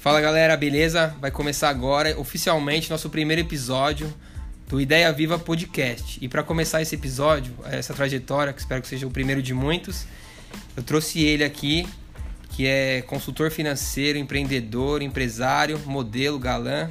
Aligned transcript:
Fala 0.00 0.20
galera, 0.20 0.56
beleza? 0.56 1.12
Vai 1.20 1.32
começar 1.32 1.68
agora 1.68 2.16
oficialmente 2.20 2.88
nosso 2.88 3.10
primeiro 3.10 3.42
episódio 3.42 4.14
do 4.68 4.80
Ideia 4.80 5.12
Viva 5.12 5.40
Podcast. 5.40 6.20
E 6.22 6.28
para 6.28 6.40
começar 6.44 6.80
esse 6.80 6.94
episódio, 6.94 7.52
essa 7.64 7.92
trajetória, 7.92 8.52
que 8.52 8.60
espero 8.60 8.80
que 8.80 8.86
seja 8.86 9.08
o 9.08 9.10
primeiro 9.10 9.42
de 9.42 9.52
muitos, 9.52 10.06
eu 10.76 10.84
trouxe 10.84 11.24
ele 11.24 11.42
aqui, 11.42 11.84
que 12.50 12.64
é 12.64 13.02
consultor 13.02 13.50
financeiro, 13.50 14.16
empreendedor, 14.16 15.02
empresário, 15.02 15.80
modelo, 15.84 16.38
galã, 16.38 16.88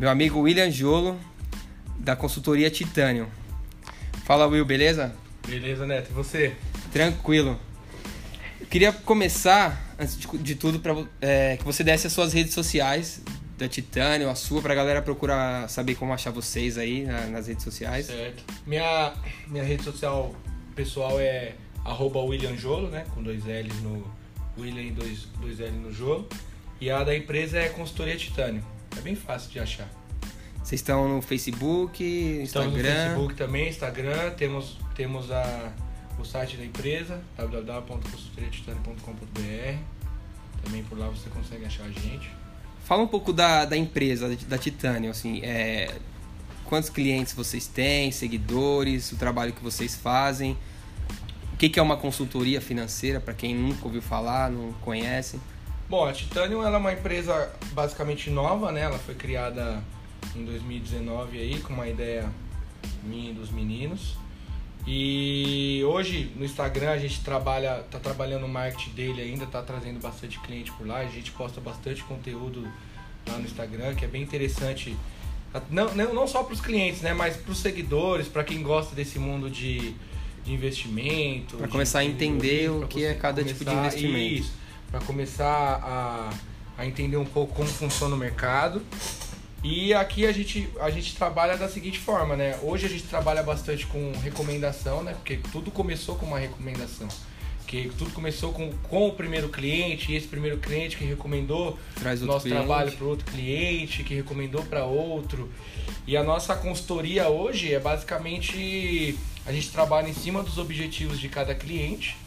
meu 0.00 0.08
amigo 0.08 0.40
William 0.40 0.70
Jolo, 0.70 1.20
da 1.98 2.16
consultoria 2.16 2.70
Titânio. 2.70 3.28
Fala 4.24 4.46
Will, 4.46 4.64
beleza? 4.64 5.14
Beleza, 5.46 5.86
Neto. 5.86 6.10
E 6.10 6.14
você? 6.14 6.56
Tranquilo. 6.90 7.60
Eu 8.58 8.66
queria 8.68 8.90
começar, 8.90 9.83
antes 9.98 10.18
de, 10.18 10.26
de 10.38 10.54
tudo, 10.54 10.80
para 10.80 10.94
é, 11.20 11.56
que 11.56 11.64
você 11.64 11.84
desse 11.84 12.06
as 12.06 12.12
suas 12.12 12.32
redes 12.32 12.54
sociais 12.54 13.22
da 13.56 13.68
Titânio, 13.68 14.28
a 14.28 14.34
sua, 14.34 14.60
pra 14.60 14.74
galera 14.74 15.00
procurar 15.00 15.68
saber 15.68 15.94
como 15.94 16.12
achar 16.12 16.30
vocês 16.30 16.76
aí 16.76 17.04
na, 17.04 17.26
nas 17.26 17.46
redes 17.46 17.62
sociais. 17.62 18.06
Certo. 18.06 18.44
Minha, 18.66 19.14
minha 19.46 19.62
rede 19.62 19.84
social 19.84 20.34
pessoal 20.74 21.20
é 21.20 21.54
arroba 21.84 22.20
William 22.20 22.56
Jolo, 22.56 22.88
né? 22.88 23.04
Com 23.14 23.22
dois 23.22 23.44
L's 23.44 23.80
no 23.82 24.04
William 24.58 24.82
e 24.82 24.90
dois, 24.90 25.28
dois 25.40 25.60
L 25.60 25.70
no 25.70 25.92
Jolo. 25.92 26.28
E 26.80 26.90
a 26.90 27.04
da 27.04 27.14
empresa 27.14 27.58
é 27.58 27.68
Consultoria 27.68 28.16
Titânio. 28.16 28.64
É 28.96 29.00
bem 29.00 29.14
fácil 29.14 29.50
de 29.50 29.60
achar. 29.60 29.88
Vocês 30.62 30.80
estão 30.80 31.08
no 31.08 31.20
Facebook, 31.20 32.02
Instagram? 32.02 32.42
Estamos 32.42 32.74
no 32.74 32.82
Facebook 32.82 33.34
também, 33.34 33.68
Instagram. 33.68 34.30
Temos, 34.30 34.78
temos 34.94 35.30
a, 35.30 35.72
o 36.18 36.24
site 36.24 36.56
da 36.56 36.64
empresa, 36.64 37.20
www.consultoriatitânio.com.br. 37.36 39.78
Também 40.62 40.82
por 40.84 40.98
lá 40.98 41.08
você 41.08 41.28
consegue 41.30 41.64
achar 41.64 41.84
a 41.84 41.90
gente. 41.90 42.30
Fala 42.84 43.02
um 43.02 43.08
pouco 43.08 43.32
da, 43.32 43.64
da 43.64 43.76
empresa, 43.76 44.36
da 44.46 44.58
Titânio, 44.58 45.10
assim, 45.10 45.40
é, 45.42 45.94
quantos 46.64 46.90
clientes 46.90 47.32
vocês 47.32 47.66
têm, 47.66 48.10
seguidores, 48.10 49.12
o 49.12 49.16
trabalho 49.16 49.52
que 49.52 49.62
vocês 49.62 49.94
fazem, 49.94 50.56
o 51.52 51.56
que, 51.56 51.68
que 51.68 51.78
é 51.78 51.82
uma 51.82 51.96
consultoria 51.96 52.60
financeira, 52.60 53.20
para 53.20 53.32
quem 53.32 53.54
nunca 53.54 53.84
ouviu 53.84 54.02
falar, 54.02 54.50
não 54.50 54.72
conhece? 54.74 55.38
Bom, 55.88 56.04
a 56.04 56.12
Titanium 56.12 56.62
ela 56.62 56.76
é 56.76 56.78
uma 56.78 56.92
empresa 56.92 57.50
basicamente 57.72 58.30
nova, 58.30 58.72
né? 58.72 58.82
Ela 58.82 58.98
foi 58.98 59.14
criada 59.14 59.82
em 60.34 60.44
2019 60.44 61.38
aí 61.38 61.60
com 61.60 61.72
uma 61.72 61.86
ideia 61.86 62.28
minha 63.02 63.30
e 63.30 63.34
dos 63.34 63.50
meninos. 63.50 64.16
E 64.86 65.82
hoje 65.86 66.30
no 66.36 66.44
Instagram 66.44 66.90
a 66.90 66.98
gente 66.98 67.20
trabalha, 67.20 67.84
tá 67.90 67.98
trabalhando 67.98 68.44
o 68.44 68.48
marketing 68.48 68.90
dele 68.90 69.22
ainda, 69.22 69.46
tá 69.46 69.62
trazendo 69.62 69.98
bastante 69.98 70.38
cliente 70.40 70.70
por 70.72 70.86
lá. 70.86 70.98
A 70.98 71.06
gente 71.06 71.30
posta 71.30 71.60
bastante 71.60 72.02
conteúdo 72.04 72.62
lá 73.26 73.38
no 73.38 73.44
Instagram, 73.44 73.94
que 73.94 74.04
é 74.04 74.08
bem 74.08 74.22
interessante. 74.22 74.94
Não, 75.70 75.94
não, 75.94 76.12
não 76.12 76.26
só 76.26 76.42
para 76.42 76.52
os 76.52 76.60
clientes, 76.60 77.00
né? 77.00 77.14
Mas 77.14 77.36
para 77.36 77.52
os 77.52 77.58
seguidores, 77.58 78.28
para 78.28 78.44
quem 78.44 78.62
gosta 78.62 78.94
desse 78.94 79.18
mundo 79.18 79.48
de, 79.48 79.94
de 80.44 80.52
investimento. 80.52 81.56
Para 81.56 81.68
começar 81.68 82.00
a 82.00 82.04
entender 82.04 82.70
o 82.70 82.86
que 82.86 83.04
é 83.04 83.14
cada 83.14 83.42
tipo 83.42 83.64
de 83.64 83.72
investimento. 83.72 84.46
Para 84.90 85.00
começar 85.00 85.80
a, 85.82 86.30
a 86.76 86.86
entender 86.86 87.16
um 87.16 87.24
pouco 87.24 87.54
como 87.54 87.68
funciona 87.68 88.14
o 88.14 88.18
mercado. 88.18 88.82
E 89.64 89.94
aqui 89.94 90.26
a 90.26 90.32
gente, 90.32 90.68
a 90.78 90.90
gente 90.90 91.16
trabalha 91.16 91.56
da 91.56 91.70
seguinte 91.70 91.98
forma, 91.98 92.36
né? 92.36 92.58
Hoje 92.62 92.84
a 92.84 92.88
gente 92.88 93.04
trabalha 93.04 93.42
bastante 93.42 93.86
com 93.86 94.12
recomendação, 94.22 95.02
né? 95.02 95.14
Porque 95.14 95.38
tudo 95.50 95.70
começou 95.70 96.16
com 96.16 96.26
uma 96.26 96.38
recomendação. 96.38 97.08
Que 97.66 97.90
tudo 97.96 98.10
começou 98.10 98.52
com, 98.52 98.70
com 98.82 99.08
o 99.08 99.12
primeiro 99.14 99.48
cliente, 99.48 100.12
e 100.12 100.16
esse 100.16 100.26
primeiro 100.28 100.58
cliente 100.58 100.98
que 100.98 101.04
recomendou 101.06 101.78
Traz 101.94 102.20
nosso 102.20 102.44
cliente. 102.44 102.58
trabalho 102.62 102.92
para 102.92 103.06
outro 103.06 103.24
cliente, 103.32 104.04
que 104.04 104.14
recomendou 104.14 104.62
para 104.64 104.84
outro. 104.84 105.50
E 106.06 106.14
a 106.14 106.22
nossa 106.22 106.54
consultoria 106.54 107.30
hoje 107.30 107.72
é 107.72 107.80
basicamente 107.80 109.18
a 109.46 109.52
gente 109.52 109.70
trabalha 109.70 110.10
em 110.10 110.14
cima 110.14 110.42
dos 110.42 110.58
objetivos 110.58 111.18
de 111.18 111.30
cada 111.30 111.54
cliente. 111.54 112.18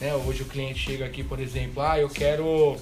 Né? 0.00 0.14
Hoje 0.14 0.42
o 0.42 0.46
cliente 0.46 0.78
chega 0.78 1.04
aqui, 1.04 1.22
por 1.22 1.40
exemplo, 1.40 1.82
ah, 1.82 1.98
eu 1.98 2.08
quero 2.08 2.78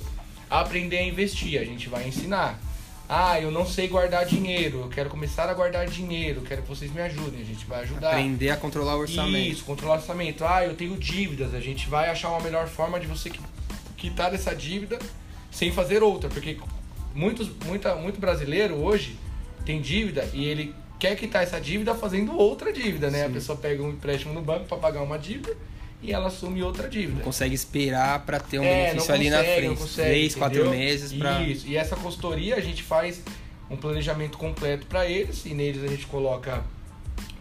aprender 0.48 0.98
a 0.98 1.02
investir, 1.02 1.60
a 1.60 1.64
gente 1.64 1.88
vai 1.88 2.06
ensinar. 2.06 2.60
Ah, 3.08 3.40
eu 3.40 3.50
não 3.50 3.64
sei 3.64 3.88
guardar 3.88 4.26
dinheiro, 4.26 4.80
eu 4.80 4.88
quero 4.88 5.08
começar 5.08 5.48
a 5.48 5.54
guardar 5.54 5.86
dinheiro, 5.86 6.42
quero 6.42 6.60
que 6.60 6.68
vocês 6.68 6.92
me 6.92 7.00
ajudem, 7.00 7.40
a 7.40 7.44
gente 7.44 7.64
vai 7.64 7.80
ajudar. 7.80 8.10
Aprender 8.10 8.50
a 8.50 8.56
controlar 8.56 8.96
o 8.96 9.00
orçamento. 9.00 9.50
Isso, 9.50 9.64
controlar 9.64 9.94
o 9.94 9.98
orçamento. 9.98 10.44
Ah, 10.44 10.62
eu 10.62 10.74
tenho 10.74 10.94
dívidas, 10.98 11.54
a 11.54 11.60
gente 11.60 11.88
vai 11.88 12.10
achar 12.10 12.28
uma 12.28 12.40
melhor 12.40 12.68
forma 12.68 13.00
de 13.00 13.06
você 13.06 13.32
quitar 13.96 14.34
essa 14.34 14.54
dívida 14.54 14.98
sem 15.50 15.72
fazer 15.72 16.02
outra, 16.02 16.28
porque 16.28 16.58
muitos, 17.14 17.48
muita, 17.64 17.94
muito 17.94 18.20
brasileiro 18.20 18.74
hoje 18.74 19.16
tem 19.64 19.80
dívida 19.80 20.28
e 20.34 20.44
ele 20.44 20.74
quer 20.98 21.16
quitar 21.16 21.42
essa 21.42 21.58
dívida 21.58 21.94
fazendo 21.94 22.36
outra 22.36 22.70
dívida, 22.70 23.10
né? 23.10 23.20
Sim. 23.20 23.24
A 23.24 23.30
pessoa 23.30 23.56
pega 23.56 23.82
um 23.82 23.90
empréstimo 23.90 24.34
no 24.34 24.42
banco 24.42 24.66
para 24.66 24.76
pagar 24.76 25.02
uma 25.02 25.18
dívida 25.18 25.56
e 26.00 26.12
ela 26.12 26.28
assume 26.28 26.62
outra 26.62 26.88
dívida. 26.88 27.14
Não 27.18 27.24
consegue 27.24 27.54
esperar 27.54 28.24
para 28.24 28.38
ter 28.38 28.58
um 28.58 28.64
é, 28.64 28.88
benefício 28.88 29.14
ali 29.14 29.30
na 29.30 29.42
frente. 29.42 29.80
Consegue, 29.80 30.08
Três, 30.08 30.36
entendeu? 30.36 30.64
quatro 30.64 30.70
meses 30.70 31.12
para. 31.12 31.42
Isso. 31.42 31.66
E 31.66 31.76
essa 31.76 31.96
consultoria 31.96 32.56
a 32.56 32.60
gente 32.60 32.82
faz 32.82 33.22
um 33.70 33.76
planejamento 33.76 34.38
completo 34.38 34.86
para 34.86 35.06
eles 35.06 35.44
e 35.44 35.54
neles 35.54 35.82
a 35.82 35.88
gente 35.88 36.06
coloca, 36.06 36.64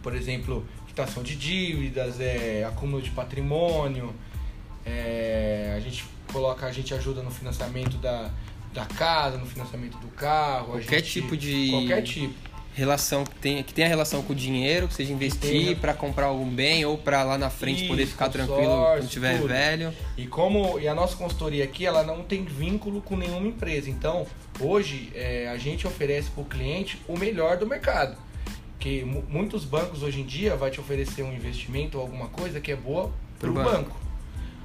por 0.01 0.15
exemplo, 0.15 0.65
quitação 0.87 1.21
de 1.21 1.35
dívidas, 1.35 2.19
é, 2.19 2.65
acúmulo 2.67 3.01
de 3.01 3.11
patrimônio, 3.11 4.13
é, 4.85 5.73
a 5.77 5.79
gente 5.79 6.03
coloca, 6.31 6.65
a 6.65 6.71
gente 6.71 6.93
ajuda 6.93 7.21
no 7.21 7.29
financiamento 7.29 7.97
da, 7.97 8.31
da 8.73 8.85
casa, 8.85 9.37
no 9.37 9.45
financiamento 9.45 9.97
do 9.99 10.07
carro. 10.07 10.71
Qualquer 10.71 10.99
gente, 10.99 11.11
tipo 11.11 11.37
de. 11.37 11.69
Qualquer 11.69 12.01
tipo 12.01 12.46
relação 12.77 13.23
que 13.23 13.35
tem 13.37 13.63
que 13.63 13.73
tenha 13.73 13.87
relação 13.87 14.21
com 14.21 14.33
o 14.33 14.35
dinheiro, 14.35 14.87
que 14.87 14.93
seja 14.93 15.11
investir 15.11 15.75
para 15.77 15.95
comprar 15.95 16.27
algum 16.27 16.47
bem 16.47 16.85
ou 16.85 16.95
para 16.95 17.23
lá 17.23 17.35
na 17.35 17.49
frente 17.49 17.79
Isso, 17.79 17.87
poder 17.87 18.05
ficar 18.05 18.29
tranquilo 18.29 18.65
sorte, 18.65 19.01
quando 19.01 19.09
tiver 19.09 19.37
tudo. 19.37 19.47
velho. 19.47 19.93
E 20.15 20.27
como 20.27 20.79
e 20.79 20.87
a 20.87 20.93
nossa 20.93 21.15
consultoria 21.15 21.63
aqui, 21.63 21.87
ela 21.87 22.03
não 22.03 22.21
tem 22.21 22.45
vínculo 22.45 23.01
com 23.01 23.17
nenhuma 23.17 23.47
empresa. 23.47 23.89
Então, 23.89 24.27
hoje 24.59 25.11
é, 25.15 25.49
a 25.49 25.57
gente 25.57 25.87
oferece 25.87 26.29
para 26.29 26.43
o 26.43 26.45
cliente 26.45 27.01
o 27.07 27.17
melhor 27.17 27.57
do 27.57 27.65
mercado. 27.65 28.15
Que 28.77 29.03
muitos 29.03 29.65
bancos 29.65 30.03
hoje 30.03 30.21
em 30.21 30.25
dia 30.25 30.55
vai 30.55 30.69
te 30.69 30.79
oferecer 30.79 31.23
um 31.23 31.33
investimento 31.33 31.97
ou 31.97 32.03
alguma 32.03 32.27
coisa 32.27 32.61
que 32.61 32.71
é 32.71 32.75
boa 32.75 33.11
para 33.39 33.49
o 33.49 33.53
banco. 33.53 33.71
banco. 33.71 33.97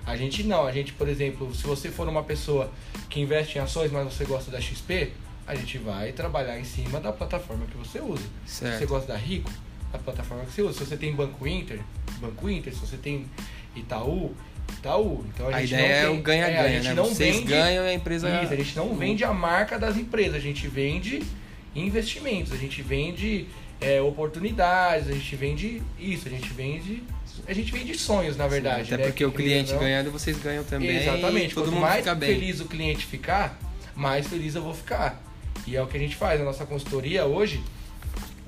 A 0.04 0.18
gente 0.18 0.42
não, 0.42 0.66
a 0.66 0.72
gente, 0.72 0.92
por 0.92 1.08
exemplo, 1.08 1.54
se 1.54 1.66
você 1.66 1.88
for 1.88 2.06
uma 2.06 2.22
pessoa 2.22 2.70
que 3.08 3.20
investe 3.20 3.56
em 3.56 3.62
ações, 3.62 3.90
mas 3.90 4.04
você 4.04 4.26
gosta 4.26 4.50
da 4.50 4.60
XP, 4.60 5.12
a 5.46 5.54
gente 5.54 5.78
vai 5.78 6.12
trabalhar 6.12 6.58
em 6.58 6.64
cima 6.64 7.00
da 7.00 7.12
plataforma 7.12 7.66
que 7.66 7.76
você 7.76 8.00
usa. 8.00 8.24
Certo. 8.46 8.72
Se 8.72 8.78
você 8.78 8.86
gosta 8.86 9.12
da 9.12 9.18
Rico, 9.18 9.50
a 9.92 9.98
plataforma 9.98 10.44
que 10.44 10.52
você 10.52 10.62
usa. 10.62 10.78
Se 10.78 10.86
você 10.86 10.96
tem 10.96 11.14
Banco 11.14 11.46
Inter, 11.46 11.80
Banco 12.20 12.48
Inter. 12.48 12.72
Se 12.72 12.80
você 12.80 12.96
tem 12.96 13.26
Itaú, 13.74 14.34
Itaú. 14.78 15.24
Então 15.34 15.48
a, 15.48 15.56
a 15.56 15.60
gente 15.60 15.74
ideia 15.74 16.06
não 16.06 16.14
é 16.14 16.18
o 16.18 16.22
ganha-ganha, 16.22 16.78
é, 16.78 16.82
né? 16.82 16.94
Não 16.94 17.06
Vocês 17.06 17.36
vende, 17.36 17.48
ganham 17.48 17.84
e 17.84 17.88
a 17.88 17.94
empresa... 17.94 18.42
Isso, 18.42 18.52
a 18.52 18.56
gente 18.56 18.76
não 18.76 18.94
vende 18.94 19.24
a 19.24 19.32
marca 19.32 19.78
das 19.78 19.96
empresas, 19.96 20.36
a 20.36 20.40
gente 20.40 20.66
vende 20.68 21.22
investimentos, 21.74 22.52
a 22.52 22.56
gente 22.56 22.82
vende 22.82 23.46
é, 23.80 24.00
oportunidades, 24.00 25.08
a 25.08 25.12
gente 25.12 25.36
vende 25.36 25.82
isso, 25.98 26.28
a 26.28 26.30
gente 26.30 26.52
vende 26.52 27.02
a 27.46 27.52
gente 27.54 27.72
vende 27.72 27.98
sonhos, 27.98 28.36
na 28.36 28.46
verdade. 28.46 28.88
Sim, 28.88 28.94
até 28.94 29.04
né? 29.04 29.08
porque 29.08 29.24
o 29.24 29.32
cliente 29.32 29.72
não... 29.72 29.80
ganhando, 29.80 30.10
vocês 30.10 30.38
ganham 30.38 30.62
também. 30.64 30.98
Exatamente. 30.98 31.54
Todo 31.54 31.64
Quanto 31.64 31.74
mundo 31.74 31.80
mais 31.80 32.04
feliz 32.04 32.60
o 32.60 32.66
cliente 32.66 33.06
ficar, 33.06 33.58
mais 33.96 34.26
feliz 34.26 34.54
eu 34.54 34.62
vou 34.62 34.74
ficar. 34.74 35.20
E 35.66 35.76
é 35.76 35.82
o 35.82 35.86
que 35.86 35.96
a 35.96 36.00
gente 36.00 36.16
faz. 36.16 36.40
A 36.40 36.44
nossa 36.44 36.66
consultoria 36.66 37.24
hoje, 37.24 37.62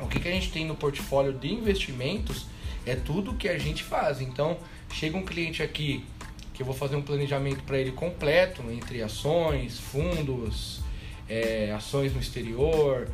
o 0.01 0.07
que, 0.07 0.21
que 0.21 0.29
a 0.29 0.33
gente 0.33 0.51
tem 0.51 0.67
no 0.67 0.75
portfólio 0.75 1.33
de 1.33 1.53
investimentos 1.53 2.47
é 2.87 2.95
tudo 2.95 3.35
que 3.35 3.49
a 3.49 3.59
gente 3.59 3.83
faz. 3.83 4.21
Então, 4.21 4.59
chega 4.93 5.17
um 5.17 5.25
cliente 5.25 5.63
aqui 5.63 6.05
que 6.53 6.63
eu 6.63 6.67
vou 6.67 6.75
fazer 6.75 6.97
um 6.97 7.03
planejamento 7.03 7.63
para 7.65 7.79
ele 7.79 7.91
completo 7.91 8.63
entre 8.71 9.03
ações, 9.03 9.79
fundos, 9.79 10.81
é, 11.29 11.73
ações 11.73 12.15
no 12.15 12.21
exterior, 12.21 13.09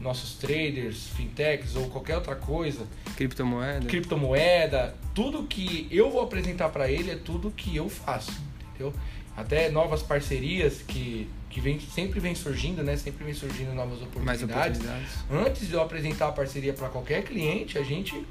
nossos 0.00 0.34
traders, 0.34 1.08
fintechs 1.08 1.76
ou 1.76 1.88
qualquer 1.88 2.16
outra 2.16 2.34
coisa. 2.34 2.86
Criptomoeda. 3.16 3.86
Criptomoeda. 3.86 4.94
Tudo 5.14 5.44
que 5.44 5.86
eu 5.90 6.10
vou 6.10 6.22
apresentar 6.22 6.70
para 6.70 6.90
ele 6.90 7.10
é 7.10 7.16
tudo 7.16 7.50
que 7.50 7.76
eu 7.76 7.88
faço, 7.88 8.32
entendeu? 8.70 8.92
Até 9.36 9.70
novas 9.70 10.02
parcerias 10.02 10.80
que 10.86 11.28
que 11.48 11.60
vem, 11.60 11.80
sempre 11.80 12.20
vem 12.20 12.34
surgindo, 12.34 12.82
né? 12.82 12.96
Sempre 12.96 13.24
vem 13.24 13.34
surgindo 13.34 13.74
novas 13.74 14.02
oportunidades. 14.02 14.42
oportunidades. 14.42 15.12
Antes 15.30 15.68
de 15.68 15.74
eu 15.74 15.80
apresentar 15.80 16.28
a 16.28 16.32
parceria 16.32 16.72
para 16.72 16.88
qualquer 16.88 17.24
cliente, 17.24 17.78
a 17.78 17.82
gente 17.82 18.24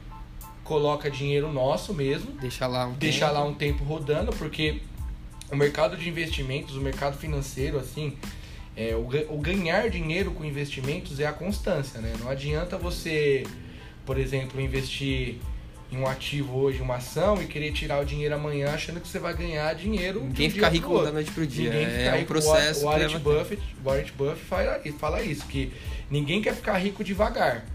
coloca 0.63 1.09
dinheiro 1.09 1.51
nosso 1.51 1.93
mesmo. 1.93 2.31
Deixa 2.33 2.67
lá 2.67 2.87
um 2.87 2.93
deixa 2.93 3.27
tempo. 3.27 3.33
lá 3.33 3.43
um 3.45 3.53
tempo 3.53 3.83
rodando, 3.83 4.31
porque 4.33 4.81
o 5.51 5.55
mercado 5.55 5.95
de 5.95 6.09
investimentos, 6.09 6.75
o 6.75 6.81
mercado 6.81 7.17
financeiro, 7.17 7.79
assim, 7.79 8.17
é, 8.75 8.95
o, 8.95 9.07
o 9.33 9.37
ganhar 9.39 9.89
dinheiro 9.89 10.31
com 10.31 10.43
investimentos 10.43 11.19
é 11.19 11.27
a 11.27 11.33
constância, 11.33 12.01
né? 12.01 12.13
Não 12.19 12.29
adianta 12.29 12.77
você, 12.77 13.43
por 14.05 14.17
exemplo, 14.17 14.59
investir 14.59 15.39
um 15.91 16.05
ativo 16.07 16.57
hoje, 16.57 16.81
uma 16.81 16.95
ação, 16.95 17.41
e 17.41 17.45
querer 17.45 17.71
tirar 17.71 18.01
o 18.01 18.05
dinheiro 18.05 18.35
amanhã 18.35 18.73
achando 18.73 18.99
que 18.99 19.07
você 19.07 19.19
vai 19.19 19.33
ganhar 19.33 19.73
dinheiro. 19.75 20.21
Ninguém 20.21 20.47
um 20.47 20.51
fica 20.51 20.67
rico 20.67 21.01
da 21.03 21.11
noite 21.11 21.31
pro 21.31 21.45
dia. 21.47 21.69
Ninguém 21.69 21.85
é 21.85 21.89
fica 21.89 22.09
um 22.15 22.17
rico. 22.19 22.27
processo. 22.27 22.81
O 22.81 22.83
Warren 22.85 23.07
leva 23.07 23.19
Buffett, 23.19 23.61
Warren 23.83 24.05
Buffett 24.17 24.45
fala, 24.45 24.81
fala 24.99 25.21
isso, 25.21 25.45
que 25.45 25.71
ninguém 26.09 26.41
quer 26.41 26.53
ficar 26.55 26.77
rico 26.77 27.03
devagar. 27.03 27.65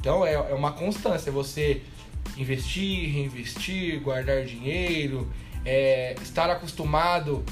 Então 0.00 0.26
é, 0.26 0.34
é 0.34 0.54
uma 0.54 0.72
constância, 0.72 1.30
você 1.30 1.82
investir, 2.36 3.10
reinvestir, 3.12 4.00
guardar 4.00 4.44
dinheiro, 4.44 5.28
é, 5.64 6.14
estar 6.22 6.48
acostumado 6.50 7.44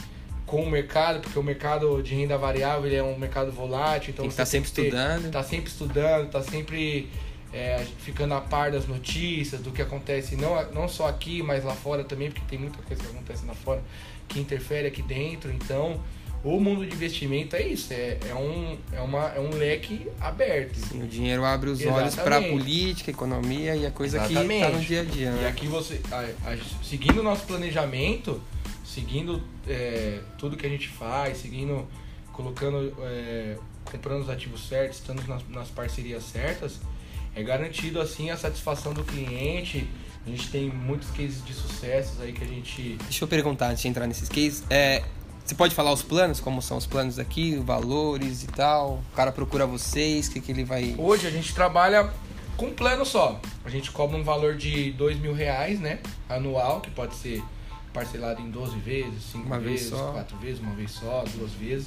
com 0.47 0.63
o 0.63 0.71
mercado, 0.71 1.21
porque 1.21 1.39
o 1.39 1.43
mercado 1.43 2.03
de 2.03 2.15
renda 2.15 2.39
variável 2.39 2.87
ele 2.87 2.97
é 2.97 3.03
um 3.03 3.19
mercado 3.19 3.53
volátil, 3.53 4.13
então 4.13 4.23
Tem 4.23 4.31
que 4.31 4.35
você 4.35 4.43
estar 4.43 4.47
sempre 4.47 4.71
ter- 4.71 4.83
estudando. 4.85 5.31
tá 5.31 5.43
sempre 5.43 5.71
estudando, 5.71 6.31
tá 6.31 6.43
sempre 6.43 7.09
é, 7.53 7.85
ficando 8.01 8.35
a 8.35 8.41
par 8.41 8.71
das 8.71 8.87
notícias, 8.87 9.61
do 9.61 9.71
que 9.71 9.81
acontece, 9.83 10.37
não, 10.37 10.71
não 10.73 10.89
só 10.89 11.09
aqui, 11.09 11.43
mas 11.43 11.65
lá 11.65 11.75
fora 11.75 12.05
também, 12.05 12.31
porque 12.31 12.45
tem 12.49 12.59
muita 12.59 12.79
coisa 12.83 13.03
que 13.03 13.09
acontece 13.09 13.47
lá 13.47 13.55
fora 13.55 13.83
que 14.29 14.39
interfere 14.39 14.87
aqui 14.87 15.01
dentro. 15.03 15.51
Então, 15.53 16.01
o 16.45 16.61
mundo 16.61 16.87
de 16.87 16.95
investimento 16.95 17.57
é 17.57 17.67
isso, 17.67 17.93
é, 17.93 18.19
é, 18.29 18.35
um, 18.35 18.77
é, 18.93 19.01
uma, 19.01 19.29
é 19.35 19.41
um 19.41 19.51
leque 19.51 20.07
aberto. 20.21 20.77
Sim, 20.77 21.03
o 21.03 21.07
dinheiro 21.07 21.45
abre 21.45 21.71
os 21.71 21.81
olhos 21.85 22.15
para 22.15 22.37
Exatamente. 22.37 22.51
política, 22.51 23.11
economia 23.11 23.75
e 23.75 23.87
a 23.87 23.91
coisa 23.91 24.19
que 24.21 24.33
Exatamente. 24.33 24.65
tá 24.65 24.71
no 24.71 24.81
dia 24.85 25.01
a 25.01 25.05
dia. 25.05 25.29
E 25.31 25.35
Né? 25.43 25.49
aqui 25.49 25.67
você, 25.67 26.01
a- 26.13 26.51
a- 26.53 26.59
seguindo 26.85 27.19
o 27.21 27.23
nosso 27.23 27.45
planejamento, 27.47 28.41
seguindo 28.85 29.43
é, 29.67 30.21
tudo 30.39 30.57
que 30.57 30.67
a 30.67 30.69
gente 30.71 30.89
faz, 30.89 31.39
seguindo, 31.39 31.87
colocando, 32.33 32.95
é, 33.03 33.57
comprando 33.85 34.23
os 34.23 34.29
ativos 34.31 34.69
certos, 34.69 34.99
estando 34.99 35.27
nas, 35.27 35.43
nas 35.49 35.69
parcerias 35.69 36.23
certas, 36.25 36.79
é 37.39 37.43
garantido 37.43 38.01
assim 38.01 38.31
a 38.31 38.37
satisfação 38.37 38.93
do 38.93 39.05
cliente. 39.05 39.89
A 40.27 40.31
gente 40.31 40.51
tem 40.51 40.69
muitos 40.69 41.09
cases 41.11 41.43
de 41.45 41.55
sucessos 41.55 42.21
aí 42.21 42.33
que 42.33 42.43
a 42.43 42.47
gente 42.47 42.99
Deixa 43.05 43.25
eu 43.25 43.29
perguntar 43.29 43.69
antes 43.69 43.83
de 43.83 43.89
entrar 43.89 44.07
nesses 44.07 44.29
cases. 44.29 44.65
É, 44.69 45.05
você 45.45 45.55
pode 45.55 45.75
falar 45.75 45.93
os 45.93 46.03
planos, 46.03 46.41
como 46.41 46.61
são 46.61 46.77
os 46.77 46.85
planos 46.85 47.19
aqui, 47.19 47.57
valores 47.57 48.43
e 48.43 48.49
tal? 48.49 49.03
O 49.13 49.17
cara 49.17 49.31
procura 49.31 49.67
vocês, 49.67 50.27
o 50.27 50.33
que, 50.33 50.41
que 50.41 50.51
ele 50.51 50.65
vai. 50.65 50.97
Hoje 50.99 51.29
a 51.29 51.31
gente 51.31 51.55
trabalha 51.55 52.13
com 52.57 52.67
um 52.67 52.75
plano 52.75 53.07
só. 53.07 53.41
A 53.65 53.71
gente 53.71 53.93
cobra 53.93 54.17
um 54.17 54.25
valor 54.25 54.57
de 54.57 54.91
dois 54.93 55.17
mil 55.19 55.33
reais, 55.33 55.79
né? 55.79 56.01
Anual, 56.29 56.81
que 56.81 56.91
pode 56.91 57.15
ser 57.15 57.41
parcelado 57.93 58.43
em 58.43 58.51
12 58.51 58.79
vezes, 58.81 59.23
5 59.33 59.47
Uma 59.47 59.59
vez 59.61 59.81
vezes, 59.81 59.89
só. 59.89 60.13
4 60.13 60.37
vezes, 60.39 60.61
uma 60.61 60.75
vez 60.75 60.91
só, 60.91 61.25
duas 61.37 61.53
vezes. 61.53 61.87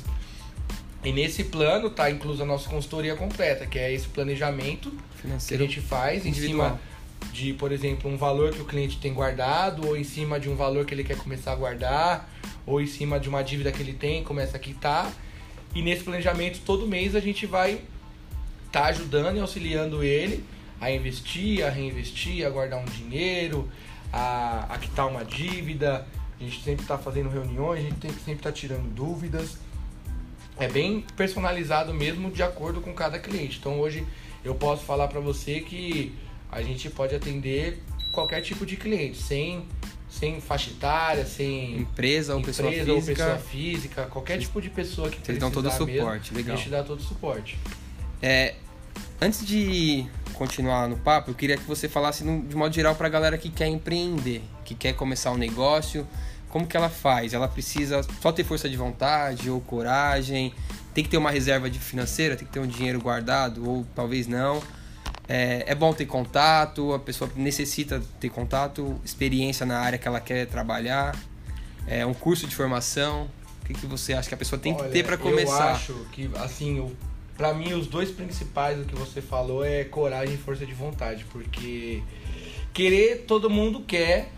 E 1.03 1.11
nesse 1.11 1.43
plano 1.43 1.89
tá 1.89 2.09
inclusa 2.09 2.43
a 2.43 2.45
nossa 2.45 2.69
consultoria 2.69 3.15
completa, 3.15 3.65
que 3.65 3.77
é 3.77 3.91
esse 3.91 4.07
planejamento 4.07 4.91
que 5.21 5.27
a 5.27 5.29
financeiro 5.29 5.63
gente 5.63 5.79
faz 5.81 6.25
em 6.25 6.33
cima 6.33 6.79
de, 7.31 7.53
por 7.53 7.71
exemplo, 7.71 8.09
um 8.09 8.17
valor 8.17 8.51
que 8.51 8.61
o 8.61 8.65
cliente 8.65 8.97
tem 8.97 9.13
guardado, 9.13 9.87
ou 9.87 9.95
em 9.95 10.03
cima 10.03 10.39
de 10.39 10.49
um 10.49 10.55
valor 10.55 10.85
que 10.85 10.93
ele 10.93 11.03
quer 11.03 11.17
começar 11.17 11.51
a 11.51 11.55
guardar, 11.55 12.29
ou 12.65 12.81
em 12.81 12.87
cima 12.87 13.19
de 13.19 13.29
uma 13.29 13.43
dívida 13.43 13.71
que 13.71 13.81
ele 13.81 13.93
tem, 13.93 14.23
começa 14.23 14.57
a 14.57 14.59
quitar. 14.59 15.11
E 15.73 15.81
nesse 15.81 16.03
planejamento, 16.03 16.59
todo 16.65 16.87
mês 16.87 17.15
a 17.15 17.19
gente 17.19 17.45
vai 17.45 17.81
estar 18.65 18.85
ajudando 18.85 19.37
e 19.37 19.39
auxiliando 19.39 20.03
ele 20.03 20.43
a 20.79 20.91
investir, 20.91 21.63
a 21.63 21.69
reinvestir, 21.69 22.45
a 22.45 22.49
guardar 22.49 22.79
um 22.79 22.85
dinheiro, 22.85 23.69
a, 24.11 24.65
a 24.69 24.77
quitar 24.77 25.07
uma 25.07 25.23
dívida. 25.23 26.07
A 26.39 26.43
gente 26.43 26.63
sempre 26.63 26.81
está 26.81 26.97
fazendo 26.97 27.29
reuniões, 27.29 27.79
a 27.79 27.83
gente 27.83 28.07
sempre 28.13 28.33
estar 28.33 28.51
tirando 28.51 28.91
dúvidas. 28.93 29.57
É 30.57 30.67
bem 30.67 31.05
personalizado 31.15 31.93
mesmo 31.93 32.31
de 32.31 32.41
acordo 32.41 32.81
com 32.81 32.93
cada 32.93 33.19
cliente. 33.19 33.59
Então 33.59 33.79
hoje 33.79 34.05
eu 34.43 34.55
posso 34.55 34.83
falar 34.83 35.07
para 35.07 35.19
você 35.19 35.59
que 35.59 36.15
a 36.51 36.61
gente 36.61 36.89
pode 36.89 37.15
atender 37.15 37.81
qualquer 38.11 38.41
tipo 38.41 38.65
de 38.65 38.75
cliente, 38.75 39.17
sem, 39.17 39.65
sem 40.09 40.41
faixa 40.41 40.69
etária, 40.71 41.25
sem 41.25 41.77
Empresa 41.79 42.35
ou 42.35 42.41
pessoa 42.41 42.69
empresa 42.69 42.91
ou 42.91 42.99
física. 42.99 43.23
pessoa 43.23 43.37
física, 43.37 44.05
qualquer 44.05 44.39
tipo 44.39 44.61
de 44.61 44.69
pessoa 44.69 45.09
que 45.09 45.25
Vocês 45.25 45.37
dão 45.37 45.49
todo 45.49 45.65
o 45.65 45.69
precisar 45.69 45.85
mesmo, 45.85 46.01
suporte, 46.01 46.33
legal. 46.33 46.55
A 46.55 46.57
gente 46.57 46.69
dá 46.69 46.83
todo 46.83 46.99
o 46.99 47.03
suporte. 47.03 47.57
É, 48.21 48.55
antes 49.21 49.45
de 49.45 50.05
continuar 50.33 50.89
no 50.89 50.97
papo, 50.97 51.31
eu 51.31 51.35
queria 51.35 51.57
que 51.57 51.63
você 51.63 51.87
falasse 51.87 52.23
de 52.23 52.55
modo 52.55 52.73
geral 52.73 52.95
para 52.95 53.07
a 53.07 53.09
galera 53.09 53.37
que 53.37 53.49
quer 53.49 53.67
empreender, 53.67 54.41
que 54.65 54.75
quer 54.75 54.93
começar 54.93 55.31
um 55.31 55.37
negócio, 55.37 56.05
como 56.49 56.67
que 56.67 56.75
ela 56.75 56.89
faz? 56.89 57.33
Ela 57.33 57.47
precisa 57.47 58.01
só 58.21 58.31
ter 58.31 58.43
força 58.43 58.69
de 58.69 58.75
vontade 58.75 59.49
ou 59.49 59.61
coragem? 59.61 60.53
Tem 60.93 61.03
que 61.03 61.09
ter 61.09 61.17
uma 61.17 61.31
reserva 61.31 61.69
de 61.69 61.79
financeira? 61.79 62.35
Tem 62.35 62.45
que 62.45 62.51
ter 62.53 62.59
um 62.59 62.67
dinheiro 62.67 62.99
guardado 62.99 63.67
ou 63.67 63.85
talvez 63.95 64.27
não? 64.27 64.61
É, 65.27 65.63
é 65.67 65.75
bom 65.75 65.93
ter 65.93 66.05
contato, 66.05 66.93
a 66.93 66.99
pessoa 66.99 67.31
necessita 67.35 68.01
ter 68.19 68.29
contato, 68.29 68.99
experiência 69.03 69.65
na 69.65 69.79
área 69.79 69.97
que 69.97 70.05
ela 70.07 70.19
quer 70.19 70.45
trabalhar, 70.47 71.17
é 71.87 72.05
um 72.05 72.13
curso 72.13 72.45
de 72.47 72.55
formação. 72.55 73.29
O 73.61 73.65
que, 73.65 73.73
que 73.73 73.85
você 73.85 74.13
acha 74.13 74.27
que 74.27 74.35
a 74.35 74.37
pessoa 74.37 74.59
tem 74.59 74.73
que 74.73 74.81
Olha, 74.81 74.91
ter 74.91 75.05
para 75.05 75.17
começar? 75.17 75.69
Eu 75.69 75.75
acho 75.75 75.93
que, 76.11 76.29
assim, 76.35 76.79
o, 76.79 76.93
pra 77.37 77.53
mim, 77.53 77.71
os 77.73 77.87
dois 77.87 78.11
principais 78.11 78.77
do 78.77 78.85
que 78.85 78.95
você 78.95 79.21
falou 79.21 79.63
é 79.63 79.85
coragem 79.85 80.35
e 80.35 80.37
força 80.37 80.65
de 80.65 80.73
vontade. 80.73 81.25
Porque 81.31 82.03
querer, 82.73 83.23
todo 83.25 83.49
mundo 83.49 83.81
quer 83.81 84.29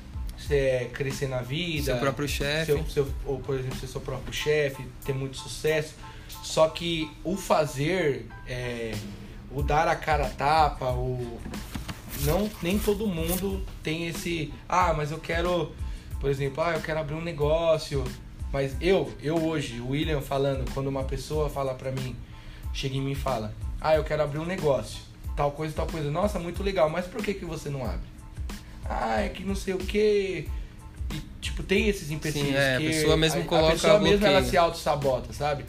é, 0.49 0.89
crescer 0.93 1.27
na 1.27 1.41
vida. 1.41 1.85
Seu 1.85 1.97
próprio 1.97 2.27
chefe. 2.27 2.65
seu- 2.65 2.85
seu- 2.89 3.13
ou, 3.25 3.39
por 3.39 3.57
exemplo, 3.57 3.79
ser 3.79 3.87
seu 3.87 4.01
próprio 4.01 4.33
chefe, 4.33 4.85
ter 5.03 5.13
muito 5.13 5.37
sucesso. 5.37 5.95
Só 6.43 6.67
que 6.67 7.09
o 7.23 7.37
fazer, 7.37 8.27
é, 8.45 8.93
o 9.49 9.63
dar 9.63 9.87
a 9.87 9.95
cara 9.95 10.27
a 10.27 10.29
tapa, 10.29 10.91
o 10.91 11.39
não 12.25 12.49
nem 12.61 12.77
todo 12.77 13.07
mundo 13.07 13.63
tem 13.81 14.07
esse, 14.07 14.53
ah, 14.67 14.93
mas 14.95 15.09
eu 15.09 15.19
quero, 15.19 15.71
por 16.19 16.29
exemplo, 16.29 16.61
ah, 16.61 16.73
eu 16.73 16.81
quero 16.81 16.99
abrir 16.99 17.15
um 17.15 17.21
negócio, 17.21 18.03
mas 18.51 18.75
eu, 18.81 19.11
eu 19.21 19.35
hoje, 19.35 19.79
o 19.79 19.89
William 19.89 20.21
falando, 20.21 20.69
quando 20.73 20.87
uma 20.87 21.03
pessoa 21.03 21.49
fala 21.49 21.73
pra 21.73 21.91
mim, 21.91 22.15
chega 22.73 22.95
em 22.97 23.01
mim 23.01 23.11
e 23.11 23.15
fala, 23.15 23.53
ah, 23.79 23.95
eu 23.95 24.03
quero 24.03 24.21
abrir 24.21 24.39
um 24.39 24.45
negócio, 24.45 24.99
tal 25.35 25.51
coisa, 25.51 25.73
tal 25.73 25.87
coisa, 25.87 26.11
nossa, 26.11 26.39
muito 26.39 26.61
legal, 26.61 26.89
mas 26.89 27.05
por 27.05 27.23
que 27.23 27.33
que 27.33 27.45
você 27.45 27.69
não 27.69 27.85
abre? 27.85 28.11
Ah, 28.85 29.21
é 29.21 29.29
que 29.29 29.43
não 29.43 29.55
sei 29.55 29.73
o 29.73 29.77
que 29.77 30.49
e, 31.13 31.21
tipo, 31.39 31.63
tem 31.63 31.87
esses 31.87 32.11
empecilhos 32.11 32.49
Sim, 32.49 32.55
é, 32.55 32.75
a 32.75 32.79
que 32.79 32.87
pessoa 32.87 33.15
mesmo 33.15 33.41
a, 33.41 33.45
coloca 33.45 33.67
a 33.67 33.71
pessoa 33.71 33.99
mesmo 33.99 34.25
ela 34.25 34.43
se 34.43 34.57
auto-sabota, 34.57 35.31
sabe? 35.31 35.63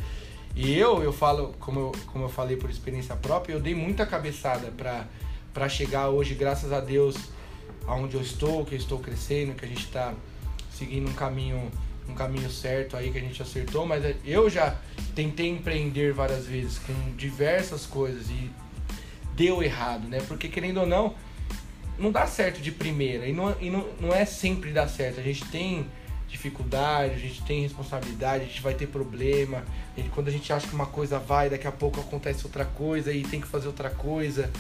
E 0.55 0.79
eu, 0.79 1.03
eu 1.03 1.13
falo, 1.13 1.55
como 1.59 1.81
eu, 1.81 1.93
como 2.07 2.25
eu 2.25 2.29
falei 2.29 2.57
por 2.57 2.71
experiência 2.71 3.17
própria, 3.17 3.55
eu 3.55 3.61
dei 3.61 3.75
muita 3.75 4.07
cabeçada 4.07 4.73
pra 5.53 5.69
chegar 5.69 6.09
hoje, 6.09 6.35
graças 6.35 6.73
a 6.73 6.81
Deus, 6.81 7.17
aonde 7.87 8.15
eu 8.15 8.21
estou, 8.21 8.65
que 8.65 8.75
eu 8.75 8.79
estou 8.79 8.99
crescendo, 8.99 9.55
que 9.55 9.65
a 9.65 9.69
gente 9.69 9.87
tá 9.89 10.15
seguindo 10.71 11.09
um 11.09 11.15
caminho 11.15 11.71
um 12.09 12.15
caminho 12.15 12.51
certo 12.51 12.97
aí 12.97 13.11
que 13.11 13.19
a 13.19 13.21
gente 13.21 13.41
acertou, 13.41 13.87
mas 13.87 14.05
eu 14.25 14.51
já 14.51 14.77
tentei 15.15 15.49
empreender 15.49 16.13
várias 16.13 16.47
vezes 16.47 16.79
com 16.79 16.93
diversas 17.17 17.87
coisas 17.87 18.29
e 18.29 18.51
deu 19.35 19.63
errado, 19.63 20.07
né? 20.07 20.21
Porque 20.29 20.49
querendo 20.49 20.81
ou 20.81 20.87
não, 20.87 21.15
não 21.99 22.11
dá 22.11 22.27
certo 22.27 22.61
de 22.61 22.71
primeira 22.71 23.27
e 23.27 23.33
não, 23.33 23.57
e 23.61 23.71
não, 23.71 23.89
não 24.01 24.15
é 24.15 24.25
sempre 24.25 24.71
dar 24.71 24.89
certo. 24.89 25.21
A 25.21 25.23
gente 25.23 25.45
tem 25.47 25.87
dificuldade, 26.35 27.15
a 27.15 27.19
gente 27.19 27.43
tem 27.43 27.63
responsabilidade, 27.63 28.45
a 28.45 28.47
gente 28.47 28.61
vai 28.61 28.75
ter 28.75 28.87
problema. 28.89 29.65
A 29.97 30.01
gente- 30.01 30.11
quando 30.11 30.29
a 30.29 30.31
gente 30.31 30.53
acha 30.53 30.67
que 30.67 30.75
uma 30.75 30.87
coisa 30.87 31.19
vai, 31.19 31.49
daqui 31.49 31.67
a 31.67 31.73
pouco 31.73 32.01
acontece 32.01 32.45
outra 32.45 32.65
coisa 32.65 33.13
e 33.13 33.23
tem 33.23 33.41
que 33.41 33.47
fazer 33.47 33.67
outra 33.69 33.89
coisa. 33.89 34.51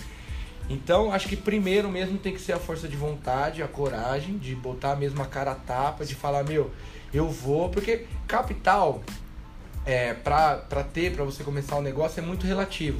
Então, 0.70 1.12
acho 1.12 1.28
que 1.28 1.36
primeiro 1.36 1.90
mesmo 1.90 2.16
tem 2.16 2.32
que 2.32 2.40
ser 2.40 2.52
a 2.52 2.58
força 2.58 2.88
de 2.88 2.96
vontade, 2.96 3.62
a 3.62 3.68
coragem 3.68 4.38
de 4.38 4.54
botar 4.54 4.96
mesmo 4.96 5.20
a 5.22 5.26
cara 5.26 5.50
a 5.52 5.54
tapa, 5.54 6.04
de 6.06 6.14
falar, 6.14 6.42
meu, 6.44 6.70
eu 7.12 7.28
vou, 7.28 7.68
porque 7.68 8.06
capital 8.26 9.02
é, 9.84 10.14
pra, 10.14 10.56
pra 10.56 10.82
ter, 10.82 11.12
pra 11.12 11.24
você 11.24 11.44
começar 11.44 11.76
um 11.76 11.82
negócio 11.82 12.18
é 12.18 12.22
muito 12.24 12.46
relativo. 12.46 12.98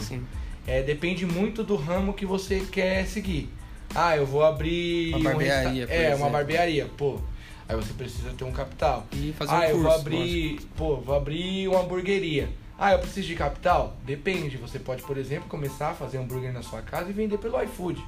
É, 0.66 0.82
depende 0.82 1.24
muito 1.24 1.62
do 1.64 1.76
ramo 1.76 2.12
que 2.12 2.26
você 2.26 2.60
quer 2.70 3.06
seguir. 3.06 3.48
Ah, 3.94 4.16
eu 4.16 4.26
vou 4.26 4.44
abrir 4.44 5.10
Uma 5.10 5.18
um 5.18 5.22
barbearia, 5.22 5.72
resta- 5.72 5.86
por 5.86 5.92
É, 5.94 6.06
exemplo. 6.06 6.18
uma 6.24 6.30
barbearia, 6.30 6.86
pô. 6.98 7.20
Aí 7.68 7.76
você 7.76 7.92
precisa 7.94 8.30
ter 8.36 8.44
um 8.44 8.52
capital. 8.52 9.06
E 9.12 9.32
fazer 9.38 9.52
ah, 9.52 9.58
um 9.60 9.62
eu 9.62 9.68
curso. 9.70 9.82
vou 9.82 9.92
abrir, 9.92 10.60
pô, 10.76 10.96
vou 10.96 11.14
abrir 11.14 11.68
uma 11.68 11.80
hamburgueria. 11.80 12.48
Ah, 12.78 12.92
eu 12.92 12.98
preciso 12.98 13.26
de 13.26 13.34
capital? 13.34 13.96
Depende. 14.04 14.56
Você 14.58 14.78
pode, 14.78 15.02
por 15.02 15.16
exemplo, 15.16 15.48
começar 15.48 15.90
a 15.90 15.94
fazer 15.94 16.18
hambúrguer 16.18 16.52
na 16.52 16.62
sua 16.62 16.82
casa 16.82 17.08
e 17.08 17.12
vender 17.12 17.38
pelo 17.38 17.62
iFood. 17.62 18.02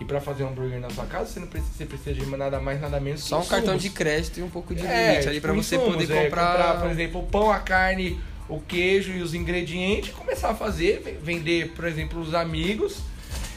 E 0.00 0.04
pra 0.04 0.20
fazer 0.20 0.44
um 0.44 0.48
hambúrguer 0.48 0.80
na 0.80 0.90
sua 0.90 1.04
casa, 1.06 1.26
você 1.30 1.40
não 1.40 1.46
precisa, 1.48 1.72
você 1.76 1.84
precisa 1.84 2.14
de 2.14 2.24
nada 2.24 2.60
mais, 2.60 2.80
nada 2.80 3.00
menos 3.00 3.20
Só 3.22 3.40
um 3.40 3.44
cartão 3.44 3.76
de 3.76 3.90
crédito 3.90 4.38
e 4.38 4.42
um 4.42 4.48
pouco 4.48 4.74
de 4.74 4.86
É, 4.86 5.10
limite 5.10 5.28
ali 5.28 5.40
pra 5.40 5.52
tipo, 5.52 5.62
você 5.64 5.76
insumos, 5.76 5.96
poder 5.96 6.16
é, 6.16 6.24
comprar. 6.24 6.80
por 6.80 6.88
exemplo, 6.90 7.20
o 7.20 7.26
pão, 7.26 7.50
a 7.50 7.58
carne, 7.58 8.18
o 8.48 8.60
queijo 8.60 9.12
e 9.12 9.20
os 9.20 9.34
ingredientes, 9.34 10.10
e 10.10 10.12
começar 10.12 10.50
a 10.50 10.54
fazer, 10.54 11.02
ve- 11.04 11.18
vender, 11.20 11.72
por 11.72 11.84
exemplo, 11.84 12.20
os 12.20 12.32
amigos, 12.32 12.98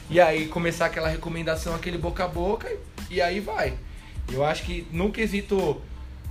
e 0.10 0.20
aí 0.20 0.48
começar 0.48 0.88
aquela 0.88 1.08
recomendação, 1.10 1.76
aquele 1.76 1.98
boca 2.00 2.26
a 2.26 2.28
boca, 2.28 2.70
e 3.10 3.22
aí 3.22 3.40
vai. 3.40 3.76
Eu 4.32 4.46
acho 4.46 4.64
que 4.64 4.88
no 4.92 5.12
quesito 5.12 5.82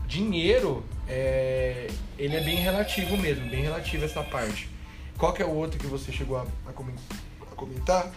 dinheiro, 0.06 0.84
é, 1.08 1.86
ele 2.18 2.36
é 2.36 2.40
bem 2.40 2.56
relativo 2.56 3.16
mesmo, 3.16 3.48
bem 3.48 3.62
relativo 3.62 4.04
essa 4.04 4.22
parte. 4.22 4.68
Qual 5.16 5.32
que 5.32 5.42
é 5.42 5.46
o 5.46 5.50
outro 5.54 5.78
que 5.78 5.86
você 5.86 6.10
chegou 6.10 6.38
a, 6.38 6.46
a 6.66 6.72
comen- 6.72 6.94
a 7.42 7.54
comentar? 7.54 8.10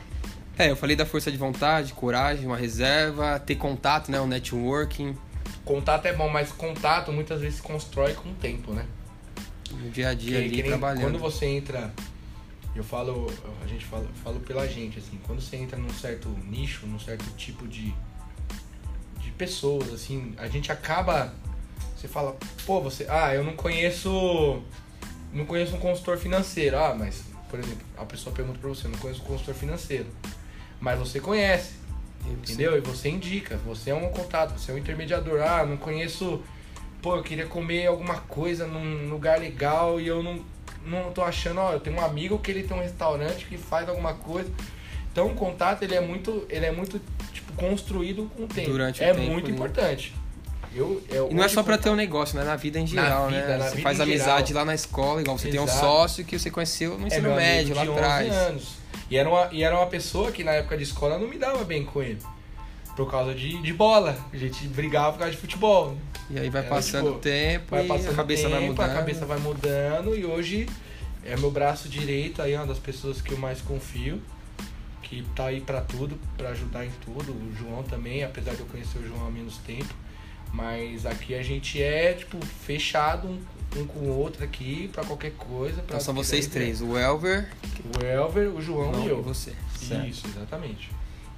É, 0.58 0.70
eu 0.70 0.76
falei 0.76 0.96
da 0.96 1.06
força 1.06 1.32
de 1.32 1.38
vontade, 1.38 1.94
coragem, 1.94 2.46
uma 2.46 2.58
reserva, 2.58 3.40
ter 3.40 3.56
contato, 3.56 4.10
né? 4.12 4.20
O 4.22 4.28
networking. 4.28 5.18
Contato 5.66 6.06
é 6.06 6.14
bom, 6.14 6.30
mas 6.30 6.52
contato 6.52 7.12
muitas 7.12 7.42
vezes 7.42 7.56
se 7.58 7.62
constrói 7.62 8.14
com 8.14 8.30
o 8.30 8.34
tempo, 8.36 8.72
né? 8.74 8.86
No 9.72 9.90
dia 9.90 10.10
a 10.10 10.14
dia 10.14 10.38
Que- 10.40 10.46
ali, 10.46 10.56
que 10.62 10.64
trabalhando. 10.64 11.02
Quando 11.04 11.20
você 11.20 11.46
entra, 11.48 11.92
eu 12.76 12.84
falo, 12.84 13.32
a 13.64 13.68
gente 13.68 13.84
fala, 13.86 14.08
falo 14.24 14.40
pela 14.42 14.68
gente, 14.68 15.00
assim, 15.00 15.20
quando 15.26 15.42
você 15.42 15.56
entra 15.58 15.78
num 15.78 15.90
certo 15.90 16.30
nicho, 16.48 16.86
num 16.86 17.00
certo 17.00 17.26
tipo 17.36 17.68
de 17.68 17.94
pessoas, 19.34 19.94
assim, 19.94 20.34
a 20.38 20.48
gente 20.48 20.72
acaba, 20.72 21.34
você 21.96 22.08
fala, 22.08 22.36
pô, 22.66 22.82
você, 22.82 23.06
ah, 23.10 23.34
eu 23.34 23.44
não 23.44 23.56
conheço, 23.56 24.62
não 25.32 25.46
conheço 25.46 25.76
um 25.76 25.80
consultor 25.80 26.18
financeiro, 26.18 26.78
ah, 26.78 26.96
mas, 26.98 27.24
por 27.50 27.60
exemplo, 27.60 27.86
a 27.98 28.06
pessoa 28.06 28.36
pergunta 28.36 28.60
pra 28.60 28.70
você, 28.70 28.88
eu 28.88 28.92
não 28.92 29.00
conheço 29.00 29.22
um 29.22 29.26
consultor 29.26 29.56
financeiro, 29.56 30.08
mas 30.80 31.00
você 31.00 31.20
conhece, 31.20 31.84
Entendeu? 32.28 32.78
E 32.78 32.82
você 32.82 33.10
indica, 33.10 33.58
você 33.58 33.90
é 33.90 33.96
um 33.96 34.10
contato, 34.10 34.58
você 34.58 34.72
é 34.72 34.76
um 34.76 34.78
intermediador. 34.78 35.42
Ah, 35.42 35.66
não 35.66 35.78
conheço. 35.78 36.42
Pô, 37.02 37.18
eu 37.18 37.24
queria 37.24 37.46
comer 37.46 37.88
alguma 37.88 38.16
coisa 38.16 38.66
num 38.66 39.10
lugar 39.10 39.40
legal 39.40 40.00
e 40.00 40.08
eu 40.08 40.24
não, 40.24 40.44
não 40.86 41.12
tô 41.12 41.22
achando, 41.22 41.60
ó, 41.60 41.74
eu 41.74 41.80
tenho 41.80 41.98
um 41.98 42.02
amigo 42.02 42.40
que 42.40 42.50
ele 42.50 42.64
tem 42.64 42.78
um 42.78 42.82
restaurante 42.82 43.46
que 43.46 43.58
faz 43.58 43.90
alguma 43.90 44.14
coisa. 44.14 44.50
Então 45.12 45.28
o 45.28 45.36
contato 45.36 45.84
ele 45.84 45.96
é 45.96 46.02
muito, 46.02 46.46
ele 46.50 46.66
é 46.66 46.72
muito 46.72 47.00
tipo 47.46 47.54
construído 47.54 48.30
com 48.36 48.44
o 48.44 48.48
tempo. 48.48 48.72
Durante 48.72 49.02
o 49.02 49.04
é 49.04 49.14
tempo, 49.14 49.32
muito 49.32 49.48
né? 49.50 49.56
importante. 49.56 50.14
Eu, 50.76 51.02
eu, 51.10 51.30
E 51.30 51.34
não 51.36 51.44
é 51.44 51.48
só 51.48 51.62
contato- 51.62 51.84
ter 51.84 51.90
um 51.92 51.96
negócio, 51.96 52.38
né? 52.38 52.44
Na 52.44 52.56
vida 52.56 52.80
em 52.80 52.88
geral, 52.88 53.28
vida, 53.28 53.58
né? 53.58 53.70
Você 53.70 53.82
faz 53.82 54.00
amizade 54.00 54.48
geral. 54.48 54.62
lá 54.64 54.72
na 54.72 54.74
escola, 54.76 55.22
igual 55.22 55.38
você 55.38 55.50
tem 55.50 55.60
um 55.60 55.66
Exato. 55.66 55.80
sócio 55.80 56.26
que 56.26 56.38
você 56.40 56.50
conheceu 56.50 56.98
no 56.98 57.04
é 57.04 57.08
ensino 57.08 57.28
amigo 57.28 57.36
médio, 57.42 57.76
lá 57.76 57.84
de 57.84 57.90
11 57.90 58.00
atrás. 58.00 58.34
anos. 58.34 58.68
E 59.10 59.16
era, 59.18 59.30
uma, 59.30 59.50
e 59.52 59.64
era 59.64 59.76
uma 59.78 59.86
pessoa 59.86 60.32
que 60.32 60.44
na 60.44 60.52
época 60.54 60.76
de 60.76 60.84
escola 60.84 61.20
não 61.20 61.28
me 61.28 61.38
dava 61.38 61.64
bem 61.64 61.86
com 61.86 62.02
ele. 62.02 62.18
Por 62.96 63.10
causa 63.10 63.36
de, 63.36 63.62
de 63.62 63.74
bola. 63.74 64.18
A 64.34 64.38
gente 64.38 64.68
brigava 64.68 65.12
por 65.14 65.20
causa 65.20 65.32
de 65.34 65.38
futebol. 65.38 65.96
E 66.30 66.40
aí 66.40 66.50
vai 66.50 66.62
Era, 66.62 66.70
passando 66.70 67.06
tipo, 67.06 67.18
o 67.18 67.20
tempo 67.20 67.66
Vai 67.76 67.86
passando 67.86 68.12
a 68.12 68.16
cabeça 68.16 68.50
vai 68.50 68.60
tempo, 68.60 68.72
mudando. 68.72 68.90
A 68.90 68.94
cabeça 68.94 69.26
vai 69.26 69.38
mudando 69.40 70.16
e 70.16 70.26
hoje 70.26 70.68
é 71.26 71.36
meu 71.38 71.52
braço 71.52 71.88
direito 71.88 72.42
aí, 72.42 72.56
uma 72.56 72.66
das 72.66 72.80
pessoas 72.80 73.22
que 73.22 73.32
eu 73.32 73.38
mais 73.38 73.62
confio. 73.62 74.20
Que 75.14 75.24
tá 75.36 75.46
aí 75.46 75.62
pra 75.62 75.80
tudo, 75.82 76.20
pra 76.36 76.50
ajudar 76.50 76.86
em 76.86 76.92
tudo. 77.06 77.32
O 77.32 77.54
João 77.56 77.84
também, 77.84 78.24
apesar 78.24 78.56
de 78.56 78.62
eu 78.62 78.66
conhecer 78.66 78.98
o 78.98 79.08
João 79.08 79.28
há 79.28 79.30
menos 79.30 79.58
tempo. 79.58 79.94
Mas 80.52 81.06
aqui 81.06 81.36
a 81.36 81.44
gente 81.44 81.82
é, 81.82 82.14
tipo, 82.14 82.44
fechado 82.44 83.28
um, 83.28 83.40
um 83.78 83.86
com 83.86 84.00
o 84.00 84.18
outro 84.18 84.44
aqui 84.44 84.90
pra 84.92 85.04
qualquer 85.04 85.34
coisa. 85.34 85.76
Pra 85.84 85.96
Então 85.96 86.00
são 86.00 86.14
vocês 86.16 86.48
três, 86.48 86.82
o 86.82 86.98
Elver 86.98 87.50
O 87.96 88.04
Elver, 88.04 88.50
o 88.56 88.62
João 88.62 88.94
João 88.94 89.06
e 89.06 89.10
eu. 89.10 89.22
você. 89.22 89.54
Certo. 89.80 90.08
Isso, 90.08 90.28
exatamente. 90.28 90.90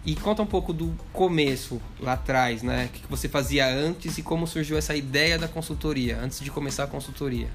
E 0.05 0.15
conta 0.15 0.41
um 0.41 0.46
pouco 0.46 0.72
do 0.72 0.96
começo, 1.12 1.82
lá 2.00 2.13
atrás, 2.13 2.62
né? 2.62 2.86
O 2.86 2.89
que 2.89 3.08
você 3.10 3.27
fazia 3.27 3.67
antes 3.67 4.17
e 4.17 4.22
como 4.22 4.46
surgiu 4.48 4.77
essa 4.77 4.96
ideia 4.96 5.38
da 5.38 5.48
consultoria, 5.48 6.17
antes 6.20 6.39
de 6.39 6.51
começar 6.51 6.84
a 6.84 6.88
consultoria. 6.88 7.50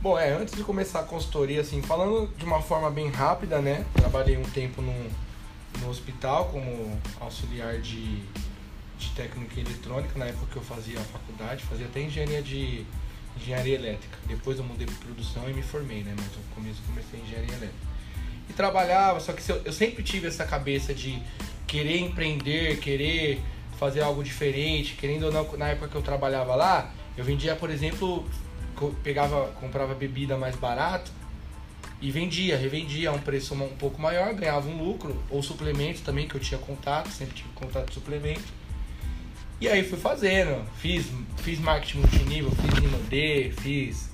Bom, 0.00 0.16
é, 0.16 0.32
antes 0.32 0.54
de 0.54 0.62
começar 0.62 1.00
a 1.00 1.02
consultoria, 1.02 1.60
assim, 1.60 1.82
falando 1.82 2.32
de 2.36 2.44
uma 2.44 2.62
forma 2.62 2.88
bem 2.88 3.10
rápida, 3.10 3.60
né? 3.60 3.84
Trabalhei 3.94 4.36
um 4.36 4.44
tempo 4.44 4.80
no, 4.80 4.94
no 5.80 5.90
hospital 5.90 6.50
como 6.52 6.96
auxiliar 7.18 7.78
de, 7.80 8.22
de 8.96 9.10
técnica 9.16 9.58
eletrônica, 9.58 10.16
na 10.16 10.26
época 10.26 10.46
que 10.52 10.56
eu 10.56 10.62
fazia 10.62 11.00
a 11.00 11.02
faculdade, 11.02 11.64
fazia 11.64 11.86
até 11.86 12.00
engenharia 12.00 12.40
de 12.40 12.86
engenharia 13.36 13.74
elétrica. 13.74 14.16
Depois 14.28 14.56
eu 14.58 14.64
mudei 14.64 14.86
para 14.86 14.94
produção 14.98 15.50
e 15.50 15.52
me 15.52 15.62
formei, 15.62 16.04
né? 16.04 16.14
Mas 16.16 16.26
no 16.26 16.54
começo 16.54 16.80
comecei 16.86 17.18
engenharia 17.18 17.56
elétrica. 17.56 17.88
E 18.48 18.52
trabalhava, 18.52 19.18
só 19.18 19.32
que 19.32 19.50
eu, 19.50 19.60
eu 19.64 19.72
sempre 19.72 20.04
tive 20.04 20.28
essa 20.28 20.44
cabeça 20.44 20.94
de 20.94 21.20
querer 21.66 21.98
empreender, 21.98 22.78
querer 22.78 23.42
fazer 23.76 24.02
algo 24.02 24.22
diferente, 24.22 24.94
querendo 24.94 25.24
ou 25.24 25.32
não, 25.32 25.56
na 25.56 25.70
época 25.70 25.88
que 25.88 25.96
eu 25.96 26.02
trabalhava 26.02 26.54
lá, 26.54 26.92
eu 27.16 27.24
vendia, 27.24 27.56
por 27.56 27.68
exemplo, 27.68 28.24
pegava, 29.02 29.48
comprava 29.60 29.94
bebida 29.94 30.36
mais 30.36 30.56
barato 30.56 31.10
e 32.00 32.10
vendia, 32.10 32.56
revendia 32.56 33.10
a 33.10 33.12
um 33.12 33.18
preço 33.18 33.54
um 33.54 33.76
pouco 33.76 34.00
maior, 34.00 34.32
ganhava 34.32 34.68
um 34.68 34.82
lucro, 34.82 35.20
ou 35.28 35.42
suplemento 35.42 36.02
também, 36.02 36.28
que 36.28 36.34
eu 36.34 36.40
tinha 36.40 36.58
contato, 36.58 37.08
sempre 37.08 37.34
tive 37.34 37.48
contato 37.54 37.88
de 37.88 37.94
suplemento. 37.94 38.58
E 39.60 39.68
aí 39.68 39.82
fui 39.82 39.98
fazendo, 39.98 40.64
fiz, 40.76 41.06
fiz 41.38 41.58
marketing 41.58 41.98
multinível, 41.98 42.52
fiz 42.52 42.74
Rinode, 42.74 43.52
fiz, 43.60 44.10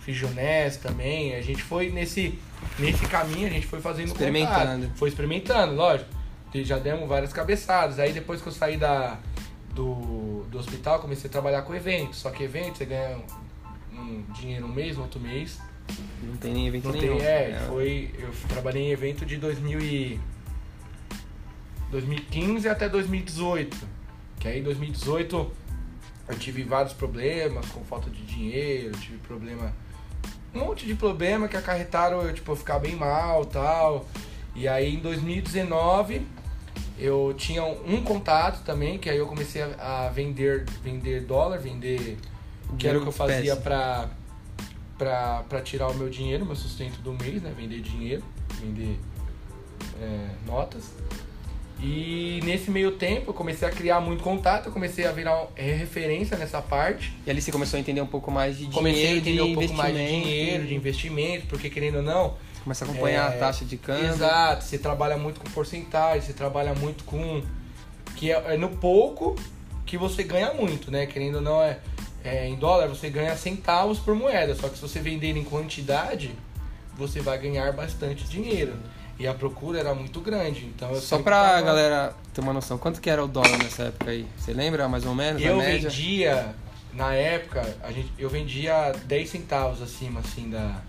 fiz 0.00 0.16
Junés 0.16 0.76
também, 0.76 1.34
a 1.34 1.42
gente 1.42 1.62
foi 1.62 1.90
nesse, 1.90 2.38
nesse 2.78 3.04
caminho, 3.06 3.48
a 3.48 3.50
gente 3.50 3.66
foi 3.66 3.80
fazendo 3.80 4.06
Experimentando. 4.06 4.82
contato, 4.86 4.98
foi 4.98 5.08
experimentando, 5.08 5.74
lógico, 5.74 6.10
já 6.54 6.78
demos 6.78 7.08
várias 7.08 7.32
cabeçadas, 7.32 7.98
aí 7.98 8.12
depois 8.12 8.40
que 8.40 8.46
eu 8.46 8.52
saí 8.52 8.76
da, 8.76 9.18
do, 9.74 10.44
do 10.48 10.56
hospital, 10.56 11.00
comecei 11.00 11.28
a 11.28 11.32
trabalhar 11.32 11.62
com 11.62 11.74
eventos, 11.74 12.20
só 12.20 12.30
que 12.30 12.44
evento 12.44 12.78
você 12.78 12.84
ganha 12.84 13.18
um, 14.04 14.32
dinheiro 14.32 14.66
um 14.66 14.72
mês, 14.72 14.98
outro 14.98 15.18
mês, 15.20 15.58
Não 16.22 16.36
tem 16.36 16.52
nem 16.52 16.66
evento 16.66 16.84
não 16.84 16.92
nenhum. 16.92 17.18
tem, 17.18 17.26
é, 17.26 17.64
foi, 17.68 18.14
eu 18.18 18.30
trabalhei 18.48 18.82
em 18.84 18.90
evento 18.90 19.24
de 19.26 19.36
2000 19.36 19.80
e 19.80 20.20
2015 21.90 22.68
até 22.68 22.88
2018. 22.88 23.76
Que 24.38 24.48
aí 24.48 24.60
em 24.60 24.62
2018 24.62 25.52
eu 26.28 26.38
tive 26.38 26.62
vários 26.62 26.92
problemas 26.92 27.66
com 27.66 27.84
falta 27.84 28.10
de 28.10 28.22
dinheiro, 28.22 28.96
tive 28.98 29.18
problema 29.18 29.74
um 30.54 30.60
monte 30.60 30.86
de 30.86 30.94
problema 30.94 31.48
que 31.48 31.56
acarretaram 31.56 32.22
eu 32.22 32.32
tipo 32.32 32.54
ficar 32.54 32.78
bem 32.78 32.94
mal, 32.94 33.44
tal. 33.44 34.06
E 34.54 34.68
aí 34.68 34.94
em 34.94 35.00
2019 35.00 36.26
eu 36.98 37.34
tinha 37.36 37.64
um 37.64 38.02
contato 38.02 38.62
também, 38.64 38.98
que 38.98 39.10
aí 39.10 39.18
eu 39.18 39.26
comecei 39.26 39.62
a, 39.62 40.06
a 40.06 40.08
vender 40.10 40.64
vender 40.82 41.22
dólar, 41.22 41.58
vender 41.58 42.16
que 42.78 42.86
era 42.86 42.98
o 42.98 43.02
que 43.02 43.08
eu 43.08 43.12
fazia 43.12 43.56
pra, 43.56 44.08
pra 44.96 45.60
tirar 45.62 45.88
o 45.88 45.94
meu 45.94 46.08
dinheiro, 46.08 46.44
meu 46.44 46.56
sustento 46.56 47.00
do 47.00 47.12
mês, 47.12 47.42
né? 47.42 47.52
Vender 47.56 47.80
dinheiro, 47.80 48.22
vender 48.60 48.98
é, 50.00 50.28
notas. 50.46 50.92
E 51.80 52.40
nesse 52.44 52.70
meio 52.70 52.92
tempo 52.92 53.30
eu 53.30 53.34
comecei 53.34 53.66
a 53.66 53.70
criar 53.70 54.00
muito 54.00 54.22
contato, 54.22 54.66
eu 54.66 54.72
comecei 54.72 55.04
a 55.06 55.12
virar 55.12 55.48
é, 55.56 55.74
referência 55.74 56.36
nessa 56.36 56.62
parte. 56.62 57.14
E 57.26 57.30
ali 57.30 57.42
você 57.42 57.50
começou 57.50 57.76
a 57.76 57.80
entender 57.80 58.00
um 58.00 58.06
pouco 58.06 58.30
mais 58.30 58.56
de 58.56 58.66
dinheiro, 58.66 58.76
Comecei 58.76 59.06
a 59.06 59.16
entender 59.16 59.32
de 59.32 59.42
um 59.42 59.54
pouco 59.54 59.74
mais 59.74 59.94
de 59.94 60.06
dinheiro, 60.06 60.66
de 60.66 60.74
investimento, 60.74 61.46
porque 61.46 61.68
querendo 61.68 61.96
ou 61.96 62.02
não, 62.02 62.34
Começa 62.64 62.86
a 62.86 62.88
acompanhar 62.88 63.30
É, 63.30 63.36
a 63.36 63.38
taxa 63.38 63.64
de 63.64 63.76
câmbio. 63.76 64.06
Exato, 64.06 64.64
você 64.64 64.78
trabalha 64.78 65.18
muito 65.18 65.38
com 65.38 65.50
porcentagem, 65.50 66.22
você 66.22 66.32
trabalha 66.32 66.74
muito 66.74 67.04
com. 67.04 67.42
que 68.16 68.32
é, 68.32 68.54
é 68.54 68.56
no 68.56 68.70
pouco 68.70 69.36
que 69.84 69.98
você 69.98 70.22
ganha 70.22 70.54
muito, 70.54 70.90
né? 70.90 71.04
Querendo 71.04 71.36
ou 71.36 71.40
não, 71.42 71.62
é, 71.62 71.78
é, 72.24 72.48
em 72.48 72.56
dólar 72.56 72.88
você 72.88 73.08
ganha 73.10 73.36
centavos 73.36 73.98
por 73.98 74.14
moeda, 74.14 74.54
só 74.54 74.68
que 74.68 74.76
se 74.76 74.82
você 74.82 74.98
vender 75.00 75.36
em 75.36 75.44
quantidade, 75.44 76.32
você 76.96 77.20
vai 77.20 77.38
ganhar 77.38 77.70
bastante 77.72 78.24
dinheiro. 78.24 78.72
E 79.18 79.28
a 79.28 79.34
procura 79.34 79.78
era 79.78 79.94
muito 79.94 80.20
grande, 80.20 80.64
então 80.64 80.92
Só 80.96 81.18
pra 81.20 81.40
tava- 81.40 81.62
galera 81.62 82.16
ter 82.32 82.40
uma 82.40 82.52
noção, 82.52 82.76
quanto 82.76 83.00
que 83.00 83.08
era 83.08 83.22
o 83.24 83.28
dólar 83.28 83.58
nessa 83.62 83.84
época 83.84 84.10
aí? 84.10 84.26
Você 84.36 84.52
lembra 84.52 84.88
mais 84.88 85.04
ou 85.06 85.14
menos? 85.14 85.40
Eu 85.40 85.60
vendia, 85.60 86.52
na 86.92 87.14
época, 87.14 87.76
a 87.84 87.92
gente, 87.92 88.10
eu 88.18 88.28
vendia 88.28 88.92
10 89.04 89.28
centavos 89.30 89.80
acima 89.80 90.18
assim 90.18 90.50
da, 90.50 90.80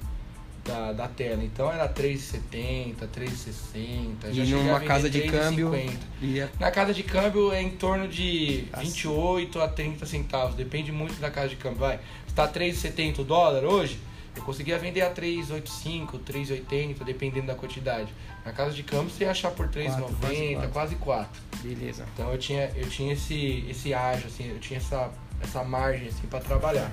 da, 0.65 0.91
da 0.91 1.07
tela. 1.07 1.43
Então 1.43 1.71
era 1.71 1.87
3,70, 1.87 2.95
3,60. 3.07 4.33
já 4.33 4.43
E 4.43 4.47
numa 4.49 4.79
casa 4.81 5.09
de 5.09 5.21
3,50. 5.21 5.31
câmbio. 5.31 5.99
ia- 6.21 6.51
Na 6.59 6.71
casa 6.71 6.93
de 6.93 7.03
câmbio 7.03 7.51
é 7.53 7.61
em 7.61 7.69
torno 7.71 8.07
de 8.07 8.65
Assim. 8.73 8.85
28 8.87 9.61
a 9.61 9.67
30 9.67 10.05
centavos. 10.05 10.55
Depende 10.55 10.91
muito 10.91 11.19
da 11.19 11.29
casa 11.29 11.49
de 11.49 11.55
câmbio. 11.55 11.79
Vai. 11.79 11.99
Se 12.27 12.33
tá 12.33 12.47
3,70 12.47 13.19
o 13.19 13.23
dólar 13.23 13.63
hoje, 13.63 13.99
eu 14.35 14.43
conseguia 14.43 14.77
vender 14.77 15.01
a 15.01 15.11
3,85, 15.11 16.19
3,80, 16.19 17.03
dependendo 17.05 17.47
da 17.47 17.55
quantidade. 17.55 18.11
Na 18.45 18.51
casa 18.51 18.73
de 18.73 18.83
câmbio 18.83 19.09
você 19.09 19.23
ia 19.23 19.31
achar 19.31 19.51
por 19.51 19.67
3,90, 19.69 20.55
quase 20.55 20.67
quase 20.73 20.95
4. 20.95 21.41
Beleza. 21.63 22.05
Então 22.13 22.31
eu 22.31 22.37
tinha, 22.37 22.69
eu 22.75 22.87
tinha 22.89 23.13
esse, 23.13 23.65
esse 23.69 23.93
ágio, 23.93 24.27
assim, 24.27 24.49
eu 24.49 24.59
tinha 24.59 24.77
essa, 24.77 25.09
essa 25.41 25.63
margem 25.63 26.07
assim, 26.09 26.27
para 26.27 26.39
trabalhar. 26.41 26.91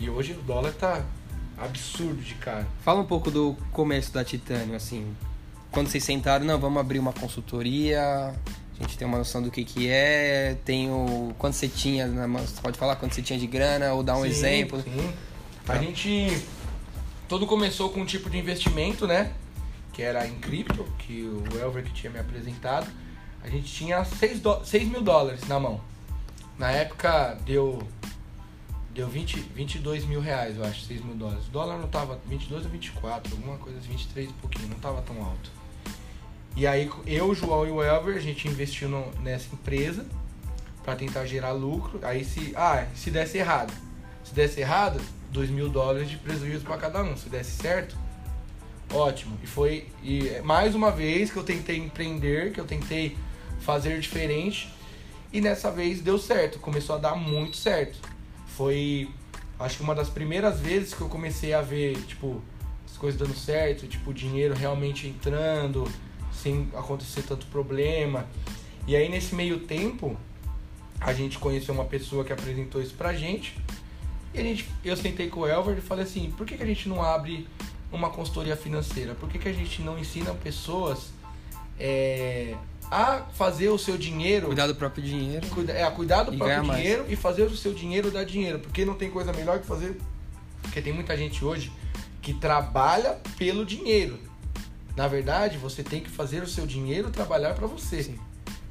E 0.00 0.08
hoje 0.08 0.32
o 0.32 0.42
dólar 0.42 0.72
tá 0.72 1.02
absurdo 1.58 2.22
de 2.22 2.34
caro. 2.34 2.66
Fala 2.82 3.00
um 3.00 3.06
pouco 3.06 3.30
do 3.30 3.56
começo 3.72 4.12
da 4.12 4.24
Titânio, 4.24 4.74
assim. 4.74 5.14
Quando 5.70 5.88
vocês 5.88 6.04
sentaram, 6.04 6.44
não, 6.44 6.58
vamos 6.58 6.78
abrir 6.78 6.98
uma 6.98 7.12
consultoria, 7.12 8.02
a 8.78 8.82
gente 8.82 8.96
tem 8.96 9.06
uma 9.06 9.18
noção 9.18 9.42
do 9.42 9.50
que 9.50 9.64
que 9.64 9.88
é, 9.88 10.56
tem 10.64 10.90
o... 10.90 11.34
Quanto 11.38 11.54
você 11.54 11.68
tinha, 11.68 12.06
na 12.06 12.28
mão, 12.28 12.44
você 12.44 12.60
pode 12.60 12.78
falar 12.78 12.96
quanto 12.96 13.14
você 13.14 13.22
tinha 13.22 13.38
de 13.38 13.46
grana, 13.46 13.92
ou 13.92 14.02
dar 14.02 14.16
um 14.16 14.22
Sim, 14.22 14.28
exemplo. 14.28 14.82
Sim. 14.82 15.12
Tá. 15.64 15.74
A 15.74 15.78
gente. 15.78 16.42
Tudo 17.28 17.46
começou 17.46 17.88
com 17.88 18.00
um 18.00 18.04
tipo 18.04 18.28
de 18.28 18.38
investimento, 18.38 19.06
né? 19.06 19.32
Que 19.92 20.02
era 20.02 20.26
em 20.26 20.34
cripto, 20.34 20.84
que 20.98 21.22
o 21.22 21.58
Elver 21.58 21.84
que 21.84 21.92
tinha 21.92 22.12
me 22.12 22.18
apresentado. 22.18 22.86
A 23.42 23.48
gente 23.48 23.72
tinha 23.72 24.04
6, 24.04 24.40
do... 24.40 24.64
6 24.64 24.88
mil 24.88 25.02
dólares 25.02 25.46
na 25.48 25.58
mão. 25.58 25.80
Na 26.58 26.70
época 26.70 27.38
deu. 27.44 27.82
Deu 28.94 29.08
20, 29.08 29.40
22 29.54 30.04
mil 30.04 30.20
reais, 30.20 30.56
eu 30.56 30.64
acho, 30.64 30.82
6 30.82 31.04
mil 31.04 31.16
dólares. 31.16 31.48
O 31.48 31.50
dólar 31.50 31.78
não 31.78 31.88
tava 31.88 32.20
22 32.26 32.64
ou 32.64 32.70
24, 32.70 33.32
alguma 33.34 33.58
coisa, 33.58 33.80
23 33.80 34.30
e 34.30 34.32
pouquinho, 34.34 34.68
não 34.68 34.78
tava 34.78 35.02
tão 35.02 35.20
alto. 35.20 35.50
E 36.56 36.64
aí 36.64 36.88
eu, 37.04 37.34
João 37.34 37.66
e 37.66 37.70
o 37.72 37.82
Elver, 37.82 38.16
a 38.16 38.20
gente 38.20 38.46
investiu 38.46 38.88
no- 38.88 39.10
nessa 39.20 39.52
empresa 39.52 40.06
para 40.84 40.94
tentar 40.94 41.26
gerar 41.26 41.50
lucro. 41.50 41.98
Aí 42.02 42.24
se, 42.24 42.52
ah, 42.54 42.86
se 42.94 43.10
desse 43.10 43.38
errado. 43.38 43.72
Se 44.22 44.32
desse 44.32 44.60
errado, 44.60 45.00
2 45.32 45.50
mil 45.50 45.68
dólares 45.68 46.08
de 46.08 46.16
prejuízo 46.16 46.64
para 46.64 46.76
cada 46.78 47.02
um. 47.02 47.16
Se 47.16 47.28
desse 47.28 47.50
certo, 47.60 47.96
ótimo. 48.92 49.36
E 49.42 49.46
foi 49.48 49.88
e 50.04 50.28
é 50.28 50.42
mais 50.42 50.76
uma 50.76 50.92
vez 50.92 51.32
que 51.32 51.36
eu 51.36 51.42
tentei 51.42 51.78
empreender, 51.78 52.52
que 52.52 52.60
eu 52.60 52.64
tentei 52.64 53.16
fazer 53.60 53.98
diferente. 53.98 54.72
E 55.32 55.40
nessa 55.40 55.72
vez 55.72 56.00
deu 56.00 56.16
certo, 56.16 56.60
começou 56.60 56.94
a 56.94 56.98
dar 56.98 57.16
muito 57.16 57.56
certo. 57.56 57.98
Foi, 58.56 59.08
acho 59.58 59.78
que 59.78 59.82
uma 59.82 59.94
das 59.94 60.08
primeiras 60.08 60.60
vezes 60.60 60.94
que 60.94 61.00
eu 61.00 61.08
comecei 61.08 61.52
a 61.52 61.60
ver, 61.60 61.96
tipo, 62.06 62.42
as 62.84 62.96
coisas 62.96 63.18
dando 63.18 63.34
certo, 63.34 63.86
tipo, 63.86 64.10
o 64.10 64.14
dinheiro 64.14 64.54
realmente 64.54 65.08
entrando, 65.08 65.90
sem 66.32 66.68
acontecer 66.74 67.22
tanto 67.22 67.46
problema. 67.46 68.26
E 68.86 68.94
aí 68.94 69.08
nesse 69.08 69.34
meio 69.34 69.60
tempo, 69.60 70.16
a 71.00 71.12
gente 71.12 71.38
conheceu 71.38 71.74
uma 71.74 71.84
pessoa 71.84 72.24
que 72.24 72.32
apresentou 72.32 72.80
isso 72.80 72.94
pra 72.94 73.12
gente. 73.12 73.58
E 74.32 74.38
a 74.38 74.42
gente, 74.42 74.68
eu 74.84 74.96
sentei 74.96 75.28
com 75.28 75.40
o 75.40 75.46
Elver 75.46 75.78
e 75.78 75.80
falei 75.80 76.04
assim, 76.04 76.32
por 76.36 76.46
que, 76.46 76.56
que 76.56 76.62
a 76.62 76.66
gente 76.66 76.88
não 76.88 77.02
abre 77.02 77.46
uma 77.90 78.10
consultoria 78.10 78.56
financeira? 78.56 79.14
Por 79.14 79.28
que, 79.28 79.38
que 79.38 79.48
a 79.48 79.52
gente 79.52 79.82
não 79.82 79.98
ensina 79.98 80.32
pessoas 80.34 81.10
é, 81.78 82.54
a 82.90 83.22
fazer 83.34 83.68
o 83.68 83.78
seu 83.78 83.96
dinheiro 83.96 84.46
Cuidar 84.46 84.66
do 84.66 84.74
próprio 84.74 85.02
dinheiro. 85.04 85.46
cuida- 85.48 85.72
é, 85.72 85.82
a 85.84 85.90
cuidar 85.90 86.22
do 86.24 86.36
próprio 86.36 86.64
mais. 86.64 86.80
dinheiro 86.80 87.04
e 87.08 87.16
fazer 87.16 87.42
o 87.44 87.56
seu 87.56 87.72
dinheiro 87.74 88.10
dar 88.10 88.24
dinheiro. 88.24 88.58
Porque 88.58 88.84
não 88.84 88.94
tem 88.94 89.10
coisa 89.10 89.32
melhor 89.32 89.58
que 89.58 89.66
fazer. 89.66 89.98
Porque 90.62 90.80
tem 90.80 90.92
muita 90.92 91.16
gente 91.16 91.44
hoje 91.44 91.72
que 92.22 92.32
trabalha 92.34 93.18
pelo 93.36 93.64
dinheiro. 93.66 94.18
Na 94.96 95.08
verdade, 95.08 95.58
você 95.58 95.82
tem 95.82 96.00
que 96.00 96.08
fazer 96.10 96.42
o 96.42 96.46
seu 96.46 96.66
dinheiro 96.66 97.10
trabalhar 97.10 97.54
para 97.54 97.66
você. 97.66 98.02
Sim. 98.02 98.18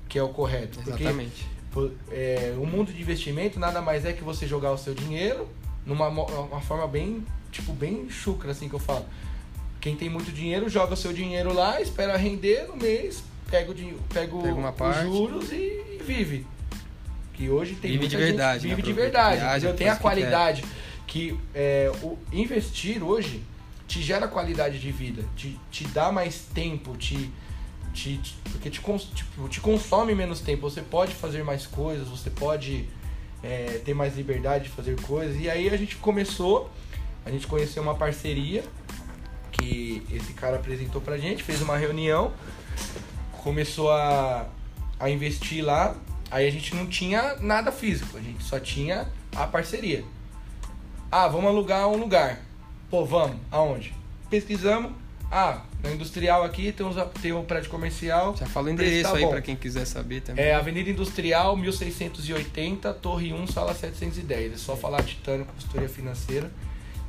Que 0.08 0.18
é 0.18 0.24
o 0.24 0.30
correto. 0.30 0.80
Porque 0.80 1.04
Exatamente. 1.04 1.46
pô, 1.72 1.90
é, 2.12 2.54
o 2.58 2.66
mundo 2.66 2.94
de 2.94 3.02
investimento 3.02 3.60
nada 3.60 3.82
mais 3.82 4.06
é 4.06 4.14
que 4.14 4.24
você 4.24 4.48
jogar 4.48 4.72
o 4.72 4.78
seu 4.78 4.94
dinheiro 4.94 5.48
numa 5.86 6.08
uma 6.08 6.62
forma 6.62 6.88
bem, 6.88 7.26
tipo, 7.52 7.74
bem 7.74 8.10
chucra, 8.10 8.52
assim 8.52 8.70
que 8.70 8.76
eu 8.76 8.80
falo. 8.80 9.06
Quem 9.82 9.98
tem 9.98 10.10
muito 10.10 10.32
dinheiro 10.32 10.70
joga 10.70 10.94
o 10.94 10.98
seu 10.98 11.12
dinheiro 11.12 11.54
lá, 11.54 11.82
espera 11.82 12.16
render 12.16 12.68
no 12.70 12.78
mês, 12.78 13.22
pega, 13.54 13.72
o, 13.72 13.76
pega, 14.12 14.38
Pega 14.38 14.54
uma 14.56 14.70
os 14.72 14.76
parte. 14.76 15.04
juros 15.04 15.52
e, 15.52 15.56
e 15.56 16.02
vive. 16.04 16.46
Que 17.34 17.50
hoje 17.50 17.76
tem 17.76 17.92
Vive 17.92 18.08
de 18.08 18.16
muita 18.16 18.28
gente- 18.28 18.36
verdade, 18.38 18.68
né? 18.68 18.76
Vive 18.76 18.82
de 18.88 18.94
verdade. 18.94 19.46
entendeu? 19.46 19.76
Tem 19.76 19.88
faz 19.88 19.90
a 19.90 19.94
o 19.94 19.98
que 19.98 20.02
qualidade 20.02 20.66
que 21.08 21.38
é, 21.54 21.92
o 22.02 22.18
investir 22.32 23.04
hoje 23.04 23.44
te 23.88 24.02
gera 24.02 24.28
qualidade 24.28 24.80
de 24.80 24.92
vida, 24.92 25.24
te, 25.36 25.60
te 25.70 25.84
dá 25.86 26.12
mais 26.12 26.46
tempo, 26.54 26.96
te, 26.98 27.30
te, 27.94 28.18
te- 28.18 28.36
porque 28.52 28.70
te, 28.70 28.80
cons- 28.82 29.10
tipo, 29.14 29.48
te 29.50 29.60
consome 29.62 30.16
menos 30.16 30.40
tempo. 30.42 30.68
Você 30.70 30.82
pode 30.82 31.14
fazer 31.14 31.44
mais 31.44 31.68
coisas, 31.68 32.08
você 32.08 32.30
pode 32.32 32.88
é, 33.44 33.82
ter 33.86 33.94
mais 33.94 34.16
liberdade 34.16 34.64
de 34.66 34.70
fazer 34.72 35.00
coisas. 35.02 35.40
E 35.40 35.50
aí 35.50 35.70
a 35.70 35.78
gente 35.78 35.96
começou, 35.98 36.72
a 37.26 37.30
gente 37.30 37.46
conheceu 37.46 37.84
uma 37.84 37.94
parceria 37.96 38.64
que 39.52 40.02
esse 40.12 40.34
cara 40.34 40.56
apresentou 40.56 41.02
pra 41.02 41.18
gente, 41.18 41.44
fez 41.44 41.62
uma 41.62 41.78
reunião, 41.78 42.32
começou 43.44 43.92
a, 43.92 44.48
a 45.00 45.10
investir 45.10 45.64
lá. 45.64 45.96
Aí 46.32 46.48
a 46.48 46.52
gente 46.52 46.74
não 46.74 46.88
tinha 46.88 47.36
nada 47.40 47.72
físico, 47.72 48.18
a 48.18 48.22
gente 48.22 48.44
só 48.44 48.60
tinha 48.60 49.08
a 49.36 49.46
parceria. 49.46 50.04
Ah, 51.12 51.28
vamos 51.28 51.48
alugar 51.48 51.88
um 51.88 51.98
lugar. 51.98 52.40
Pô, 52.90 53.06
vamos. 53.06 53.38
Aonde? 53.52 53.94
Pesquisamos. 54.30 54.92
Ah, 55.30 55.62
na 55.84 55.92
industrial 55.92 56.44
aqui 56.44 56.72
tem, 56.72 56.86
uns, 56.86 56.96
tem 57.22 57.34
um 57.34 57.44
prédio 57.44 57.70
comercial. 57.70 58.36
Já 58.36 58.48
fala 58.48 58.68
o 58.68 58.70
endereço 58.72 59.12
tá 59.12 59.18
aí 59.18 59.28
pra 59.28 59.42
quem 59.42 59.56
quiser 59.56 59.86
saber 59.86 60.22
também. 60.22 60.44
É 60.44 60.56
Avenida 60.56 60.90
Industrial, 60.90 61.56
1680, 61.56 62.92
Torre 62.96 63.34
1, 63.34 63.48
sala 63.48 63.76
710. 63.76 64.54
É 64.54 64.58
só 64.58 64.76
falar 64.76 65.04
Titânio 65.04 65.46
Consultoria 65.46 65.90
Financeira 65.90 66.52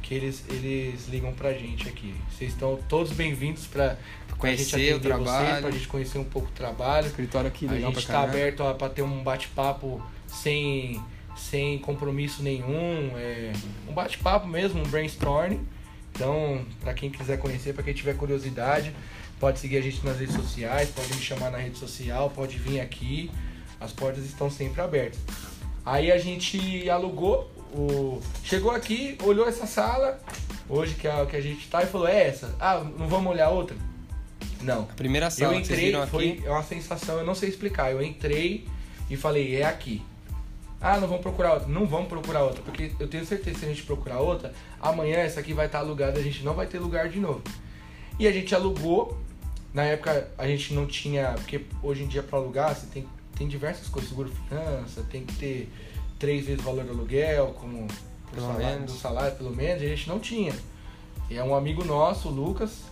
que 0.04 0.14
eles, 0.14 0.44
eles 0.50 1.08
ligam 1.08 1.32
pra 1.32 1.52
gente 1.54 1.88
aqui. 1.88 2.14
Vocês 2.30 2.52
estão 2.52 2.78
todos 2.88 3.10
bem-vindos 3.12 3.66
gente 3.66 3.96
Conhecer 4.38 4.94
o 4.94 5.00
trabalho. 5.00 5.62
pra 5.62 5.70
gente 5.70 5.88
conhecer 5.88 6.18
um 6.18 6.24
pouco 6.24 6.48
o 6.48 6.52
trabalho. 6.52 7.06
Escritório 7.06 7.48
aqui 7.48 7.66
A 7.66 7.72
legal 7.72 7.92
gente 7.92 8.04
pra 8.04 8.14
tá 8.14 8.20
caramba. 8.20 8.38
aberto 8.38 8.60
ó, 8.60 8.74
pra 8.74 8.88
ter 8.88 9.02
um 9.02 9.22
bate-papo 9.22 10.02
sem, 10.26 11.00
sem 11.36 11.78
compromisso 11.78 12.42
nenhum. 12.42 13.12
É 13.16 13.52
um 13.88 13.92
bate-papo 13.92 14.46
mesmo, 14.46 14.80
um 14.80 14.88
brainstorm. 14.88 15.58
Então, 16.12 16.64
pra 16.80 16.94
quem 16.94 17.10
quiser 17.10 17.38
conhecer, 17.38 17.72
pra 17.74 17.82
quem 17.82 17.92
tiver 17.92 18.16
curiosidade, 18.16 18.94
pode 19.40 19.58
seguir 19.58 19.78
a 19.78 19.80
gente 19.80 20.04
nas 20.06 20.18
redes 20.20 20.34
sociais, 20.36 20.90
pode 20.90 21.08
me 21.08 21.20
chamar 21.20 21.50
na 21.50 21.58
rede 21.58 21.76
social, 21.76 22.30
pode 22.30 22.56
vir 22.56 22.80
aqui. 22.80 23.30
As 23.80 23.92
portas 23.92 24.24
estão 24.24 24.48
sempre 24.48 24.80
abertas. 24.80 25.18
Aí 25.84 26.12
a 26.12 26.18
gente 26.18 26.88
alugou, 26.88 27.50
o... 27.74 28.20
chegou 28.44 28.70
aqui, 28.70 29.18
olhou 29.24 29.46
essa 29.46 29.66
sala, 29.66 30.18
hoje 30.68 30.94
que 30.94 31.06
a, 31.06 31.26
que 31.26 31.36
a 31.36 31.40
gente 31.40 31.68
tá, 31.68 31.82
e 31.82 31.86
falou, 31.86 32.06
é 32.08 32.28
essa? 32.28 32.54
Ah, 32.60 32.82
não 32.96 33.08
vamos 33.08 33.30
olhar 33.32 33.50
outra? 33.50 33.76
Não. 34.64 34.82
A 34.82 34.94
primeira 34.94 35.30
sala 35.30 35.52
Eu 35.52 35.56
que 35.56 35.64
entrei, 35.64 35.86
viram 35.86 36.06
foi 36.06 36.30
aqui. 36.32 36.48
uma 36.48 36.62
sensação, 36.62 37.18
eu 37.18 37.24
não 37.24 37.34
sei 37.34 37.48
explicar. 37.48 37.92
Eu 37.92 38.02
entrei 38.02 38.66
e 39.08 39.16
falei, 39.16 39.56
é 39.56 39.64
aqui. 39.64 40.02
Ah, 40.80 40.98
não 40.98 41.08
vamos 41.08 41.22
procurar 41.22 41.54
outra. 41.54 41.68
Não 41.68 41.86
vamos 41.86 42.08
procurar 42.08 42.42
outra, 42.42 42.62
porque 42.62 42.92
eu 42.98 43.08
tenho 43.08 43.24
certeza 43.24 43.54
que 43.54 43.60
se 43.60 43.66
a 43.66 43.68
gente 43.68 43.82
procurar 43.84 44.20
outra, 44.20 44.52
amanhã 44.80 45.16
essa 45.16 45.40
aqui 45.40 45.52
vai 45.52 45.66
estar 45.66 45.78
alugada, 45.78 46.18
a 46.18 46.22
gente 46.22 46.44
não 46.44 46.54
vai 46.54 46.66
ter 46.66 46.78
lugar 46.78 47.08
de 47.08 47.18
novo. 47.18 47.42
E 48.18 48.26
a 48.26 48.32
gente 48.32 48.54
alugou. 48.54 49.18
Na 49.72 49.82
época 49.82 50.28
a 50.38 50.46
gente 50.46 50.72
não 50.72 50.86
tinha, 50.86 51.32
porque 51.32 51.64
hoje 51.82 52.04
em 52.04 52.06
dia 52.06 52.22
para 52.22 52.38
alugar 52.38 52.74
você 52.76 52.86
tem, 52.86 53.08
tem 53.36 53.48
diversas 53.48 53.88
coisas, 53.88 54.08
seguro 54.08 54.30
finança, 54.48 55.04
tem 55.10 55.24
que 55.24 55.34
ter 55.34 55.68
três 56.16 56.46
vezes 56.46 56.60
o 56.60 56.64
valor 56.64 56.84
do 56.84 56.92
aluguel, 56.92 57.56
como 57.58 57.88
Pelo 58.32 58.46
salário, 58.46 58.80
do 58.82 58.92
salário 58.92 59.36
pelo 59.36 59.50
menos, 59.50 59.82
e 59.82 59.86
a 59.86 59.88
gente 59.88 60.08
não 60.08 60.20
tinha. 60.20 60.54
E 61.28 61.36
é 61.36 61.42
um 61.42 61.56
amigo 61.56 61.84
nosso, 61.84 62.28
o 62.28 62.30
Lucas, 62.30 62.82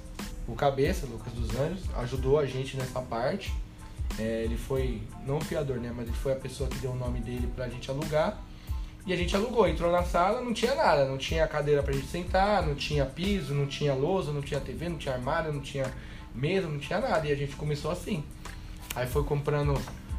o 0.52 0.56
Cabeça, 0.56 1.06
Lucas 1.06 1.32
dos 1.32 1.58
Anjos, 1.58 1.82
ajudou 1.96 2.38
a 2.38 2.46
gente 2.46 2.76
nessa 2.76 3.00
parte. 3.00 3.52
É, 4.18 4.42
ele 4.44 4.56
foi, 4.56 5.00
não 5.26 5.38
o 5.38 5.40
fiador, 5.40 5.78
né? 5.78 5.92
Mas 5.94 6.06
ele 6.06 6.16
foi 6.16 6.32
a 6.32 6.36
pessoa 6.36 6.68
que 6.68 6.76
deu 6.78 6.90
o 6.92 6.96
nome 6.96 7.20
dele 7.20 7.48
pra 7.54 7.68
gente 7.68 7.90
alugar. 7.90 8.38
E 9.06 9.12
a 9.12 9.16
gente 9.16 9.34
alugou, 9.34 9.66
entrou 9.66 9.90
na 9.90 10.04
sala, 10.04 10.40
não 10.40 10.52
tinha 10.52 10.74
nada, 10.76 11.04
não 11.06 11.18
tinha 11.18 11.46
cadeira 11.48 11.82
pra 11.82 11.92
gente 11.92 12.06
sentar, 12.06 12.64
não 12.64 12.74
tinha 12.76 13.04
piso, 13.04 13.52
não 13.52 13.66
tinha 13.66 13.94
lousa, 13.94 14.30
não 14.32 14.40
tinha 14.40 14.60
TV, 14.60 14.88
não 14.88 14.96
tinha 14.96 15.14
armário, 15.14 15.52
não 15.52 15.60
tinha 15.60 15.92
mesa, 16.34 16.68
não 16.68 16.78
tinha 16.78 17.00
nada. 17.00 17.26
E 17.26 17.32
a 17.32 17.34
gente 17.34 17.56
começou 17.56 17.90
assim. 17.90 18.22
Aí 18.94 19.06
foi 19.08 19.24
comprando, 19.24 19.76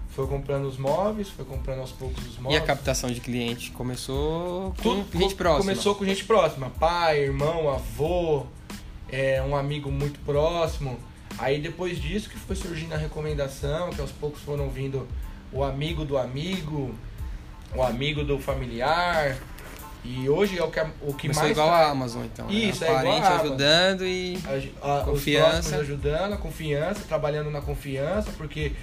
foi 0.09 0.27
comprando 0.27 0.65
os 0.65 0.77
móveis, 0.77 1.29
foi 1.29 1.45
comprando 1.45 1.79
aos 1.79 1.91
poucos 1.91 2.25
os 2.27 2.35
E 2.35 2.41
móveis. 2.41 2.61
a 2.61 2.65
captação 2.65 3.09
de 3.09 3.21
cliente 3.21 3.71
começou 3.71 4.73
com 4.81 5.03
Tudo 5.03 5.19
gente 5.19 5.35
próxima. 5.35 5.63
Começou 5.71 5.95
com 5.95 6.03
gente 6.03 6.25
próxima. 6.25 6.69
Pai, 6.71 7.19
irmão, 7.21 7.69
avô, 7.69 8.45
é, 9.13 9.41
um 9.43 9.55
amigo 9.55 9.91
muito 9.91 10.19
próximo. 10.21 10.99
Aí 11.37 11.59
depois 11.61 11.99
disso 12.01 12.29
que 12.29 12.37
foi 12.37 12.55
surgindo 12.55 12.93
a 12.93 12.97
recomendação, 12.97 13.91
que 13.91 14.01
aos 14.01 14.11
poucos 14.11 14.41
foram 14.41 14.69
vindo 14.69 15.07
o 15.51 15.63
amigo 15.63 16.03
do 16.03 16.17
amigo, 16.17 16.93
o 17.75 17.83
amigo 17.83 18.23
do 18.23 18.39
familiar. 18.39 19.37
E 20.03 20.27
hoje 20.27 20.57
é 20.57 20.63
o 20.63 20.69
que, 20.69 20.79
o 21.01 21.13
que 21.13 21.21
Começou 21.27 21.43
mais 21.43 21.51
igual 21.51 21.67
traz- 21.69 21.87
a 21.87 21.91
Amazon, 21.91 22.23
então. 22.25 22.47
né? 22.47 22.53
Isso, 22.53 22.83
a 22.83 22.87
é 22.87 22.89
igual 22.89 23.03
parente 23.03 23.27
a 23.27 23.39
ajudando 23.39 24.05
e. 24.05 24.37
a, 24.81 24.97
a, 24.99 25.03
Confiança. 25.05 25.77
Ajudando, 25.77 26.33
a 26.33 26.37
confiança, 26.37 27.01
trabalhando 27.07 27.49
na 27.49 27.61
confiança, 27.61 28.31
porque 28.35 28.73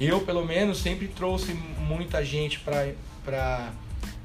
eu, 0.00 0.20
pelo 0.22 0.44
menos, 0.44 0.78
sempre 0.80 1.06
trouxe 1.08 1.52
muita 1.54 2.24
gente 2.24 2.58
para 2.58 3.70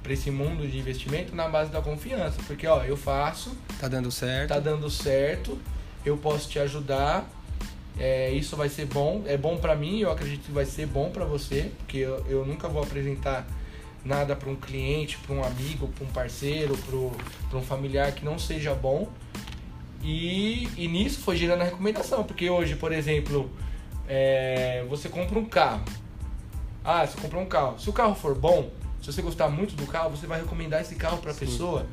para 0.04 0.14
esse 0.14 0.30
mundo 0.30 0.68
de 0.70 0.78
investimento 0.78 1.34
na 1.36 1.48
base 1.48 1.72
da 1.72 1.82
confiança. 1.82 2.38
Porque, 2.46 2.68
ó, 2.68 2.84
eu 2.84 2.98
faço, 2.98 3.58
Tá 3.80 3.88
dando 3.88 4.12
certo. 4.12 4.50
tá 4.50 4.60
dando 4.60 4.90
certo, 4.90 5.58
eu 6.06 6.18
posso 6.18 6.50
te 6.50 6.60
ajudar, 6.60 7.26
é, 7.98 8.30
isso 8.32 8.56
vai 8.58 8.68
ser 8.70 8.86
bom, 8.86 9.24
é 9.26 9.38
bom 9.38 9.58
para 9.58 9.76
mim, 9.76 10.00
eu 10.00 10.12
acredito 10.12 10.44
que 10.46 10.52
vai 10.52 10.66
ser 10.66 10.86
bom 10.86 11.10
para 11.10 11.24
você, 11.26 11.72
porque 11.80 11.98
eu, 12.00 12.24
eu 12.28 12.46
nunca 12.46 12.68
vou 12.68 12.84
apresentar 12.84 13.48
nada 14.04 14.36
para 14.36 14.50
um 14.50 14.56
cliente, 14.56 15.18
para 15.20 15.34
um 15.34 15.44
amigo, 15.44 15.88
para 15.88 16.04
um 16.04 16.10
parceiro, 16.10 16.78
para 17.50 17.58
um 17.58 17.62
familiar 17.64 18.12
que 18.12 18.26
não 18.26 18.38
seja 18.38 18.74
bom. 18.74 19.08
E, 20.04 20.68
e 20.76 20.88
nisso 20.90 21.20
foi 21.22 21.38
gerando 21.38 21.62
a 21.62 21.64
recomendação, 21.64 22.24
porque 22.26 22.50
hoje, 22.50 22.76
por 22.76 22.92
exemplo, 22.92 23.50
é, 24.08 24.84
você 24.90 25.08
compra 25.08 25.40
um 25.40 25.46
carro. 25.46 25.86
Ah, 26.84 27.06
você 27.08 27.18
comprou 27.22 27.42
um 27.42 27.46
carro. 27.46 27.80
Se 27.80 27.90
o 27.90 27.94
carro 27.94 28.14
for 28.14 28.36
bom, 28.36 28.70
se 29.04 29.12
você 29.12 29.22
gostar 29.22 29.50
muito 29.50 29.76
do 29.76 29.86
carro, 29.86 30.10
você 30.12 30.26
vai 30.26 30.40
recomendar 30.40 30.82
esse 30.82 30.96
carro 30.96 31.18
para 31.18 31.32
a 31.32 31.36
pessoa 31.36 31.86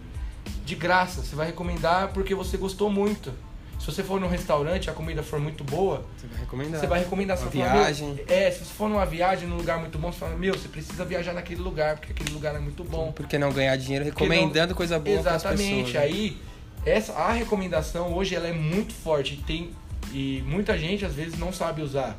de 0.65 0.75
graça. 0.75 1.23
Você 1.23 1.35
vai 1.37 1.47
recomendar 1.49 2.09
porque 2.13 2.35
você 2.35 2.57
gostou 2.57 2.89
muito. 2.91 3.33
Se 3.79 3.87
você 3.87 4.03
for 4.03 4.21
num 4.21 4.29
restaurante 4.29 4.87
e 4.87 4.91
a 4.91 4.93
comida 4.93 5.23
for 5.23 5.41
muito 5.41 5.65
boa, 5.65 6.05
Você 6.19 6.27
vai 6.27 6.41
recomendar. 6.41 6.81
você 6.81 6.87
vai 6.87 6.99
recomendar 7.01 7.39
Uma 7.41 7.51
viagem. 7.51 8.09
meu, 8.15 8.25
é, 8.29 8.51
se 8.51 8.59
você 8.59 8.75
for 8.75 8.91
numa 8.91 9.07
viagem 9.07 9.49
num 9.49 9.57
lugar 9.57 9.79
muito 9.81 9.99
bom, 9.99 10.13
você 10.13 10.19
fala, 10.19 10.37
meu, 10.37 10.53
você 10.53 10.69
precisa 10.69 11.03
viajar 11.05 11.33
naquele 11.33 11.63
lugar, 11.63 11.97
porque 11.97 12.13
aquele 12.13 12.31
lugar 12.35 12.55
é 12.55 12.59
muito 12.59 12.85
bom. 12.85 13.11
Por 13.13 13.27
que 13.27 13.39
não 13.39 13.51
ganhar 13.51 13.75
dinheiro 13.77 14.05
Porque 14.05 14.23
não- 14.23 14.31
recomendando 14.31 14.75
coisa 14.75 14.99
boa 14.99 15.23
para 15.23 15.31
as 15.35 15.43
Exatamente. 15.43 15.85
pessoas? 15.87 15.95
né? 15.95 16.01
Aí, 16.01 16.37
essa, 16.85 17.13
a 17.15 17.33
recomendação 17.33 18.13
hoje 18.13 18.35
ela 18.35 18.47
é 18.49 18.53
muito 18.53 18.93
forte. 18.93 19.37
Tem 19.47 19.71
e 20.13 20.43
muita 20.47 20.77
gente 20.79 21.05
às 21.07 21.15
vezes 21.15 21.39
não 21.39 21.51
sabe 21.53 21.81
usar 21.83 22.19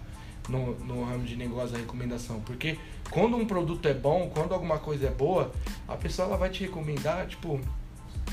no, 0.51 0.75
no 0.79 1.03
ramo 1.05 1.23
de 1.23 1.35
negócio 1.35 1.75
a 1.75 1.79
recomendação. 1.79 2.41
Porque 2.41 2.77
quando 3.09 3.37
um 3.37 3.45
produto 3.45 3.87
é 3.87 3.93
bom, 3.93 4.29
quando 4.33 4.53
alguma 4.53 4.77
coisa 4.77 5.07
é 5.07 5.09
boa, 5.09 5.51
a 5.87 5.95
pessoa 5.95 6.27
ela 6.27 6.37
vai 6.37 6.49
te 6.49 6.63
recomendar, 6.63 7.25
tipo, 7.27 7.59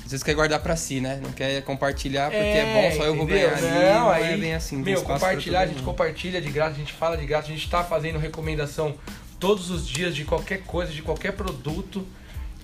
Às 0.05 0.11
vezes 0.11 0.23
quer 0.23 0.35
guardar 0.35 0.61
pra 0.61 0.77
si, 0.77 1.01
né? 1.01 1.21
Não 1.23 1.33
quer 1.33 1.63
compartilhar 1.63 2.31
porque 2.31 2.37
é, 2.37 2.59
É, 2.59 2.91
bom, 2.91 2.97
só 2.97 3.05
eu 3.05 3.15
vou 3.15 3.27
ganhar. 3.27 3.61
Não, 3.61 4.01
Não, 4.01 4.11
aí, 4.11 4.35
é 4.35 4.37
bem 4.37 4.55
assim. 4.55 4.77
Meu, 4.77 5.03
compartilhar, 5.03 5.61
a 5.61 5.67
todo 5.67 5.75
gente 5.75 5.85
compartilha 5.85 6.41
de 6.41 6.51
graça, 6.51 6.73
a 6.73 6.79
gente 6.79 6.93
fala 6.93 7.17
de 7.17 7.25
graça, 7.25 7.47
a 7.47 7.51
gente 7.51 7.71
tá 7.71 7.85
fazendo 7.85 8.19
recomendação 8.19 8.95
todos 9.39 9.71
os 9.71 9.87
dias 9.87 10.15
de 10.15 10.25
qualquer 10.25 10.63
coisa, 10.65 10.93
de 10.93 11.03
qualquer 11.03 11.33
produto. 11.33 12.05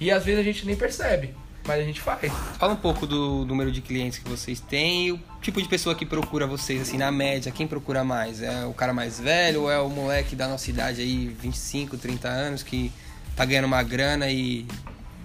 E 0.00 0.10
às 0.10 0.24
vezes 0.24 0.40
a 0.40 0.42
gente 0.42 0.66
nem 0.66 0.74
percebe, 0.74 1.34
mas 1.66 1.80
a 1.80 1.84
gente 1.84 2.00
faz. 2.00 2.32
Fala 2.58 2.72
um 2.72 2.76
pouco 2.76 3.06
do 3.06 3.44
número 3.44 3.72
de 3.72 3.80
clientes 3.80 4.18
que 4.18 4.28
vocês 4.28 4.60
têm 4.60 5.06
e 5.06 5.12
o 5.12 5.20
tipo 5.40 5.60
de 5.60 5.68
pessoa 5.68 5.94
que 5.94 6.04
procura 6.04 6.46
vocês, 6.46 6.80
assim, 6.80 6.98
na 6.98 7.10
média, 7.10 7.50
quem 7.50 7.66
procura 7.66 8.04
mais? 8.04 8.42
É 8.42 8.64
o 8.66 8.74
cara 8.74 8.92
mais 8.92 9.18
velho 9.18 9.62
ou 9.62 9.70
é 9.70 9.78
o 9.78 9.88
moleque 9.88 10.36
da 10.36 10.46
nossa 10.46 10.68
idade 10.70 11.00
aí, 11.00 11.28
25, 11.40 11.96
30 11.96 12.28
anos, 12.28 12.62
que 12.62 12.92
tá 13.34 13.44
ganhando 13.44 13.66
uma 13.66 13.82
grana 13.82 14.30
e 14.30 14.66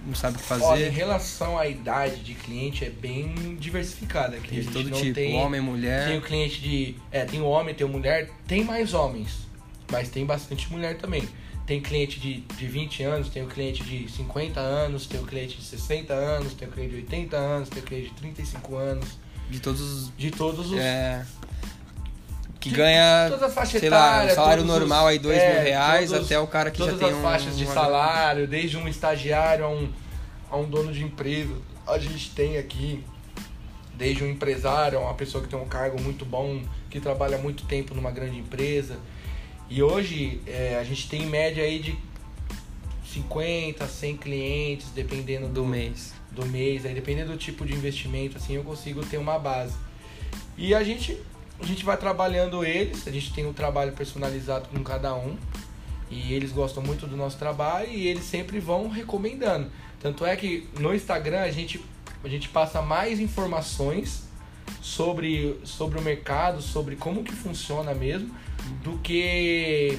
não 0.06 0.14
sabe 0.14 0.36
o 0.36 0.38
que 0.38 0.44
fazer? 0.44 0.64
Olha, 0.64 0.88
em 0.88 0.90
relação 0.90 1.58
à 1.58 1.66
idade 1.66 2.22
de 2.22 2.34
cliente, 2.34 2.84
é 2.84 2.90
bem 2.90 3.56
diversificada 3.58 4.36
aqui. 4.36 4.60
De 4.60 4.70
todo 4.70 4.88
não 4.88 4.98
tipo, 4.98 5.14
tem, 5.14 5.36
homem, 5.36 5.60
mulher. 5.60 6.08
Tem 6.08 6.18
o 6.18 6.22
cliente 6.22 6.60
de. 6.60 6.96
É, 7.10 7.24
tem 7.24 7.40
o 7.40 7.46
homem, 7.46 7.74
tem 7.74 7.86
o 7.86 7.90
mulher, 7.90 8.30
tem 8.46 8.64
mais 8.64 8.94
homens, 8.94 9.46
mas 9.90 10.08
tem 10.08 10.24
bastante 10.24 10.70
mulher 10.72 10.96
também. 10.96 11.28
Tem 11.66 11.80
cliente 11.80 12.18
de, 12.18 12.40
de 12.40 12.66
20 12.66 13.02
anos, 13.04 13.28
tem 13.28 13.42
o 13.44 13.46
cliente 13.46 13.84
de 13.84 14.10
50 14.10 14.58
anos, 14.58 15.06
tem 15.06 15.20
o 15.20 15.24
cliente 15.24 15.56
de 15.58 15.62
60 15.64 16.12
anos, 16.12 16.54
tem 16.54 16.66
o 16.66 16.70
cliente 16.70 16.90
de 16.90 16.96
80 16.96 17.36
anos, 17.36 17.68
tem 17.68 17.80
o 17.82 17.86
cliente 17.86 18.08
de 18.08 18.14
35 18.16 18.76
anos, 18.76 19.06
De 19.48 19.60
todos 19.60 19.80
os. 19.80 20.12
de 20.16 20.30
todos 20.32 20.70
os. 20.72 20.78
É, 20.78 21.24
que 22.58 22.68
de 22.70 22.74
ganha, 22.74 23.26
todas 23.30 23.44
as 23.44 23.54
faixas 23.54 23.80
sei 23.80 23.88
lá, 23.88 23.96
etárias, 24.16 24.32
um 24.32 24.34
salário 24.34 24.62
todos 24.64 24.74
os- 24.74 24.80
normal 24.80 25.06
aí, 25.06 25.18
dois 25.18 25.38
é, 25.38 25.54
mil 25.54 25.62
reais, 25.62 26.10
todos- 26.10 26.26
até 26.26 26.38
o 26.38 26.46
cara 26.46 26.70
que 26.70 26.78
já 26.78 26.84
todas 26.86 27.00
tem 27.00 27.08
as 27.10 27.16
um. 27.16 27.22
faixas 27.22 27.56
de 27.56 27.64
uma- 27.64 27.74
salário, 27.74 28.46
desde 28.48 28.76
um 28.76 28.88
estagiário 28.88 29.64
a 29.64 29.68
um, 29.70 29.88
a 30.50 30.56
um 30.56 30.68
dono 30.68 30.92
de 30.92 31.02
empresa. 31.04 31.54
A 31.86 31.98
gente 31.98 32.30
tem 32.32 32.58
aqui, 32.58 33.02
desde 33.94 34.24
um 34.24 34.28
empresário 34.30 34.98
a 34.98 35.02
uma 35.02 35.14
pessoa 35.14 35.42
que 35.42 35.48
tem 35.48 35.58
um 35.58 35.66
cargo 35.68 36.00
muito 36.02 36.24
bom, 36.24 36.62
que 36.90 37.00
trabalha 37.00 37.38
muito 37.38 37.64
tempo 37.64 37.94
numa 37.94 38.10
grande 38.10 38.38
empresa. 38.38 38.98
E 39.70 39.84
hoje 39.84 40.40
é, 40.48 40.76
a 40.80 40.82
gente 40.82 41.08
tem 41.08 41.22
em 41.22 41.26
média 41.26 41.62
aí 41.62 41.78
de 41.78 41.96
50, 43.06 43.86
100 43.86 44.16
clientes, 44.16 44.88
dependendo 44.92 45.46
do 45.46 45.64
mês. 45.64 46.12
do 46.32 46.44
mês, 46.46 46.84
aí 46.84 46.92
dependendo 46.92 47.32
do 47.32 47.38
tipo 47.38 47.64
de 47.64 47.72
investimento, 47.72 48.36
assim, 48.36 48.54
eu 48.54 48.64
consigo 48.64 49.04
ter 49.06 49.16
uma 49.16 49.38
base. 49.38 49.76
E 50.58 50.74
a 50.74 50.82
gente, 50.82 51.16
a 51.60 51.64
gente 51.64 51.84
vai 51.84 51.96
trabalhando 51.96 52.64
eles, 52.64 53.06
a 53.06 53.10
gente 53.10 53.32
tem 53.32 53.46
um 53.46 53.52
trabalho 53.52 53.92
personalizado 53.92 54.68
com 54.68 54.82
cada 54.82 55.14
um, 55.14 55.36
e 56.10 56.32
eles 56.34 56.50
gostam 56.50 56.82
muito 56.82 57.06
do 57.06 57.16
nosso 57.16 57.38
trabalho 57.38 57.88
e 57.90 58.08
eles 58.08 58.24
sempre 58.24 58.58
vão 58.58 58.88
recomendando. 58.88 59.70
Tanto 60.00 60.26
é 60.26 60.34
que 60.34 60.68
no 60.78 60.92
Instagram 60.92 61.40
a 61.40 61.50
gente, 61.50 61.80
a 62.24 62.28
gente 62.28 62.48
passa 62.48 62.82
mais 62.82 63.20
informações 63.20 64.24
sobre, 64.80 65.60
sobre 65.62 65.98
o 65.98 66.02
mercado, 66.02 66.60
sobre 66.60 66.96
como 66.96 67.22
que 67.22 67.32
funciona 67.32 67.94
mesmo, 67.94 68.34
do 68.82 68.98
que 68.98 69.98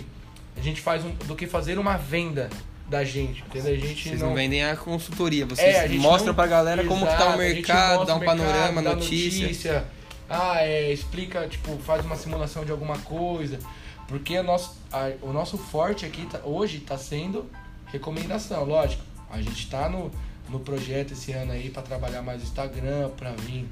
a 0.57 0.61
gente 0.61 0.81
faz 0.81 1.03
um, 1.05 1.11
do 1.27 1.35
que 1.35 1.47
fazer 1.47 1.77
uma 1.79 1.97
venda 1.97 2.49
da 2.89 3.03
gente, 3.03 3.41
entendeu? 3.47 3.73
A 3.73 3.77
gente 3.77 4.09
Vocês 4.09 4.21
não, 4.21 4.33
vendem 4.33 4.63
a 4.65 4.75
consultoria, 4.75 5.45
vocês 5.45 5.75
é, 5.75 5.85
a 5.85 5.89
mostram 5.89 6.27
não- 6.27 6.33
pra 6.35 6.45
galera 6.47 6.83
como 6.83 7.05
que 7.05 7.11
tá 7.11 7.17
Exato, 7.17 7.35
o 7.35 7.37
mercado, 7.37 8.05
dá 8.05 8.15
um 8.15 8.19
mercado, 8.19 8.37
panorama, 8.37 8.81
dá 8.81 8.95
notícia. 8.95 9.85
Ah, 10.29 10.57
é, 10.61 10.91
explica, 10.91 11.47
tipo, 11.47 11.77
faz 11.79 12.05
uma 12.05 12.15
simulação 12.15 12.63
de 12.65 12.71
alguma 12.71 12.97
coisa. 12.99 13.59
Porque 14.07 14.37
o 14.37 14.43
nosso, 14.43 14.75
a- 14.91 15.11
o 15.21 15.31
nosso 15.31 15.57
forte 15.57 16.05
aqui 16.05 16.25
tá- 16.25 16.41
hoje 16.43 16.77
está 16.77 16.97
sendo 16.97 17.49
recomendação, 17.87 18.65
lógico. 18.65 19.03
A 19.29 19.37
gente 19.41 19.59
está 19.63 19.87
no, 19.87 20.11
no 20.49 20.59
projeto 20.59 21.13
esse 21.13 21.31
ano 21.31 21.53
aí 21.53 21.69
para 21.69 21.81
trabalhar 21.83 22.21
mais 22.21 22.41
o 22.41 22.43
Instagram, 22.43 23.09
para 23.15 23.31
vir, 23.31 23.65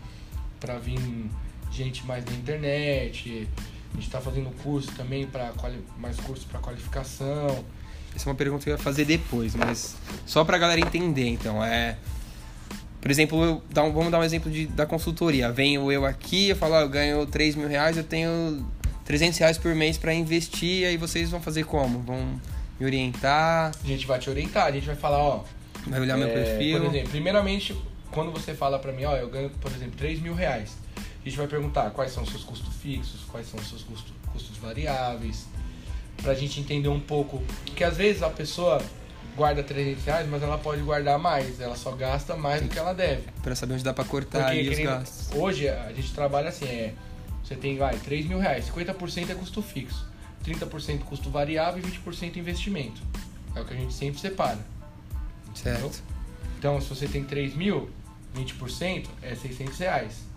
pra 0.62 0.78
vir 0.78 0.99
gente 1.71 2.06
mais 2.06 2.23
na 2.25 2.32
internet. 2.32 3.47
A 3.91 3.95
gente 3.95 4.06
está 4.06 4.21
fazendo 4.21 4.49
curso 4.63 4.91
também 4.93 5.25
para 5.28 5.52
mais 5.97 6.17
curso 6.17 6.45
para 6.47 6.60
qualificação. 6.60 7.63
Essa 8.15 8.28
é 8.28 8.30
uma 8.30 8.36
pergunta 8.36 8.63
que 8.63 8.69
eu 8.69 8.73
ia 8.73 8.78
fazer 8.78 9.06
depois, 9.06 9.56
mas 9.56 9.95
só 10.25 10.43
pra 10.43 10.58
galera 10.58 10.80
entender, 10.82 11.28
então, 11.28 11.63
é... 11.63 11.97
Por 13.02 13.10
exemplo, 13.10 13.43
eu, 13.43 13.63
dá 13.71 13.82
um- 13.84 13.93
vamos 13.93 14.12
dar 14.12 14.19
um 14.19 14.23
exemplo 14.23 14.52
de, 14.52 14.67
da 14.67 14.86
consultoria. 14.86 15.52
Venho 15.52 15.89
eu 15.91 16.06
aqui, 16.06 16.49
eu 16.49 16.56
falo, 16.56 16.73
ó, 16.73 16.82
eu 16.82 16.89
ganho 16.89 17.25
3 17.25 17.56
mil 17.56 17.67
reais, 17.67 17.95
eu 17.95 18.04
tenho 18.04 18.65
300 19.06 19.39
reais 19.39 19.58
por 19.58 19.73
mês 19.73 19.97
pra 19.97 20.13
investir, 20.13 20.86
aí 20.86 20.97
vocês 20.97 21.30
vão 21.32 21.39
fazer 21.41 21.63
como? 21.63 21.99
Vão 21.99 22.39
me 22.80 22.86
orientar, 22.86 23.71
A 23.84 23.88
gente 23.88 24.06
vai 24.06 24.19
te 24.19 24.30
orientar, 24.30 24.65
a 24.65 24.71
gente 24.71 24.86
vai 24.86 24.95
falar, 24.95 25.17
ó, 25.19 25.43
vai 25.88 25.99
olhar 26.02 26.17
meu 26.17 26.28
É, 26.28 26.32
perfil. 26.34 26.78
Por 26.80 26.88
exemplo, 26.89 27.10
primeiramente, 27.10 27.75
quando 28.12 28.32
você 28.32 28.54
fala 28.54 28.78
pra 28.80 28.91
mim, 28.91 29.06
ó, 29.06 29.15
eu 29.15 29.30
ganho, 29.30 29.49
por 29.62 29.71
exemplo, 29.71 29.93
3 29.97 30.19
mil 30.21 30.34
reais, 30.34 30.71
a 31.29 31.31
gente 31.31 31.37
vai 31.37 31.47
perguntar 31.47 31.91
quais 31.91 32.11
são 32.11 32.23
os 32.23 32.29
seus 32.29 32.43
custos 32.43 32.73
fixos, 32.75 33.21
quais 33.31 33.47
são 33.47 33.59
os 33.59 33.69
seus 33.69 33.83
custos, 33.83 34.11
custos 34.33 34.57
variáveis, 34.57 35.45
pra 36.21 36.33
gente 36.33 36.59
entender 36.59 36.89
um 36.89 36.99
pouco. 36.99 37.41
Porque 37.65 37.83
às 37.83 37.95
vezes 37.95 38.23
a 38.23 38.29
pessoa 38.29 38.81
guarda 39.35 39.61
300 39.61 40.03
reais, 40.03 40.27
mas 40.27 40.41
ela 40.41 40.57
pode 40.57 40.81
guardar 40.81 41.19
mais, 41.19 41.61
ela 41.61 41.75
só 41.75 41.91
gasta 41.91 42.35
mais 42.35 42.63
do 42.63 42.67
que 42.67 42.79
ela 42.79 42.93
deve. 42.93 43.23
Pra 43.43 43.55
saber 43.55 43.75
onde 43.75 43.83
dá 43.83 43.93
pra 43.93 44.03
cortar 44.03 44.39
Porque 44.39 44.59
ali 44.59 44.69
que 44.69 44.75
os 44.75 44.79
gastos. 44.79 45.29
hoje 45.35 45.69
a 45.69 45.93
gente 45.93 46.11
trabalha 46.13 46.49
assim, 46.49 46.65
é, 46.65 46.95
você 47.43 47.55
tem, 47.55 47.77
vai, 47.77 47.95
3 47.97 48.25
mil 48.25 48.39
reais, 48.39 48.65
50% 48.69 49.29
é 49.29 49.35
custo 49.35 49.61
fixo, 49.61 50.05
30% 50.43 51.01
custo 51.03 51.29
variável 51.29 51.81
e 51.81 51.91
20% 51.91 52.37
investimento. 52.37 53.01
É 53.55 53.61
o 53.61 53.65
que 53.65 53.73
a 53.73 53.77
gente 53.77 53.93
sempre 53.93 54.19
separa. 54.19 54.59
Certo. 55.53 56.01
Então, 56.57 56.81
se 56.81 56.89
você 56.89 57.07
tem 57.07 57.23
3 57.23 57.55
mil, 57.55 57.89
20% 58.35 59.07
é 59.21 59.35
600 59.35 59.77
reais. 59.77 60.28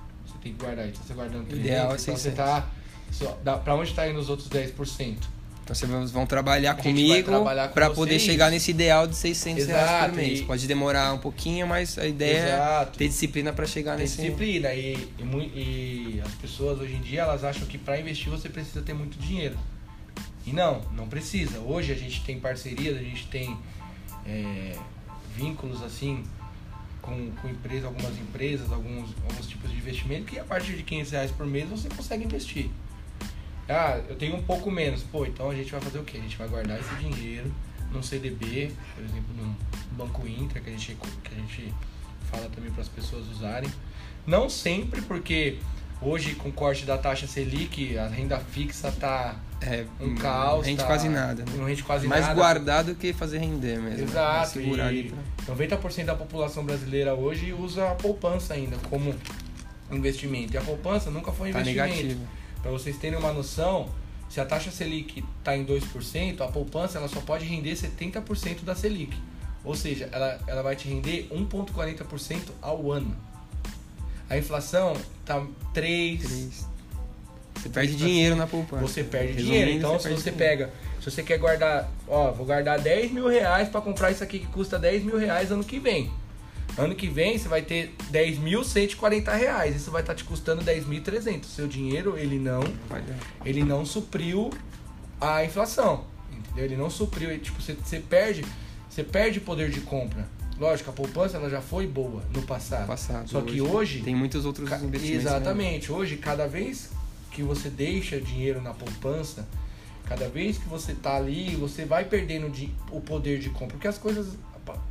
Tem 0.43 0.53
que 0.53 0.59
guardar. 0.65 0.89
Então, 0.89 1.03
você 1.07 1.15
guardando 1.15 1.47
300, 1.47 1.65
Ideal 1.67 1.93
é 1.93 1.95
então 1.95 2.17
você 2.17 2.31
600. 2.31 2.37
tá... 2.37 2.67
Só, 3.11 3.39
dá, 3.45 3.59
pra 3.59 3.75
onde 3.75 3.93
tá 3.93 4.09
indo 4.09 4.19
os 4.19 4.31
outros 4.31 4.49
10%? 4.49 5.17
Então 5.65 5.77
vocês 5.77 6.11
vão 6.11 6.27
trabalhar 6.27 6.75
comigo 6.75 7.23
trabalhar 7.31 7.69
com 7.69 7.75
pra 7.75 7.89
você 7.89 7.95
poder 7.95 8.19
chegar 8.19 8.51
nesse 8.51 8.73
ideal 8.73 9.07
de 9.07 9.15
600 9.15 9.67
reais 9.67 9.83
Exato, 9.85 10.09
por 10.11 10.17
mês. 10.17 10.41
e- 10.41 10.43
Pode 10.45 10.67
demorar 10.67 11.13
um 11.13 11.19
pouquinho, 11.19 11.67
mas 11.69 11.97
a 11.99 12.07
ideia 12.07 12.37
é 12.39 12.55
Exato. 12.55 12.99
ter 12.99 13.07
disciplina 13.09 13.53
pra 13.53 13.65
chegar 13.67 13.97
nesse... 13.97 14.17
disciplina. 14.17 14.73
E, 14.75 14.95
e, 15.21 15.23
e 15.23 16.23
as 16.25 16.33
pessoas 16.35 16.81
hoje 16.81 16.95
em 16.95 17.01
dia, 17.01 17.21
elas 17.23 17.45
acham 17.45 17.65
que 17.67 17.79
pra 17.79 18.01
investir 18.01 18.29
você 18.29 18.49
precisa 18.49 18.83
ter 18.83 18.93
muito 18.93 19.17
dinheiro. 19.19 19.57
E 20.45 20.53
não, 20.53 20.81
não 20.97 21.07
precisa. 21.07 21.61
Hoje 21.61 21.93
a 21.93 21.97
gente 21.97 22.25
tem 22.25 22.41
parcerias, 22.41 22.97
a 22.97 23.03
gente 23.03 23.29
tem 23.29 23.57
é, 24.27 24.77
vínculos 25.37 25.81
assim 25.83 26.25
com, 27.03 27.33
com 27.33 27.49
empresas, 27.49 27.85
algumas 27.85 28.17
empresas, 28.19 28.73
alguns, 28.73 29.11
alguns 29.29 29.47
tipos 29.47 29.71
de 29.71 29.77
investimento 29.77 30.25
que 30.25 30.39
a 30.39 30.45
partir 30.45 30.75
de 30.75 30.83
500 30.83 31.13
reais 31.13 31.31
por 31.33 31.47
mês 31.47 31.69
você 31.69 31.89
consegue 31.89 32.25
investir. 32.25 32.71
Ah, 33.69 34.01
eu 34.09 34.17
tenho 34.17 34.37
um 34.37 34.43
pouco 34.43 34.71
menos. 34.71 35.03
Pô, 35.03 35.27
então 35.27 35.51
a 35.51 35.55
gente 35.55 35.71
vai 35.71 35.81
fazer 35.81 35.99
o 35.99 36.05
quê? 36.05 36.19
A 36.19 36.21
gente 36.21 36.37
vai 36.37 36.49
guardar 36.49 36.81
esse 36.81 36.95
dinheiro 36.97 37.53
num 37.91 38.03
CDB, 38.03 38.73
por 38.95 39.05
exemplo, 39.05 39.35
num 39.37 39.55
Banco 39.97 40.27
Inter, 40.27 40.63
que 40.63 40.71
a 40.71 40.73
gente, 40.73 40.97
que 41.23 41.35
a 41.35 41.39
gente 41.39 41.75
fala 42.31 42.49
também 42.49 42.71
para 42.71 42.83
as 42.83 42.89
pessoas 42.89 43.27
usarem. 43.29 43.71
Não 44.27 44.49
sempre, 44.49 45.03
porque 45.03 45.59
hoje 46.01 46.35
com 46.35 46.49
o 46.49 46.53
corte 46.53 46.85
da 46.85 46.97
taxa 46.97 47.27
Selic, 47.27 47.99
a 47.99 48.09
renda 48.09 48.39
fixa 48.39 48.91
tá 48.93 49.37
É, 49.65 49.87
um 50.01 50.15
caos. 50.17 50.67
Rende 50.67 50.81
tá- 50.81 50.87
quase 50.87 51.09
nada. 51.09 51.45
Né? 51.45 51.53
Não 51.57 51.65
rende 51.65 51.83
quase 51.83 52.07
Mais 52.09 52.23
nada. 52.23 52.35
guardado 52.35 52.95
que 52.97 53.13
fazer 53.13 53.39
render 53.39 53.79
mesmo. 53.79 53.99
né? 53.99 54.03
Exato. 54.05 54.51
Segurar 54.51 54.87
ali 54.87 55.13
E 55.39 55.45
pra... 55.45 55.55
90% 55.55 56.05
da 56.05 56.15
população 56.17 56.65
brasileira 56.65 57.15
hoje 57.15 57.53
usa 57.53 57.89
a 57.91 57.95
poupança 57.95 58.55
ainda 58.55 58.77
como 58.91 59.15
investimento. 59.91 60.55
E 60.55 60.57
a 60.57 60.63
poupança 60.63 61.11
nunca 61.11 61.31
foi 61.33 61.51
um 61.51 61.53
Tá 61.53 61.61
investimento. 61.61 61.95
negativo. 61.97 62.21
Para 62.61 62.71
vocês 62.71 62.97
terem 62.97 63.19
uma 63.19 63.33
noção, 63.33 63.89
se 64.29 64.41
a 64.41 64.45
taxa 64.45 64.71
Selic 64.71 65.23
está 65.39 65.57
em 65.57 65.65
2%, 65.65 66.41
a 66.41 66.49
poupança 66.49 66.99
ela 66.99 67.09
só 67.09 67.21
pode 67.21 67.45
render 67.45 67.73
70% 67.77 68.63
da 68.65 68.75
Selic. 68.75 69.17
Ou 69.65 69.75
seja, 69.77 70.09
ela, 70.11 70.41
ela 70.47 70.63
vai 70.63 70.75
te 70.75 70.89
render 70.89 71.29
1,40% 71.33 72.39
ao 72.61 72.91
ano. 72.91 73.17
A 74.29 74.37
inflação 74.39 74.95
tá 75.25 75.45
3, 75.75 76.21
Três. 76.23 76.69
Você 77.55 77.69
perde 77.69 77.97
dinheiro 77.97 78.35
na 78.37 78.47
poupança. 78.47 78.83
você 78.83 79.05
perde 79.05 79.35
Resumindo, 79.35 79.51
dinheiro. 79.53 79.71
Então, 79.73 79.99
se 79.99 80.05
perde 80.09 80.21
você 80.23 80.31
dinheiro. 80.31 80.57
pega, 80.59 80.73
se 81.01 81.11
você 81.11 81.23
quer 81.23 81.39
guardar, 81.39 81.91
ó, 82.09 82.31
vou 82.33 82.45
guardar 82.47 82.79
10 82.81 83.13
mil 83.13 83.29
reais 83.29 83.69
para 83.69 83.81
comprar 83.81 84.11
isso 84.11 84.23
aqui 84.25 84.39
que 84.41 84.47
custa 84.47 84.79
10 84.79 85.05
mil 85.05 85.17
reais 85.19 85.51
ano 85.53 85.63
que 85.65 85.79
vem. 85.79 86.11
Ano 86.79 86.95
que 86.95 87.07
vem 87.07 87.39
você 87.39 87.49
vai 87.49 87.61
ter 87.63 87.95
10.140 88.11 89.37
reais. 89.37 89.77
Isso 89.77 89.91
vai 89.91 90.01
estar 90.03 90.15
te 90.15 90.25
custando 90.25 90.63
10.300. 90.65 91.45
Seu 91.45 91.67
dinheiro, 91.69 92.17
ele 92.17 92.39
não, 92.39 92.63
ele 93.45 93.63
não 93.63 93.85
supriu 93.85 94.51
a 95.21 95.45
inflação. 95.45 96.05
Entendeu? 96.33 96.65
Ele 96.65 96.77
não 96.77 96.89
supriu. 96.89 97.39
Tipo, 97.39 97.61
você, 97.61 97.75
você 97.75 97.99
perde, 98.01 98.45
você 98.89 99.05
perde 99.05 99.41
poder 99.41 99.71
de 99.71 99.81
compra. 99.81 100.27
Lógico, 100.59 100.91
a 100.91 100.93
poupança 100.93 101.37
ela 101.37 101.51
já 101.51 101.61
foi 101.61 101.87
boa 101.87 102.23
no 102.35 102.43
passado. 102.43 102.87
Passado. 102.87 103.29
Só 103.29 103.41
que 103.41 103.61
hoje 103.61 104.01
Tem 104.01 104.15
muitos 104.15 104.45
outros 104.45 104.71
investimentos. 104.71 105.25
né? 105.25 105.31
Exatamente. 105.31 105.91
Hoje, 105.93 106.17
cada 106.17 106.47
vez 106.47 106.91
que 107.33 107.43
você 107.43 107.69
deixa 107.69 108.21
dinheiro 108.21 108.61
na 108.61 108.73
poupança, 108.75 109.49
cada 110.05 110.29
vez 110.29 110.59
que 110.59 110.69
você 110.69 110.95
tá 110.95 111.17
ali, 111.17 111.57
você 111.57 111.85
vai 111.85 112.05
perdendo 112.05 112.51
de, 112.51 112.73
o 112.91 113.01
poder 113.01 113.39
de 113.39 113.51
compra. 113.51 113.69
Porque 113.69 113.89
as 113.89 113.99
coisas, 113.99 114.37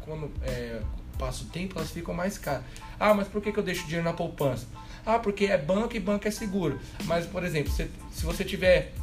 quando 0.01 0.31
é, 0.43 0.81
passa 1.17 1.43
o 1.43 1.47
tempo, 1.47 1.77
elas 1.77 1.91
ficam 1.91 2.13
mais 2.13 2.37
caras. 2.37 2.63
Ah, 2.99 3.13
mas 3.13 3.27
por 3.27 3.41
que, 3.41 3.51
que 3.51 3.59
eu 3.59 3.63
deixo 3.63 3.83
dinheiro 3.83 4.03
na 4.03 4.13
poupança? 4.13 4.65
Ah, 5.05 5.19
porque 5.19 5.45
é 5.45 5.57
banco 5.57 5.95
e 5.95 5.99
banco 5.99 6.27
é 6.27 6.31
seguro. 6.31 6.79
Mas, 7.05 7.25
por 7.25 7.43
exemplo, 7.43 7.71
se, 7.71 7.89
se 8.11 8.25
você 8.25 8.43
tiver 8.43 8.93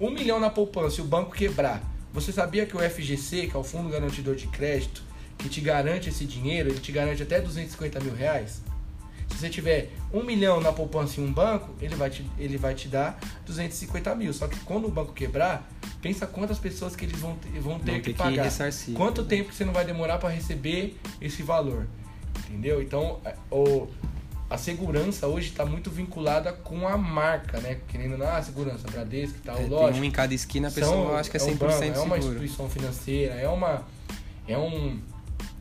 um 0.00 0.10
milhão 0.10 0.38
na 0.38 0.50
poupança 0.50 1.00
e 1.00 1.04
o 1.04 1.06
banco 1.06 1.32
quebrar, 1.32 1.82
você 2.12 2.32
sabia 2.32 2.66
que 2.66 2.76
o 2.76 2.80
FGC, 2.80 3.48
que 3.48 3.56
é 3.56 3.58
o 3.58 3.64
Fundo 3.64 3.88
Garantidor 3.88 4.34
de 4.34 4.46
Crédito, 4.48 5.02
que 5.36 5.48
te 5.48 5.60
garante 5.60 6.08
esse 6.08 6.24
dinheiro, 6.24 6.70
ele 6.70 6.80
te 6.80 6.90
garante 6.90 7.22
até 7.22 7.40
250 7.40 8.00
mil 8.00 8.14
reais? 8.14 8.60
Se 9.28 9.38
você 9.38 9.48
tiver 9.48 9.90
um 10.12 10.22
milhão 10.22 10.60
na 10.60 10.72
poupança 10.72 11.20
em 11.20 11.24
um 11.24 11.32
banco, 11.32 11.70
ele 11.80 11.94
vai 11.94 12.10
te, 12.10 12.28
ele 12.38 12.56
vai 12.56 12.74
te 12.74 12.88
dar 12.88 13.18
250 13.46 14.14
mil. 14.14 14.32
Só 14.32 14.48
que 14.48 14.58
quando 14.60 14.86
o 14.86 14.90
banco 14.90 15.12
quebrar, 15.12 15.68
pensa 16.00 16.26
quantas 16.26 16.58
pessoas 16.58 16.96
que 16.96 17.04
eles 17.04 17.18
vão 17.20 17.36
ter, 17.36 17.48
vão 17.60 17.78
ter, 17.78 17.92
vão 17.92 18.00
ter 18.00 18.00
que 18.00 18.14
pagar. 18.14 18.44
ressarcir, 18.44 18.94
Quanto 18.94 19.22
né? 19.22 19.28
tempo 19.28 19.50
que 19.50 19.54
você 19.54 19.64
não 19.64 19.72
vai 19.72 19.84
demorar 19.84 20.18
para 20.18 20.30
receber 20.30 20.98
esse 21.20 21.42
valor. 21.42 21.86
Entendeu? 22.48 22.80
Então, 22.80 23.20
é, 23.24 23.34
o, 23.50 23.88
a 24.48 24.56
segurança 24.56 25.26
hoje 25.26 25.50
está 25.50 25.64
muito 25.64 25.90
vinculada 25.90 26.52
com 26.52 26.88
a 26.88 26.96
marca, 26.96 27.60
né? 27.60 27.78
Querendo 27.88 28.16
na 28.16 28.36
ah, 28.36 28.42
segurança, 28.42 28.88
Bradesco 28.90 29.36
e 29.38 29.42
tal, 29.42 29.58
é, 29.58 29.66
lógico. 29.66 29.92
Tem 29.92 30.00
um 30.00 30.04
em 30.04 30.10
cada 30.10 30.34
esquina, 30.34 30.68
a 30.68 30.70
pessoa 30.70 30.92
são, 30.92 31.16
acha 31.16 31.30
que 31.30 31.36
é 31.36 31.40
100% 31.40 31.44
é 31.46 31.50
um 31.50 31.56
banco, 31.56 31.72
seguro. 31.72 31.98
É 31.98 32.02
uma 32.02 32.18
instituição 32.18 32.68
financeira, 32.70 33.34
é 33.34 33.48
uma 33.48 33.84
é 34.46 34.56
um 34.56 34.98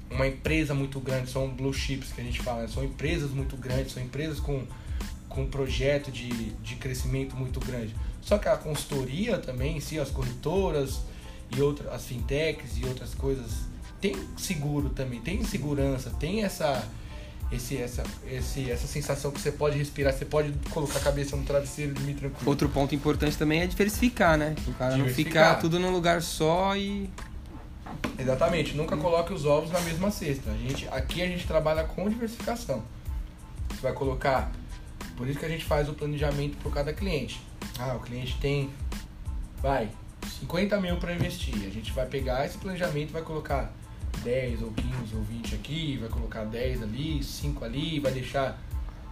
uma 0.09 0.27
empresa 0.27 0.73
muito 0.73 0.99
grande, 0.99 1.29
são 1.29 1.49
blue 1.49 1.73
chips 1.73 2.11
que 2.11 2.21
a 2.21 2.23
gente 2.23 2.41
fala, 2.41 2.61
né? 2.61 2.67
são 2.67 2.83
empresas 2.83 3.31
muito 3.31 3.57
grandes, 3.57 3.93
são 3.93 4.03
empresas 4.03 4.39
com 4.39 4.63
com 5.29 5.43
um 5.43 5.47
projeto 5.47 6.11
de, 6.11 6.29
de 6.29 6.75
crescimento 6.77 7.35
muito 7.35 7.59
grande. 7.59 7.93
Só 8.21 8.39
que 8.39 8.49
a 8.49 8.57
consultoria 8.57 9.37
também, 9.37 9.79
sim, 9.79 9.99
as 9.99 10.09
corretoras 10.09 11.01
e 11.55 11.61
outras 11.61 11.93
as 11.93 12.05
fintechs 12.05 12.77
e 12.77 12.85
outras 12.85 13.13
coisas 13.13 13.51
tem 14.01 14.15
seguro 14.35 14.89
também, 14.89 15.19
tem 15.19 15.43
segurança, 15.43 16.09
tem 16.19 16.43
essa 16.43 16.87
esse, 17.49 17.77
essa, 17.77 18.03
esse, 18.29 18.69
essa 18.69 18.85
sensação 18.87 19.31
que 19.31 19.39
você 19.39 19.51
pode 19.51 19.77
respirar, 19.77 20.13
você 20.13 20.25
pode 20.25 20.51
colocar 20.69 20.97
a 20.97 21.01
cabeça 21.01 21.35
no 21.37 21.43
travesseiro 21.43 21.91
e 21.91 21.93
dormir 21.93 22.15
tranquilo. 22.15 22.49
Outro 22.49 22.67
ponto 22.67 22.93
importante 22.93 23.37
também 23.37 23.61
é 23.61 23.67
diversificar, 23.67 24.37
né? 24.37 24.53
O 24.67 24.73
cara 24.73 24.97
não 24.97 25.07
ficar 25.07 25.55
tudo 25.55 25.79
num 25.79 25.91
lugar 25.91 26.21
só 26.21 26.75
e. 26.75 27.09
Exatamente, 28.17 28.75
nunca 28.75 28.97
coloque 28.97 29.33
os 29.33 29.45
ovos 29.45 29.71
na 29.71 29.79
mesma 29.81 30.09
cesta. 30.11 30.51
A 30.51 30.57
gente, 30.57 30.87
aqui 30.89 31.21
a 31.21 31.27
gente 31.27 31.45
trabalha 31.45 31.83
com 31.83 32.09
diversificação. 32.09 32.83
Você 33.69 33.81
vai 33.81 33.93
colocar. 33.93 34.51
Por 35.15 35.27
isso 35.27 35.39
que 35.39 35.45
a 35.45 35.49
gente 35.49 35.65
faz 35.65 35.89
o 35.89 35.93
planejamento 35.93 36.57
por 36.57 36.73
cada 36.73 36.93
cliente. 36.93 37.41
Ah, 37.79 37.95
o 37.95 37.99
cliente 37.99 38.37
tem. 38.39 38.69
Vai, 39.61 39.89
50 40.39 40.79
mil 40.79 40.97
para 40.97 41.13
investir. 41.13 41.55
A 41.55 41.69
gente 41.69 41.91
vai 41.91 42.05
pegar 42.05 42.45
esse 42.45 42.57
planejamento 42.57 43.09
e 43.09 43.13
vai 43.13 43.21
colocar 43.21 43.71
10 44.23 44.61
ou 44.63 44.71
15 44.71 45.15
ou 45.15 45.23
20 45.23 45.55
aqui, 45.55 45.97
vai 45.97 46.09
colocar 46.09 46.43
10 46.43 46.83
ali, 46.83 47.23
5 47.23 47.65
ali, 47.65 47.99
vai 47.99 48.11
deixar 48.11 48.59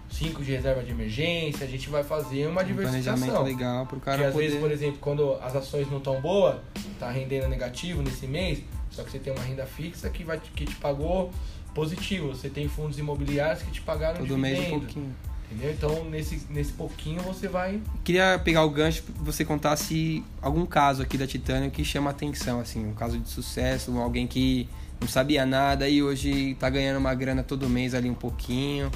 5 0.10 0.44
de 0.44 0.52
reserva 0.52 0.84
de 0.84 0.92
emergência, 0.92 1.66
a 1.66 1.70
gente 1.70 1.90
vai 1.90 2.04
fazer 2.04 2.48
uma 2.48 2.62
um 2.62 2.66
diversificação. 2.66 3.44
legal 3.44 3.86
pro 3.86 4.00
cara 4.00 4.18
Porque 4.18 4.32
poder... 4.32 4.46
às 4.46 4.52
vezes, 4.52 4.60
por 4.60 4.72
exemplo, 4.72 4.98
quando 5.02 5.34
as 5.42 5.56
ações 5.56 5.90
não 5.90 5.98
estão 5.98 6.22
boas, 6.22 6.58
tá 7.00 7.10
rendendo 7.10 7.48
negativo 7.48 8.02
nesse 8.02 8.28
mês, 8.28 8.60
só 8.92 9.04
que 9.04 9.12
você 9.12 9.20
tem 9.20 9.34
uma 9.34 9.44
renda 9.44 9.66
fixa 9.66 10.10
que, 10.10 10.24
vai, 10.24 10.40
que 10.40 10.66
te 10.66 10.76
pagou 10.76 11.32
positivo. 11.74 12.30
Você 12.30 12.50
tem 12.50 12.68
fundos 12.70 12.98
imobiliários 12.98 13.62
que 13.62 13.72
te 13.72 13.82
pagaram 13.82 14.20
Todo 14.20 14.38
mês 14.38 14.68
um 14.68 14.80
pouquinho. 14.80 15.16
Entendeu? 15.52 15.72
Então, 15.72 16.10
nesse, 16.10 16.48
nesse 16.50 16.72
pouquinho 16.72 17.22
você 17.22 17.48
vai. 17.48 17.80
Queria 18.04 18.40
pegar 18.44 18.64
o 18.64 18.70
gancho 18.70 19.04
você 19.20 19.46
contasse 19.46 20.24
algum 20.42 20.66
caso 20.66 21.04
aqui 21.04 21.18
da 21.18 21.28
Titânio 21.28 21.70
que 21.70 21.84
chama 21.84 22.10
atenção, 22.10 22.60
assim, 22.60 22.84
um 22.86 22.94
caso 22.94 23.20
de 23.20 23.30
sucesso, 23.30 23.96
alguém 24.00 24.26
que 24.26 24.68
não 25.00 25.08
sabia 25.08 25.46
nada 25.46 25.88
e 25.88 26.02
hoje 26.02 26.56
tá 26.56 26.70
ganhando 26.70 26.98
uma 26.98 27.14
grana 27.14 27.44
todo 27.44 27.70
mês 27.70 27.94
ali 27.94 28.10
um 28.10 28.16
pouquinho. 28.16 28.90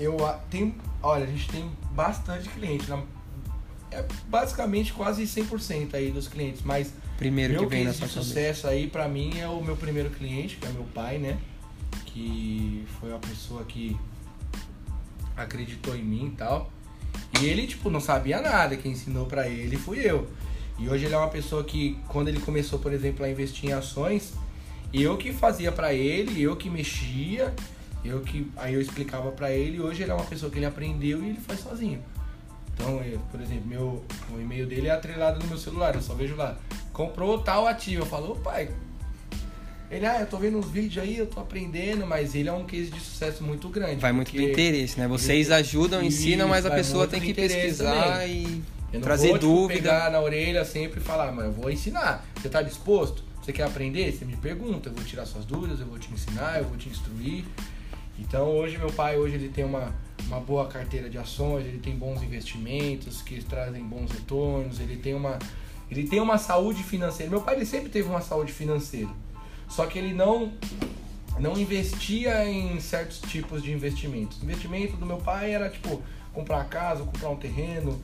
Eu 0.00 0.16
tenho, 0.50 0.74
olha, 1.02 1.24
a 1.24 1.26
gente 1.26 1.46
tem 1.48 1.70
bastante 1.92 2.48
cliente, 2.48 2.86
é 3.90 4.04
basicamente 4.28 4.92
quase 4.92 5.24
100% 5.24 5.94
aí 5.94 6.10
dos 6.10 6.26
clientes, 6.26 6.62
mas 6.64 6.92
primeiro 7.18 7.52
meu 7.52 7.62
que 7.64 7.68
vem 7.68 7.84
case 7.84 8.00
de 8.00 8.08
sucesso 8.08 8.66
aí 8.66 8.86
para 8.86 9.06
mim 9.06 9.38
é 9.38 9.46
o 9.46 9.62
meu 9.62 9.76
primeiro 9.76 10.08
cliente, 10.10 10.56
que 10.56 10.66
é 10.66 10.70
meu 10.70 10.84
pai, 10.94 11.18
né? 11.18 11.38
Que 12.06 12.84
foi 12.98 13.12
a 13.12 13.18
pessoa 13.18 13.62
que 13.64 13.96
acreditou 15.36 15.94
em 15.94 16.02
mim 16.02 16.28
e 16.28 16.36
tal. 16.36 16.70
E 17.40 17.44
ele, 17.46 17.66
tipo, 17.66 17.90
não 17.90 18.00
sabia 18.00 18.40
nada, 18.40 18.76
quem 18.76 18.92
ensinou 18.92 19.26
para 19.26 19.48
ele 19.48 19.76
fui 19.76 19.98
eu. 19.98 20.28
E 20.78 20.88
hoje 20.88 21.04
ele 21.04 21.14
é 21.14 21.18
uma 21.18 21.28
pessoa 21.28 21.62
que, 21.62 21.98
quando 22.08 22.28
ele 22.28 22.40
começou, 22.40 22.78
por 22.78 22.92
exemplo, 22.92 23.24
a 23.24 23.30
investir 23.30 23.68
em 23.68 23.72
ações, 23.72 24.32
eu 24.92 25.16
que 25.18 25.32
fazia 25.32 25.70
para 25.70 25.92
ele, 25.92 26.40
eu 26.42 26.56
que 26.56 26.70
mexia, 26.70 27.54
eu 28.04 28.20
que 28.20 28.50
aí 28.56 28.74
eu 28.74 28.80
explicava 28.80 29.30
para 29.30 29.50
ele. 29.50 29.80
Hoje 29.80 30.02
ele 30.02 30.10
é 30.10 30.14
uma 30.14 30.24
pessoa 30.24 30.50
que 30.50 30.58
ele 30.58 30.66
aprendeu 30.66 31.22
e 31.22 31.30
ele 31.30 31.40
faz 31.40 31.60
sozinho. 31.60 32.02
Então, 32.74 33.02
eu, 33.02 33.18
por 33.30 33.40
exemplo, 33.40 33.66
meu, 33.66 34.04
o 34.32 34.40
e-mail 34.40 34.66
dele 34.66 34.88
é 34.88 34.90
atrelado 34.90 35.38
no 35.38 35.46
meu 35.46 35.58
celular, 35.58 35.94
eu 35.94 36.00
só 36.00 36.14
vejo 36.14 36.34
lá. 36.34 36.56
Comprou 36.92 37.38
tal 37.38 37.66
ativo. 37.66 38.02
Eu 38.02 38.06
falo, 38.06 38.36
pai. 38.36 38.70
Ele, 39.90 40.06
ah, 40.06 40.20
eu 40.20 40.26
tô 40.26 40.38
vendo 40.38 40.56
uns 40.56 40.70
vídeos 40.70 41.02
aí, 41.02 41.18
eu 41.18 41.26
tô 41.26 41.40
aprendendo, 41.40 42.06
mas 42.06 42.34
ele 42.34 42.48
é 42.48 42.52
um 42.52 42.64
case 42.64 42.90
de 42.90 43.00
sucesso 43.00 43.42
muito 43.42 43.68
grande. 43.68 43.96
Vai 43.96 44.12
muito 44.12 44.32
do 44.32 44.40
interesse, 44.40 44.98
né? 44.98 45.08
Vocês 45.08 45.48
ele, 45.48 45.54
ajudam, 45.54 46.02
ensinam, 46.02 46.48
mas 46.48 46.64
a 46.64 46.70
pessoa 46.70 47.08
tem 47.08 47.20
que 47.20 47.34
pesquisar 47.34 48.20
também. 48.20 48.62
e 48.94 48.98
trazer 49.00 49.30
vou, 49.30 49.38
tipo, 49.38 49.52
dúvida. 49.52 49.80
pegar 49.80 50.10
na 50.10 50.20
orelha 50.20 50.64
sempre 50.64 51.00
e 51.00 51.02
falar, 51.02 51.32
mas 51.32 51.46
eu 51.46 51.52
vou 51.52 51.70
ensinar. 51.70 52.24
Você 52.36 52.48
tá 52.48 52.62
disposto? 52.62 53.24
Você 53.42 53.52
quer 53.52 53.64
aprender? 53.64 54.12
Você 54.12 54.24
me 54.24 54.36
pergunta, 54.36 54.88
eu 54.88 54.92
vou 54.92 55.02
tirar 55.02 55.26
suas 55.26 55.44
dúvidas, 55.44 55.80
eu 55.80 55.86
vou 55.86 55.98
te 55.98 56.12
ensinar, 56.12 56.58
eu 56.58 56.64
vou 56.64 56.76
te 56.76 56.88
instruir. 56.88 57.44
Então 58.20 58.48
hoje 58.48 58.78
meu 58.78 58.92
pai 58.92 59.18
hoje 59.18 59.34
ele 59.34 59.48
tem 59.48 59.64
uma, 59.64 59.92
uma 60.26 60.38
boa 60.38 60.68
carteira 60.68 61.08
de 61.08 61.18
ações, 61.18 61.66
ele 61.66 61.78
tem 61.78 61.96
bons 61.96 62.22
investimentos 62.22 63.22
que 63.22 63.42
trazem 63.42 63.82
bons 63.82 64.12
retornos, 64.12 64.78
ele 64.78 64.96
tem 64.96 65.14
uma 65.14 65.38
ele 65.90 66.06
tem 66.06 66.20
uma 66.20 66.38
saúde 66.38 66.84
financeira. 66.84 67.28
Meu 67.28 67.40
pai 67.40 67.56
ele 67.56 67.66
sempre 67.66 67.88
teve 67.88 68.08
uma 68.08 68.20
saúde 68.20 68.52
financeira. 68.52 69.10
Só 69.68 69.86
que 69.86 69.98
ele 69.98 70.14
não 70.14 70.52
não 71.38 71.58
investia 71.58 72.44
em 72.46 72.78
certos 72.80 73.20
tipos 73.20 73.62
de 73.62 73.72
investimentos. 73.72 74.40
O 74.40 74.44
investimento 74.44 74.96
do 74.96 75.06
meu 75.06 75.16
pai 75.16 75.52
era 75.52 75.70
tipo 75.70 76.02
comprar 76.32 76.64
casa, 76.64 77.02
comprar 77.02 77.30
um 77.30 77.36
terreno, 77.36 78.00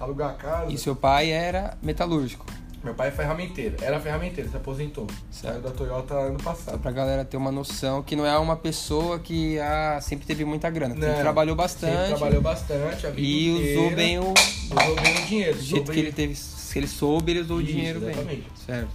alugar 0.00 0.36
casa. 0.36 0.70
E 0.72 0.76
seu 0.76 0.96
pai 0.96 1.30
era 1.30 1.78
metalúrgico? 1.80 2.44
Meu 2.82 2.94
pai 2.94 3.08
é 3.08 3.10
ferramenteiro, 3.12 3.76
era 3.80 4.00
ferramenteiro, 4.00 4.50
se 4.50 4.56
aposentou. 4.56 5.06
Saiu 5.30 5.60
da 5.60 5.70
Toyota 5.70 6.14
ano 6.14 6.38
passado. 6.42 6.74
Só 6.74 6.78
pra 6.78 6.90
galera 6.90 7.24
ter 7.24 7.36
uma 7.36 7.52
noção 7.52 8.02
que 8.02 8.16
não 8.16 8.26
é 8.26 8.36
uma 8.36 8.56
pessoa 8.56 9.20
que 9.20 9.56
ah, 9.60 10.00
sempre 10.02 10.26
teve 10.26 10.44
muita 10.44 10.68
grana. 10.68 10.94
Não, 10.94 11.20
trabalhou 11.20 11.54
bastante. 11.54 11.92
Sempre 11.92 12.08
trabalhou 12.08 12.42
bastante, 12.42 13.06
a 13.06 13.10
vida 13.10 13.20
E 13.20 13.48
inteira, 13.48 13.80
usou 13.80 13.96
bem 13.96 14.18
o. 14.18 14.22
Usou 14.22 14.94
bem 15.00 15.16
o 15.16 15.26
dinheiro. 15.26 15.56
Do 15.56 15.62
jeito 15.62 15.92
que 15.92 15.98
ele 16.00 16.12
teve. 16.12 16.34
Se 16.34 16.78
ele 16.78 16.88
soube, 16.88 17.30
ele 17.30 17.40
usou 17.40 17.60
isso, 17.60 17.70
o 17.70 17.72
dinheiro 17.72 17.98
exatamente. 18.02 18.26
bem. 18.26 18.44
Certo. 18.66 18.90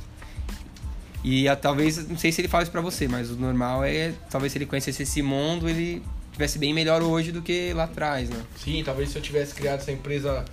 E 1.23 1.47
a, 1.47 1.55
talvez, 1.55 2.07
não 2.09 2.17
sei 2.17 2.31
se 2.31 2.41
ele 2.41 2.47
fala 2.47 2.63
isso 2.63 2.71
pra 2.71 2.81
você, 2.81 3.07
mas 3.07 3.31
o 3.31 3.35
normal 3.35 3.83
é, 3.83 4.13
talvez 4.29 4.51
se 4.51 4.57
ele 4.57 4.65
conhecesse 4.65 5.03
esse 5.03 5.21
mundo, 5.21 5.69
ele 5.69 6.03
tivesse 6.31 6.59
bem 6.59 6.73
melhor 6.73 7.01
hoje 7.01 7.31
do 7.31 7.41
que 7.41 7.73
lá 7.73 7.85
atrás, 7.85 8.29
né? 8.29 8.41
Sim, 8.57 8.83
talvez 8.83 9.09
se 9.09 9.17
eu 9.17 9.21
tivesse 9.21 9.53
criado 9.53 9.79
essa 9.79 9.91
empresa 9.91 10.45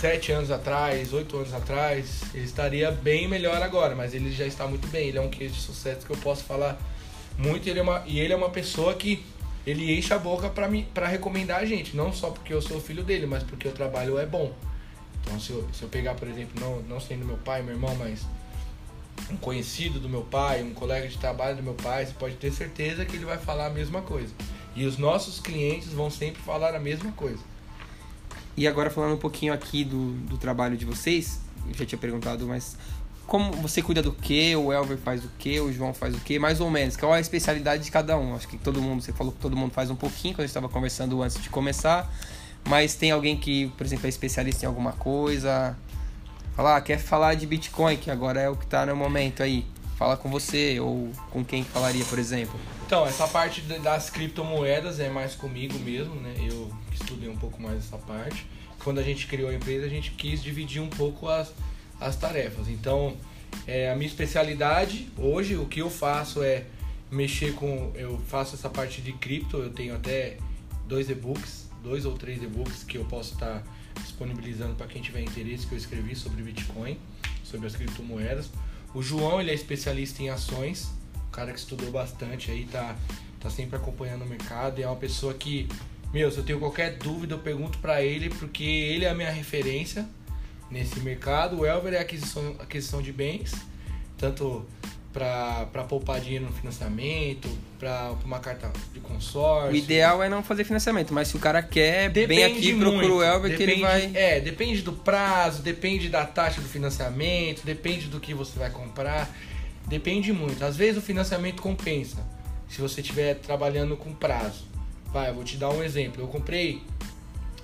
sete 0.00 0.32
anos 0.32 0.50
atrás, 0.50 1.12
oito 1.12 1.36
anos 1.36 1.54
atrás, 1.54 2.22
ele 2.34 2.44
estaria 2.44 2.90
bem 2.90 3.26
melhor 3.26 3.62
agora, 3.62 3.94
mas 3.94 4.14
ele 4.14 4.30
já 4.30 4.46
está 4.46 4.66
muito 4.66 4.86
bem. 4.88 5.08
Ele 5.08 5.18
é 5.18 5.20
um 5.20 5.30
case 5.30 5.54
de 5.54 5.60
sucesso 5.60 6.06
que 6.06 6.12
eu 6.12 6.16
posso 6.18 6.44
falar 6.44 6.78
muito. 7.38 7.68
Ele 7.68 7.80
é 7.80 7.82
uma, 7.82 8.02
e 8.06 8.20
ele 8.20 8.32
é 8.32 8.36
uma 8.36 8.50
pessoa 8.50 8.94
que 8.94 9.24
ele 9.66 9.96
enche 9.96 10.12
a 10.12 10.18
boca 10.18 10.48
para 10.48 11.08
recomendar 11.08 11.60
a 11.60 11.64
gente, 11.64 11.96
não 11.96 12.12
só 12.12 12.30
porque 12.30 12.54
eu 12.54 12.62
sou 12.62 12.80
filho 12.80 13.02
dele, 13.02 13.26
mas 13.26 13.42
porque 13.42 13.66
o 13.66 13.72
trabalho 13.72 14.18
é 14.18 14.24
bom. 14.24 14.52
Então, 15.20 15.40
se 15.40 15.50
eu, 15.50 15.68
se 15.72 15.82
eu 15.82 15.88
pegar, 15.88 16.14
por 16.14 16.28
exemplo, 16.28 16.60
não, 16.60 16.80
não 16.82 17.00
sendo 17.00 17.24
meu 17.24 17.36
pai, 17.38 17.62
meu 17.62 17.74
irmão, 17.74 17.94
mas 17.96 18.24
um 19.28 19.36
conhecido 19.36 19.98
do 19.98 20.08
meu 20.08 20.22
pai, 20.22 20.62
um 20.62 20.72
colega 20.72 21.08
de 21.08 21.18
trabalho 21.18 21.56
do 21.56 21.62
meu 21.62 21.74
pai, 21.74 22.06
você 22.06 22.12
pode 22.12 22.36
ter 22.36 22.52
certeza 22.52 23.04
que 23.04 23.16
ele 23.16 23.24
vai 23.24 23.38
falar 23.38 23.66
a 23.66 23.70
mesma 23.70 24.02
coisa. 24.02 24.32
E 24.76 24.84
os 24.84 24.98
nossos 24.98 25.40
clientes 25.40 25.88
vão 25.88 26.10
sempre 26.10 26.40
falar 26.42 26.74
a 26.74 26.78
mesma 26.78 27.10
coisa. 27.12 27.40
E 28.56 28.66
agora 28.66 28.90
falando 28.90 29.14
um 29.14 29.18
pouquinho 29.18 29.52
aqui 29.52 29.84
do, 29.84 30.12
do 30.12 30.38
trabalho 30.38 30.76
de 30.76 30.84
vocês, 30.84 31.40
eu 31.68 31.74
já 31.74 31.84
tinha 31.84 31.98
perguntado, 31.98 32.46
mas 32.46 32.76
como 33.26 33.52
você 33.52 33.82
cuida 33.82 34.02
do 34.02 34.12
que, 34.12 34.54
o 34.54 34.72
Elver 34.72 34.96
faz 34.96 35.24
o 35.24 35.30
que, 35.38 35.60
o 35.60 35.72
João 35.72 35.92
faz 35.92 36.14
o 36.14 36.20
que, 36.20 36.38
mais 36.38 36.60
ou 36.60 36.70
menos, 36.70 36.96
qual 36.96 37.14
é 37.14 37.18
a 37.18 37.20
especialidade 37.20 37.84
de 37.84 37.90
cada 37.90 38.16
um? 38.16 38.34
Acho 38.34 38.48
que 38.48 38.56
todo 38.56 38.80
mundo, 38.80 39.02
você 39.02 39.12
falou 39.12 39.32
que 39.32 39.40
todo 39.40 39.56
mundo 39.56 39.72
faz 39.72 39.90
um 39.90 39.96
pouquinho, 39.96 40.34
quando 40.34 40.40
a 40.40 40.46
gente 40.46 40.50
estava 40.50 40.68
conversando 40.68 41.20
antes 41.22 41.42
de 41.42 41.50
começar, 41.50 42.10
mas 42.68 42.94
tem 42.94 43.10
alguém 43.10 43.36
que, 43.36 43.68
por 43.76 43.84
exemplo, 43.84 44.06
é 44.06 44.08
especialista 44.08 44.64
em 44.64 44.68
alguma 44.68 44.92
coisa, 44.92 45.76
falar, 46.54 46.76
ah, 46.76 46.80
quer 46.80 46.98
falar 46.98 47.34
de 47.34 47.46
Bitcoin, 47.46 47.96
que 47.96 48.10
agora 48.10 48.40
é 48.40 48.48
o 48.48 48.56
que 48.56 48.64
está 48.64 48.86
no 48.86 48.96
momento 48.96 49.42
aí, 49.42 49.66
fala 49.96 50.16
com 50.16 50.30
você 50.30 50.78
ou 50.78 51.10
com 51.30 51.44
quem 51.44 51.64
falaria, 51.64 52.04
por 52.04 52.18
exemplo? 52.18 52.58
Então, 52.86 53.04
essa 53.06 53.26
parte 53.26 53.60
das 53.62 54.10
criptomoedas 54.10 55.00
é 55.00 55.08
mais 55.08 55.34
comigo 55.34 55.78
mesmo, 55.78 56.14
né? 56.16 56.34
Eu 56.38 56.70
estudei 56.92 57.28
um 57.28 57.36
pouco 57.36 57.60
mais 57.60 57.78
essa 57.78 57.98
parte. 57.98 58.46
quando 58.84 58.98
a 58.98 59.02
gente 59.02 59.26
criou 59.26 59.50
a 59.50 59.54
empresa, 59.54 59.84
a 59.86 59.88
gente 59.88 60.12
quis 60.12 60.40
dividir 60.40 60.80
um 60.80 60.88
pouco 60.88 61.28
as, 61.28 61.52
as 62.00 62.14
tarefas. 62.14 62.68
Então, 62.68 63.16
é, 63.66 63.90
a 63.90 63.96
minha 63.96 64.06
especialidade 64.06 65.08
hoje, 65.18 65.56
o 65.56 65.66
que 65.66 65.80
eu 65.80 65.90
faço 65.90 66.42
é 66.42 66.64
mexer 67.10 67.54
com. 67.54 67.90
Eu 67.94 68.20
faço 68.28 68.54
essa 68.54 68.68
parte 68.68 69.00
de 69.00 69.12
cripto, 69.12 69.56
eu 69.58 69.70
tenho 69.70 69.96
até 69.96 70.36
dois 70.86 71.08
e-books, 71.10 71.68
dois 71.82 72.04
ou 72.04 72.12
três 72.12 72.42
e-books 72.42 72.84
que 72.84 72.98
eu 72.98 73.04
posso 73.04 73.34
estar 73.34 73.64
disponibilizando 74.00 74.74
para 74.74 74.86
quem 74.86 75.00
tiver 75.00 75.22
interesse, 75.22 75.66
que 75.66 75.72
eu 75.72 75.78
escrevi 75.78 76.14
sobre 76.14 76.42
Bitcoin, 76.42 76.98
sobre 77.42 77.66
as 77.66 77.74
criptomoedas. 77.74 78.50
O 78.96 79.02
João, 79.02 79.42
ele 79.42 79.50
é 79.50 79.54
especialista 79.54 80.22
em 80.22 80.30
ações, 80.30 80.90
um 81.28 81.30
cara 81.30 81.52
que 81.52 81.58
estudou 81.58 81.90
bastante 81.90 82.50
aí, 82.50 82.64
tá, 82.64 82.96
tá 83.38 83.50
sempre 83.50 83.76
acompanhando 83.76 84.22
o 84.22 84.26
mercado, 84.26 84.80
e 84.80 84.84
é 84.84 84.86
uma 84.86 84.96
pessoa 84.96 85.34
que, 85.34 85.68
meu, 86.14 86.32
se 86.32 86.38
eu 86.38 86.44
tenho 86.44 86.58
qualquer 86.58 86.96
dúvida, 86.96 87.34
eu 87.34 87.38
pergunto 87.38 87.76
para 87.76 88.02
ele, 88.02 88.30
porque 88.30 88.64
ele 88.64 89.04
é 89.04 89.10
a 89.10 89.14
minha 89.14 89.30
referência 89.30 90.08
nesse 90.70 90.98
mercado. 91.00 91.58
O 91.58 91.66
Elver 91.66 91.92
é 91.92 91.98
aquisição, 91.98 92.56
aquisição 92.58 93.02
de 93.02 93.12
bens, 93.12 93.52
tanto 94.16 94.64
para 95.16 95.84
poupar 95.84 96.20
dinheiro 96.20 96.44
no 96.44 96.52
financiamento, 96.52 97.48
para 97.78 98.12
uma 98.22 98.38
carta 98.38 98.70
de 98.92 99.00
consórcio. 99.00 99.72
O 99.72 99.74
ideal 99.74 100.22
é 100.22 100.28
não 100.28 100.42
fazer 100.42 100.64
financiamento, 100.64 101.14
mas 101.14 101.28
se 101.28 101.36
o 101.36 101.38
cara 101.38 101.62
quer, 101.62 102.10
depende 102.10 102.42
bem 102.42 102.44
aqui 102.44 102.72
muito. 102.74 102.90
procura 102.90 103.14
o 103.14 103.22
Elber 103.22 103.56
que 103.56 103.62
ele 103.62 103.80
vai. 103.80 104.10
É, 104.14 104.40
depende 104.40 104.82
do 104.82 104.92
prazo, 104.92 105.62
depende 105.62 106.10
da 106.10 106.26
taxa 106.26 106.60
do 106.60 106.68
financiamento, 106.68 107.64
depende 107.64 108.08
do 108.08 108.20
que 108.20 108.34
você 108.34 108.58
vai 108.58 108.68
comprar. 108.68 109.34
Depende 109.86 110.34
muito. 110.34 110.62
Às 110.62 110.76
vezes 110.76 110.98
o 110.98 111.00
financiamento 111.00 111.62
compensa. 111.62 112.18
Se 112.68 112.80
você 112.82 113.00
estiver 113.00 113.36
trabalhando 113.36 113.96
com 113.96 114.12
prazo. 114.12 114.66
Vai, 115.12 115.30
eu 115.30 115.34
vou 115.34 115.44
te 115.44 115.56
dar 115.56 115.70
um 115.70 115.82
exemplo. 115.82 116.22
Eu 116.22 116.26
comprei. 116.26 116.82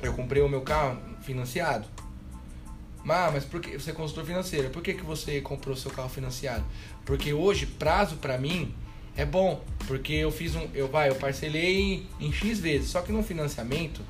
Eu 0.01 0.15
comprei 0.15 0.41
o 0.41 0.49
meu 0.49 0.62
carro 0.62 0.99
financiado. 1.23 1.87
Ah, 3.09 3.31
mas 3.33 3.45
por 3.45 3.61
que 3.61 3.77
você 3.79 3.91
é 3.91 3.95
consultor 3.95 4.25
financeiro? 4.25 4.71
Por 4.71 4.83
que, 4.83 4.95
que 4.95 5.03
você 5.03 5.41
comprou 5.41 5.77
seu 5.77 5.91
carro 5.91 6.09
financiado? 6.09 6.65
Porque 7.05 7.33
hoje 7.33 7.67
prazo 7.67 8.17
para 8.17 8.38
mim 8.38 8.75
é 9.17 9.25
bom, 9.25 9.62
porque 9.87 10.12
eu 10.12 10.31
fiz 10.31 10.55
um, 10.55 10.69
eu 10.75 10.88
vai, 10.88 11.11
eu 11.11 11.15
parcelei 11.17 12.07
em 12.21 12.33
X 12.33 12.61
vezes, 12.61 12.91
só 12.91 13.03
que 13.03 13.12
no 13.12 13.23
financiamento, 13.23 14.01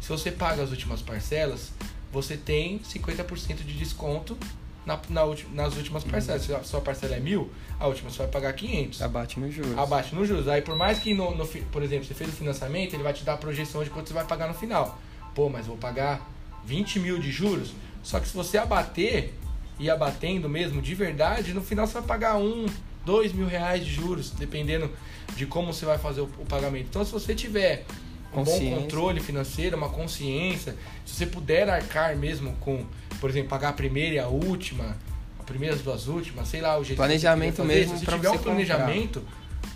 se 0.00 0.08
você 0.08 0.30
paga 0.30 0.62
as 0.62 0.70
últimas 0.70 1.00
parcelas, 1.00 1.72
você 2.12 2.36
tem 2.36 2.80
50% 2.80 3.56
de 3.64 3.72
desconto 3.72 4.36
na, 4.84 4.98
na, 5.08 5.22
nas 5.52 5.76
últimas 5.76 6.04
parcelas. 6.04 6.42
Se 6.42 6.54
a 6.54 6.62
sua 6.62 6.80
parcela 6.80 7.14
é 7.14 7.20
mil, 7.20 7.50
a 7.78 7.86
última 7.86 8.10
você 8.10 8.18
vai 8.18 8.28
pagar 8.28 8.52
500. 8.52 9.02
Abate 9.02 9.38
nos 9.38 9.54
juros. 9.54 9.78
Abate 9.78 10.14
nos 10.14 10.28
juros. 10.28 10.48
Aí 10.48 10.62
por 10.62 10.76
mais 10.76 10.98
que, 10.98 11.14
no, 11.14 11.34
no, 11.34 11.46
por 11.46 11.82
exemplo, 11.82 12.04
você 12.04 12.14
fez 12.14 12.30
o 12.30 12.32
financiamento, 12.32 12.94
ele 12.94 13.02
vai 13.02 13.12
te 13.12 13.24
dar 13.24 13.34
a 13.34 13.36
projeção 13.36 13.84
de 13.84 13.90
quanto 13.90 14.08
você 14.08 14.14
vai 14.14 14.24
pagar 14.24 14.48
no 14.48 14.54
final. 14.54 14.98
Pô, 15.34 15.48
mas 15.48 15.66
vou 15.66 15.76
pagar 15.76 16.28
20 16.64 16.98
mil 16.98 17.18
de 17.18 17.30
juros. 17.30 17.72
Só 18.02 18.18
que 18.20 18.28
se 18.28 18.34
você 18.34 18.58
abater, 18.58 19.34
e 19.80 19.88
abatendo 19.88 20.48
mesmo 20.48 20.82
de 20.82 20.94
verdade, 20.94 21.54
no 21.54 21.62
final 21.62 21.86
você 21.86 21.94
vai 21.94 22.02
pagar 22.02 22.36
um, 22.36 22.66
dois 23.04 23.32
mil 23.32 23.46
reais 23.46 23.84
de 23.84 23.90
juros, 23.90 24.30
dependendo 24.30 24.90
de 25.34 25.46
como 25.46 25.72
você 25.72 25.86
vai 25.86 25.98
fazer 25.98 26.20
o, 26.20 26.24
o 26.38 26.44
pagamento. 26.44 26.86
Então, 26.90 27.04
se 27.04 27.10
você 27.10 27.34
tiver 27.34 27.86
um 28.32 28.44
bom 28.44 28.70
controle 28.76 29.20
financeiro, 29.20 29.76
uma 29.76 29.88
consciência, 29.88 30.76
se 31.04 31.14
você 31.14 31.26
puder 31.26 31.68
arcar 31.68 32.14
mesmo 32.16 32.52
com, 32.60 32.84
por 33.20 33.30
exemplo, 33.30 33.48
pagar 33.48 33.70
a 33.70 33.72
primeira 33.72 34.14
e 34.14 34.18
a 34.18 34.28
última, 34.28 34.96
a 35.38 35.42
primeira 35.42 35.74
as 35.74 35.80
duas 35.80 36.06
últimas, 36.06 36.48
sei 36.48 36.60
lá, 36.60 36.78
o 36.78 36.84
jeito 36.84 36.98
planejamento 36.98 37.56
você 37.56 37.62
mesmo. 37.64 37.98
Se 37.98 38.06
tiver 38.06 38.30
um 38.30 38.38
planejamento, 38.38 39.22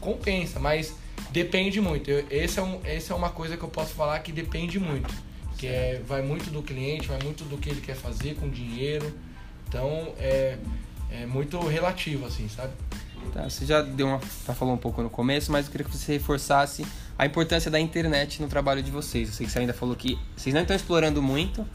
compensa, 0.01 0.61
mas 0.61 0.95
depende 1.31 1.81
muito. 1.81 2.11
Eu, 2.11 2.27
esse 2.31 2.59
é 2.59 2.63
um, 2.63 2.81
essa 2.85 3.15
é 3.15 3.17
uma 3.17 3.31
coisa 3.31 3.57
que 3.57 3.63
eu 3.63 3.69
posso 3.69 3.95
falar 3.95 4.19
que 4.21 4.31
depende 4.31 4.79
muito. 4.79 5.13
Que 5.57 5.67
é, 5.67 6.03
vai 6.07 6.23
muito 6.23 6.51
do 6.51 6.63
cliente, 6.63 7.09
vai 7.09 7.19
muito 7.23 7.45
do 7.45 7.57
que 7.57 7.71
ele 7.71 7.81
quer 7.81 7.97
fazer 7.97 8.35
com 8.35 8.47
o 8.47 8.51
dinheiro. 8.51 9.13
Então 9.69 10.13
é, 10.19 10.59
é 11.11 11.27
muito 11.27 11.59
relativo, 11.67 12.27
assim, 12.27 12.49
sabe? 12.49 12.73
Tá, 13.33 13.49
você 13.49 13.65
já 13.65 13.83
deu 13.83 14.07
uma. 14.07 14.21
Já 14.47 14.55
falou 14.55 14.75
um 14.75 14.79
pouco 14.79 15.03
no 15.03 15.11
começo, 15.11 15.51
mas 15.51 15.67
eu 15.67 15.73
queria 15.73 15.87
que 15.87 15.97
você 15.97 16.13
reforçasse 16.13 16.85
a 17.19 17.25
importância 17.25 17.71
da 17.71 17.81
internet 17.81 18.43
no 18.43 18.49
trabalho 18.49 18.83
de 18.83 18.91
vocês. 18.91 19.29
Eu 19.29 19.35
sei 19.35 19.47
que 19.47 19.53
você 19.53 19.61
ainda 19.61 19.73
falou 19.73 19.97
que 19.97 20.19
vocês 20.37 20.55
não 20.55 20.63
estão 20.63 20.77
explorando 20.77 21.23
muito 21.23 21.67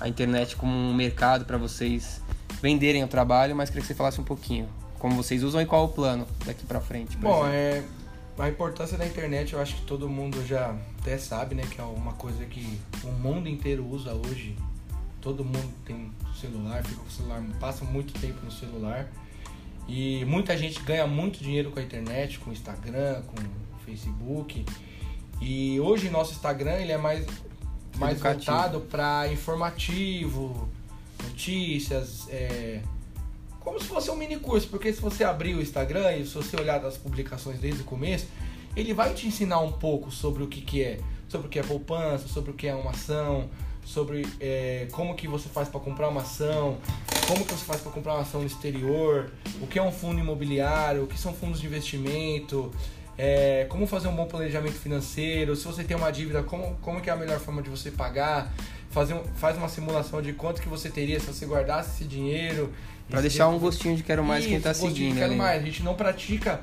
a 0.00 0.08
internet 0.08 0.56
como 0.56 0.72
um 0.72 0.94
mercado 0.94 1.44
para 1.44 1.56
vocês 1.56 2.20
venderem 2.60 3.02
o 3.02 3.08
trabalho, 3.08 3.56
mas 3.56 3.70
queria 3.70 3.82
que 3.82 3.88
você 3.88 3.94
falasse 3.94 4.20
um 4.20 4.24
pouquinho 4.24 4.68
como 4.98 5.14
vocês 5.14 5.42
usam 5.42 5.60
e 5.60 5.66
qual 5.66 5.84
o 5.84 5.88
plano 5.88 6.26
daqui 6.44 6.66
para 6.66 6.80
frente. 6.80 7.16
Bom, 7.16 7.46
é 7.46 7.82
a 8.38 8.48
importância 8.48 8.96
da 8.96 9.06
internet 9.06 9.52
eu 9.52 9.60
acho 9.60 9.74
que 9.76 9.82
todo 9.82 10.08
mundo 10.08 10.46
já 10.46 10.76
até 11.00 11.18
sabe, 11.18 11.54
né? 11.54 11.64
Que 11.68 11.80
é 11.80 11.84
uma 11.84 12.12
coisa 12.12 12.44
que 12.44 12.78
o 13.02 13.08
mundo 13.08 13.48
inteiro 13.48 13.84
usa 13.84 14.14
hoje. 14.14 14.56
Todo 15.20 15.44
mundo 15.44 15.72
tem 15.84 16.12
celular, 16.40 16.84
fica 16.84 17.00
com 17.00 17.08
o 17.08 17.10
celular, 17.10 17.42
passa 17.58 17.84
muito 17.84 18.12
tempo 18.20 18.44
no 18.44 18.52
celular. 18.52 19.10
E 19.88 20.24
muita 20.26 20.56
gente 20.56 20.80
ganha 20.82 21.06
muito 21.06 21.42
dinheiro 21.42 21.70
com 21.70 21.80
a 21.80 21.82
internet, 21.82 22.38
com 22.38 22.50
o 22.50 22.52
Instagram, 22.52 23.22
com 23.22 23.36
o 23.40 23.78
Facebook. 23.84 24.64
E 25.40 25.80
hoje 25.80 26.10
nosso 26.10 26.32
Instagram 26.32 26.74
ele 26.74 26.92
é 26.92 26.98
mais, 26.98 27.26
mais 27.96 28.20
voltado 28.20 28.80
para 28.82 29.32
informativo, 29.32 30.68
notícias, 31.24 32.28
é, 32.28 32.82
como 33.68 33.78
se 33.78 33.86
fosse 33.86 34.10
um 34.10 34.16
mini 34.16 34.36
curso, 34.36 34.66
porque 34.68 34.90
se 34.90 35.00
você 35.00 35.22
abrir 35.22 35.54
o 35.54 35.60
Instagram 35.60 36.16
e 36.16 36.26
se 36.26 36.34
você 36.34 36.56
olhar 36.56 36.82
as 36.86 36.96
publicações 36.96 37.58
desde 37.58 37.82
o 37.82 37.84
começo, 37.84 38.26
ele 38.74 38.94
vai 38.94 39.12
te 39.12 39.26
ensinar 39.26 39.60
um 39.60 39.72
pouco 39.72 40.10
sobre 40.10 40.42
o 40.42 40.46
que, 40.46 40.62
que 40.62 40.82
é, 40.82 40.98
sobre 41.28 41.48
o 41.48 41.50
que 41.50 41.58
é 41.58 41.62
poupança, 41.62 42.26
sobre 42.28 42.50
o 42.50 42.54
que 42.54 42.66
é 42.66 42.74
uma 42.74 42.92
ação, 42.92 43.50
sobre 43.84 44.26
é, 44.40 44.88
como 44.90 45.14
que 45.14 45.28
você 45.28 45.50
faz 45.50 45.68
para 45.68 45.80
comprar 45.80 46.08
uma 46.08 46.22
ação, 46.22 46.78
como 47.26 47.44
que 47.44 47.52
você 47.52 47.64
faz 47.66 47.82
para 47.82 47.92
comprar 47.92 48.14
uma 48.14 48.22
ação 48.22 48.40
no 48.40 48.46
exterior, 48.46 49.30
o 49.60 49.66
que 49.66 49.78
é 49.78 49.82
um 49.82 49.92
fundo 49.92 50.18
imobiliário, 50.18 51.04
o 51.04 51.06
que 51.06 51.18
são 51.18 51.34
fundos 51.34 51.60
de 51.60 51.66
investimento, 51.66 52.72
é, 53.18 53.66
como 53.68 53.86
fazer 53.86 54.08
um 54.08 54.16
bom 54.16 54.24
planejamento 54.24 54.78
financeiro, 54.78 55.54
se 55.54 55.66
você 55.66 55.84
tem 55.84 55.94
uma 55.94 56.10
dívida, 56.10 56.42
como, 56.42 56.78
como 56.80 57.02
que 57.02 57.10
é 57.10 57.12
a 57.12 57.16
melhor 57.16 57.38
forma 57.38 57.60
de 57.60 57.68
você 57.68 57.90
pagar, 57.90 58.50
fazer 58.88 59.14
faz 59.34 59.58
uma 59.58 59.68
simulação 59.68 60.22
de 60.22 60.32
quanto 60.32 60.62
que 60.62 60.68
você 60.68 60.88
teria 60.88 61.20
se 61.20 61.26
você 61.26 61.44
guardasse 61.44 61.90
esse 61.90 62.04
dinheiro 62.04 62.72
Pra 63.08 63.20
deixar 63.20 63.48
um 63.48 63.58
gostinho 63.58 63.96
de 63.96 64.02
quero 64.02 64.22
mais 64.22 64.40
Isso, 64.40 64.50
quem 64.50 64.60
tá 64.60 64.74
seguindo. 64.74 65.16
Quero 65.16 65.34
mais. 65.34 65.62
A 65.62 65.64
gente 65.64 65.82
não 65.82 65.94
pratica 65.94 66.60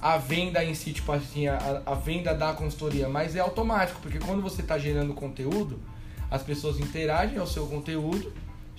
a 0.00 0.16
venda 0.16 0.64
em 0.64 0.74
si, 0.74 0.92
tipo 0.92 1.10
assim, 1.10 1.48
a, 1.48 1.82
a 1.84 1.94
venda 1.94 2.34
da 2.34 2.52
consultoria, 2.52 3.08
mas 3.08 3.34
é 3.34 3.40
automático, 3.40 4.00
porque 4.00 4.18
quando 4.18 4.40
você 4.42 4.62
está 4.62 4.78
gerando 4.78 5.12
conteúdo, 5.14 5.80
as 6.30 6.42
pessoas 6.42 6.78
interagem 6.78 7.38
ao 7.38 7.46
seu 7.46 7.66
conteúdo, 7.66 8.32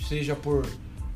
seja 0.07 0.35
por, 0.35 0.65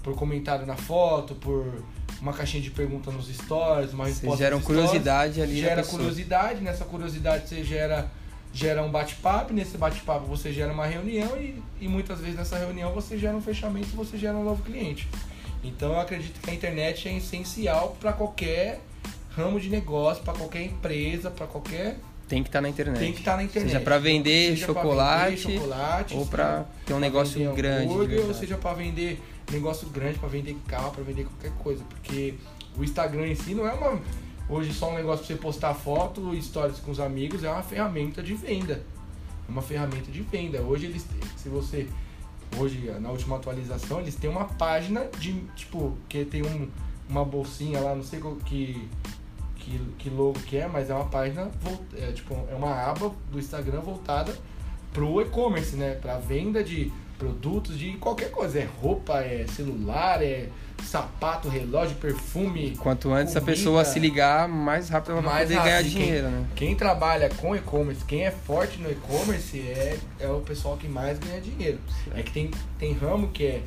por 0.04 0.16
comentário 0.16 0.66
na 0.66 0.76
foto, 0.76 1.36
por 1.36 1.84
uma 2.22 2.34
caixinha 2.34 2.62
de 2.62 2.72
pergunta 2.72 3.12
nos 3.12 3.28
stories, 3.28 3.94
uma 3.94 4.06
resposta. 4.06 4.38
Você 4.38 4.44
gera 4.44 4.60
curiosidade 4.60 5.42
ali. 5.42 5.60
Gera 5.60 5.84
curiosidade, 5.84 6.62
nessa 6.62 6.86
curiosidade 6.86 7.48
você 7.48 7.64
gera, 7.64 8.12
gera 8.54 8.84
um 8.84 8.92
bate-papo, 8.92 9.54
nesse 9.54 9.78
bate-papo 9.78 10.26
você 10.26 10.52
gera 10.52 10.74
uma 10.74 10.86
reunião 10.86 11.38
e, 11.38 11.62
e 11.80 11.88
muitas 11.88 12.20
vezes 12.20 12.36
nessa 12.36 12.58
reunião 12.58 12.92
você 12.92 13.18
gera 13.18 13.36
um 13.36 13.42
fechamento 13.42 13.90
e 13.94 13.96
você 13.96 14.18
gera 14.18 14.36
um 14.38 14.44
novo 14.44 14.62
cliente. 14.64 15.08
Então 15.64 15.94
eu 15.94 16.00
acredito 16.00 16.40
que 16.42 16.50
a 16.50 16.54
internet 16.54 17.08
é 17.08 17.18
essencial 17.18 17.96
para 18.00 18.14
qualquer 18.14 18.82
ramo 19.30 19.60
de 19.60 19.70
negócio, 19.70 20.24
para 20.24 20.34
qualquer 20.34 20.64
empresa, 20.64 21.30
para 21.30 21.48
qualquer 21.48 21.98
tem 22.32 22.44
que 22.44 22.48
estar 22.48 22.60
tá 22.60 22.62
na 22.62 22.70
internet. 22.70 22.98
Tem 22.98 23.12
que 23.12 23.20
estar 23.20 23.32
tá 23.32 23.38
na 23.38 23.44
internet. 23.44 23.72
Seja 23.72 23.84
para 23.84 23.98
vender, 23.98 24.52
seja 24.52 24.68
chocolate, 24.68 25.36
vender 25.36 25.60
chocolate, 25.60 26.16
ou 26.16 26.26
para 26.26 26.66
ter 26.86 26.94
um 26.94 27.00
negócio 27.00 27.54
grande, 27.54 27.94
ou 27.94 28.34
seja 28.34 28.58
para 28.58 28.74
vender 28.74 29.22
negócio 29.52 29.90
grande, 29.90 30.18
para 30.18 30.30
vender 30.30 30.56
carro, 30.66 30.92
para 30.92 31.04
vender 31.04 31.26
qualquer 31.26 31.52
coisa, 31.62 31.84
porque 31.84 32.36
o 32.78 32.84
Instagram 32.86 33.28
em 33.28 33.36
si 33.36 33.54
não 33.54 33.68
é 33.68 33.74
uma 33.74 34.00
hoje 34.48 34.74
só 34.74 34.92
um 34.92 34.96
negócio 34.96 35.26
para 35.26 35.36
você 35.36 35.42
postar 35.42 35.74
foto, 35.74 36.34
stories 36.42 36.80
com 36.80 36.92
os 36.92 37.02
amigos, 37.02 37.44
é 37.44 37.50
uma 37.50 37.64
ferramenta 37.64 38.24
de 38.24 38.34
venda. 38.34 38.82
É 39.48 39.52
uma 39.52 39.62
ferramenta 39.62 40.10
de 40.10 40.22
venda. 40.22 40.62
Hoje 40.62 40.86
eles 40.86 41.06
se 41.36 41.50
você 41.50 41.88
hoje, 42.58 42.92
na 43.00 43.10
última 43.10 43.38
atualização, 43.38 44.00
eles 44.00 44.16
têm 44.16 44.30
uma 44.30 44.46
página 44.46 45.06
de, 45.20 45.34
tipo, 45.56 45.98
que 46.08 46.26
tem 46.26 46.44
um, 46.44 46.70
uma 47.10 47.24
bolsinha 47.24 47.80
lá, 47.80 47.96
não 47.96 48.04
sei 48.04 48.20
que, 48.46 48.88
que, 49.56 49.80
que 49.98 50.10
logo 50.10 50.40
que 50.40 50.58
é, 50.58 50.68
mas 50.68 50.90
é 50.90 50.94
uma 50.94 51.06
página, 51.06 51.50
é, 51.96 52.12
tipo, 52.12 52.34
é 52.50 52.56
uma 52.56 52.74
aba 52.74 53.14
do 53.32 53.40
Instagram 53.40 53.82
voltada 53.82 54.38
pro 54.94 55.22
e-commerce, 55.22 55.76
né? 55.76 55.96
Pra 55.96 56.18
venda 56.18 56.64
de 56.64 56.92
produtos 57.18 57.78
de 57.78 57.94
qualquer 57.94 58.32
coisa. 58.32 58.60
É 58.60 58.70
roupa, 58.82 59.20
é 59.22 59.46
celular, 59.48 60.22
é 60.22 60.50
sapato, 60.84 61.48
relógio, 61.50 61.96
perfume. 61.98 62.76
Quanto 62.78 63.12
antes 63.14 63.34
comida, 63.34 63.52
a 63.52 63.56
pessoa 63.56 63.86
se 63.86 64.00
ligar, 64.00 64.48
mais 64.48 64.90
rápido 64.90 65.14
ela 65.14 65.22
vai 65.22 65.44
poder 65.44 65.60
ganhar 65.62 65.82
dinheiro, 65.84 66.24
quem, 66.28 66.32
né? 66.32 66.46
Quem 66.56 66.76
trabalha 66.76 67.30
com 67.30 67.56
e-commerce, 67.56 68.04
quem 68.06 68.26
é 68.26 68.32
forte 68.32 68.78
no 68.80 68.92
e-commerce 68.92 69.60
é, 69.60 69.98
é 70.20 70.28
o 70.28 70.40
pessoal 70.42 70.78
que 70.78 70.88
mais 70.88 71.18
ganha 71.20 71.40
dinheiro. 71.42 71.80
Certo. 72.04 72.18
É 72.20 72.24
que 72.24 72.32
tem, 72.32 72.52
tem 72.80 72.94
ramo 72.94 73.30
que 73.30 73.46
é 73.46 73.62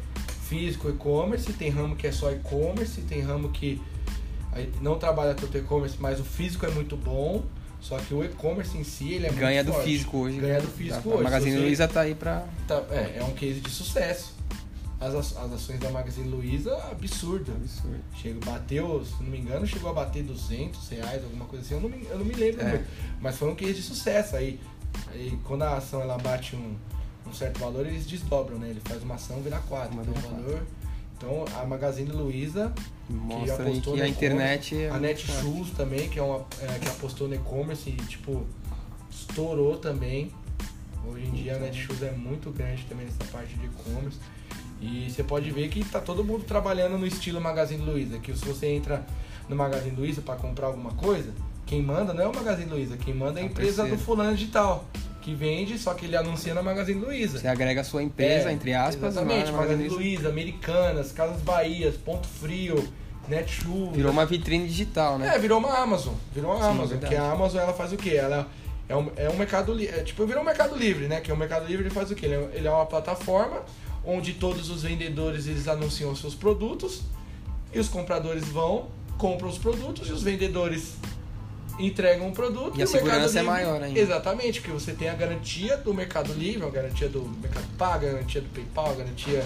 físico 0.48 0.88
e-commerce, 0.88 1.52
tem 1.52 1.70
ramo 1.70 1.96
que 1.96 2.06
é 2.06 2.12
só 2.12 2.30
e-commerce, 2.30 3.00
tem 3.02 3.20
ramo 3.20 3.48
que 3.50 3.80
não 4.80 4.98
trabalha 4.98 5.34
tanto 5.34 5.56
e-commerce, 5.58 5.96
mas 5.98 6.20
o 6.20 6.24
físico 6.24 6.64
é 6.66 6.70
muito 6.70 6.96
bom. 6.96 7.42
Só 7.80 7.98
que 7.98 8.14
o 8.14 8.24
e-commerce 8.24 8.78
em 8.78 8.82
si, 8.84 9.12
ele 9.12 9.26
é 9.26 9.30
Ganha 9.30 9.56
muito 9.56 9.66
do 9.66 9.72
forte. 9.74 9.84
físico 9.90 10.16
hoje. 10.16 10.38
Ganha 10.40 10.54
né? 10.54 10.60
do 10.60 10.68
físico 10.68 11.10
A 11.10 11.14
hoje. 11.16 11.22
Magazine 11.24 11.50
Se 11.50 11.56
você- 11.58 11.64
Luiza 11.66 11.88
tá 11.88 12.00
aí 12.00 12.14
pra. 12.14 12.42
Tá, 12.66 12.82
é, 12.90 13.18
é 13.18 13.24
um 13.24 13.32
case 13.32 13.60
de 13.60 13.68
sucesso. 13.70 14.32
As, 15.00 15.14
as 15.14 15.52
ações 15.52 15.80
da 15.80 15.90
Magazine 15.90 16.28
Luiza, 16.28 16.74
absurdo. 16.90 17.52
Absurdo. 17.52 18.00
Chega, 18.14 18.38
bateu, 18.44 19.04
se 19.04 19.22
não 19.22 19.30
me 19.30 19.38
engano, 19.38 19.66
chegou 19.66 19.90
a 19.90 19.92
bater 19.92 20.22
200 20.22 20.88
reais, 20.88 21.22
alguma 21.24 21.44
coisa 21.44 21.64
assim. 21.64 21.74
Eu 21.74 21.80
não 21.80 21.88
me, 21.88 22.06
eu 22.06 22.18
não 22.18 22.24
me 22.24 22.34
lembro 22.34 22.62
É. 22.62 22.70
muito. 22.70 22.86
Mas 23.20 23.36
foi 23.36 23.50
um 23.50 23.54
case 23.54 23.74
de 23.74 23.82
sucesso. 23.82 24.36
Aí, 24.36 24.58
aí 25.12 25.38
quando 25.44 25.62
a 25.62 25.76
ação 25.76 26.00
ela 26.00 26.16
bate 26.16 26.56
um, 26.56 26.76
um 27.26 27.32
certo 27.32 27.58
valor, 27.58 27.86
eles 27.86 28.06
desdobram, 28.06 28.58
né? 28.58 28.70
Ele 28.70 28.80
faz 28.84 29.02
uma 29.02 29.16
ação 29.16 29.40
virar 29.42 29.60
quatro. 29.60 29.92
Uma 29.92 30.02
Então, 30.02 30.14
vira 30.14 30.28
valor... 30.28 30.66
Então, 31.16 31.44
a 31.58 31.64
Magazine 31.64 32.10
Luiza, 32.10 32.72
Mostra 33.08 33.64
aí 33.64 33.68
apostou 33.68 33.94
que 33.94 34.00
no 34.00 34.04
a 34.04 34.08
internet 34.08 34.76
é 34.76 34.90
a 34.90 34.98
Netshoes 34.98 35.70
também, 35.70 36.08
que, 36.08 36.18
é 36.18 36.22
uma, 36.22 36.44
é, 36.60 36.78
que 36.78 36.88
apostou 36.88 37.28
no 37.28 37.34
e-commerce 37.34 37.88
e, 37.88 37.96
tipo, 38.06 38.44
estourou 39.10 39.78
também. 39.78 40.32
Hoje 41.06 41.26
em 41.26 41.30
dia 41.30 41.56
a 41.56 41.58
Netshoes 41.58 42.02
é 42.02 42.10
muito 42.10 42.50
grande 42.50 42.84
também 42.84 43.06
nessa 43.06 43.24
parte 43.30 43.54
de 43.54 43.66
e-commerce. 43.66 44.18
E 44.84 45.10
você 45.10 45.22
pode 45.22 45.50
ver 45.50 45.68
que 45.68 45.82
tá 45.84 46.00
todo 46.00 46.22
mundo 46.22 46.44
trabalhando 46.44 46.98
no 46.98 47.06
estilo 47.06 47.40
Magazine 47.40 47.82
Luiza. 47.84 48.18
Que 48.18 48.36
se 48.36 48.44
você 48.44 48.66
entra 48.66 49.04
no 49.48 49.56
Magazine 49.56 49.96
Luiza 49.96 50.20
para 50.20 50.36
comprar 50.36 50.66
alguma 50.66 50.90
coisa, 50.92 51.30
quem 51.66 51.82
manda 51.82 52.12
não 52.12 52.22
é 52.24 52.28
o 52.28 52.34
Magazine 52.34 52.70
Luiza, 52.70 52.96
quem 52.96 53.14
manda 53.14 53.40
é 53.40 53.42
a 53.42 53.46
É 53.46 53.48
empresa 53.48 53.82
terceiro. 53.82 53.96
do 53.96 54.02
fulano 54.02 54.34
digital. 54.36 54.84
Que 55.22 55.34
vende, 55.34 55.78
só 55.78 55.94
que 55.94 56.04
ele 56.04 56.16
anuncia 56.18 56.52
na 56.52 56.62
Magazine 56.62 57.00
Luiza. 57.00 57.38
Você 57.38 57.48
agrega 57.48 57.80
a 57.80 57.84
sua 57.84 58.02
empresa, 58.02 58.50
É, 58.50 58.52
entre 58.52 58.74
aspas, 58.74 59.12
Exatamente, 59.14 59.50
Magazine 59.50 59.84
Magazine 59.84 59.88
Luiza. 59.88 60.28
Americanas, 60.28 61.12
Casas 61.12 61.40
Bahias, 61.40 61.94
Ponto 61.96 62.28
Frio, 62.28 62.86
Netshoes. 63.26 63.96
Virou 63.96 64.12
uma 64.12 64.26
vitrine 64.26 64.66
digital, 64.68 65.18
né? 65.18 65.34
É, 65.34 65.38
virou 65.38 65.58
uma 65.58 65.78
Amazon. 65.78 66.12
Virou 66.34 66.50
uma 66.52 66.60
Sim, 66.62 66.70
Amazon. 66.70 66.88
verdade. 66.88 67.14
Que 67.14 67.18
a 67.18 67.30
Amazon 67.32 67.62
ela 67.62 67.72
faz 67.72 67.90
o 67.92 67.96
quê? 67.96 68.10
Ela 68.16 68.46
é 68.86 68.94
um, 68.94 69.10
é 69.16 69.30
um 69.30 69.36
mercado 69.36 69.72
livre. 69.72 69.98
É, 69.98 70.02
tipo, 70.02 70.26
virou 70.26 70.42
um 70.42 70.44
mercado 70.44 70.76
livre, 70.76 71.08
né? 71.08 71.22
Que 71.22 71.32
o 71.32 71.36
mercado 71.38 71.66
livre 71.66 71.84
ele 71.84 71.90
faz 71.94 72.10
o 72.10 72.14
quê? 72.14 72.26
Ele 72.26 72.34
é, 72.34 72.50
ele 72.52 72.68
é 72.68 72.70
uma 72.70 72.84
plataforma 72.84 73.62
onde 74.06 74.34
todos 74.34 74.70
os 74.70 74.82
vendedores 74.82 75.46
eles 75.46 75.66
anunciam 75.68 76.10
os 76.12 76.20
seus 76.20 76.34
produtos 76.34 77.02
e 77.72 77.78
os 77.78 77.88
compradores 77.88 78.44
vão, 78.44 78.88
compram 79.18 79.48
os 79.48 79.58
produtos 79.58 80.08
e 80.08 80.12
os 80.12 80.22
vendedores 80.22 80.94
entregam 81.78 82.28
o 82.28 82.32
produto 82.32 82.78
E 82.78 82.82
a 82.82 82.86
o 82.86 82.90
Mercado 82.90 82.90
segurança 82.90 83.38
é 83.40 83.42
maior 83.42 83.82
ainda. 83.82 83.98
Exatamente, 83.98 84.60
porque 84.60 84.72
você 84.72 84.92
tem 84.92 85.08
a 85.08 85.14
garantia 85.14 85.76
do 85.76 85.92
Mercado 85.92 86.32
Livre, 86.32 86.64
a 86.64 86.70
garantia 86.70 87.08
do 87.08 87.22
Mercado 87.40 87.66
Pago, 87.76 88.06
a 88.06 88.10
garantia 88.10 88.40
do 88.40 88.48
PayPal, 88.48 88.90
a 88.90 88.94
garantia 88.94 89.44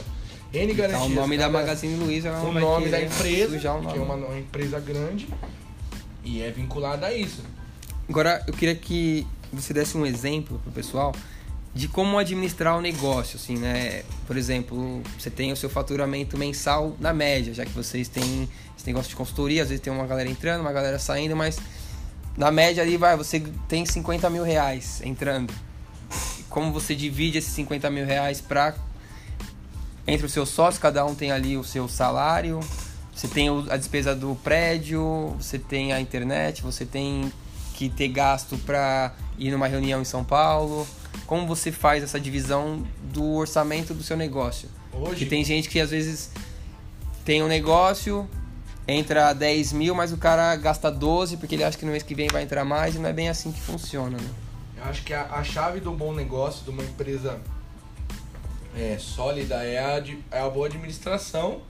N 0.52 0.74
garantias. 0.74 1.10
o 1.10 1.14
nome 1.14 1.36
da 1.36 1.48
Magazine 1.48 1.94
Luiza 1.94 2.32
não 2.32 2.50
o 2.50 2.52
nome 2.52 2.88
da 2.88 3.00
empresa, 3.02 3.56
o 3.56 3.60
que 3.60 3.66
é 3.66 3.70
nome. 3.70 3.98
uma, 3.98 4.14
uma 4.14 4.38
empresa 4.38 4.80
grande 4.80 5.28
e 6.24 6.42
é 6.42 6.50
vinculada 6.50 7.06
a 7.06 7.12
isso. 7.12 7.42
Agora, 8.08 8.42
eu 8.46 8.54
queria 8.54 8.74
que 8.74 9.26
você 9.52 9.72
desse 9.72 9.96
um 9.96 10.06
exemplo 10.06 10.58
pro 10.62 10.72
pessoal 10.72 11.14
de 11.78 11.86
como 11.86 12.18
administrar 12.18 12.76
o 12.76 12.80
negócio, 12.80 13.36
assim, 13.36 13.56
né? 13.56 14.02
Por 14.26 14.36
exemplo, 14.36 15.00
você 15.16 15.30
tem 15.30 15.52
o 15.52 15.56
seu 15.56 15.70
faturamento 15.70 16.36
mensal 16.36 16.96
na 16.98 17.12
média, 17.12 17.54
já 17.54 17.64
que 17.64 17.70
vocês 17.70 18.08
têm 18.08 18.48
esse 18.76 18.84
negócio 18.84 19.08
de 19.08 19.14
consultoria, 19.14 19.62
às 19.62 19.68
vezes 19.68 19.80
tem 19.80 19.92
uma 19.92 20.04
galera 20.04 20.28
entrando, 20.28 20.60
uma 20.60 20.72
galera 20.72 20.98
saindo, 20.98 21.36
mas 21.36 21.60
na 22.36 22.50
média 22.50 22.82
ali, 22.82 22.96
vai, 22.96 23.16
você 23.16 23.38
tem 23.68 23.86
50 23.86 24.28
mil 24.28 24.42
reais 24.42 25.00
entrando. 25.04 25.54
Como 26.50 26.72
você 26.72 26.96
divide 26.96 27.38
esses 27.38 27.52
50 27.52 27.88
mil 27.90 28.04
reais 28.04 28.40
para 28.40 28.74
entre 30.04 30.26
os 30.26 30.32
seus 30.32 30.48
sócios, 30.48 30.82
cada 30.82 31.06
um 31.06 31.14
tem 31.14 31.30
ali 31.30 31.56
o 31.56 31.62
seu 31.62 31.86
salário, 31.86 32.58
você 33.14 33.28
tem 33.28 33.48
a 33.70 33.76
despesa 33.76 34.16
do 34.16 34.34
prédio, 34.42 35.32
você 35.38 35.60
tem 35.60 35.92
a 35.92 36.00
internet, 36.00 36.60
você 36.60 36.84
tem 36.84 37.32
que 37.74 37.88
ter 37.88 38.08
gasto 38.08 38.58
para 38.58 39.14
ir 39.38 39.52
numa 39.52 39.68
reunião 39.68 40.02
em 40.02 40.04
São 40.04 40.24
Paulo. 40.24 40.84
Como 41.28 41.46
você 41.46 41.70
faz 41.70 42.02
essa 42.02 42.18
divisão 42.18 42.84
do 43.12 43.34
orçamento 43.34 43.94
do 43.94 44.02
seu 44.02 44.16
negócio? 44.16 44.68
Hoje, 44.92 45.14
Que 45.14 45.26
tem 45.26 45.44
gente 45.44 45.68
que 45.68 45.78
às 45.78 45.90
vezes 45.90 46.32
tem 47.24 47.40
um 47.42 47.46
negócio, 47.46 48.28
entra 48.88 49.32
10 49.32 49.72
mil, 49.74 49.94
mas 49.94 50.12
o 50.12 50.16
cara 50.16 50.56
gasta 50.56 50.90
12 50.90 51.36
porque 51.36 51.54
ele 51.54 51.62
acha 51.62 51.78
que 51.78 51.84
no 51.84 51.92
mês 51.92 52.02
que 52.02 52.16
vem 52.16 52.26
vai 52.26 52.42
entrar 52.42 52.64
mais 52.64 52.96
e 52.96 52.98
não 52.98 53.08
é 53.08 53.12
bem 53.12 53.28
assim 53.28 53.52
que 53.52 53.60
funciona, 53.60 54.16
né? 54.16 54.30
eu 54.78 54.84
acho 54.84 55.02
que 55.02 55.12
a, 55.12 55.24
a 55.34 55.44
chave 55.44 55.80
do 55.80 55.92
bom 55.92 56.14
negócio, 56.14 56.64
de 56.64 56.70
uma 56.70 56.82
empresa 56.82 57.38
é, 58.76 58.96
sólida, 58.98 59.56
é 59.64 59.78
a, 59.78 60.02
é 60.30 60.40
a 60.40 60.48
boa 60.48 60.66
administração 60.66 61.60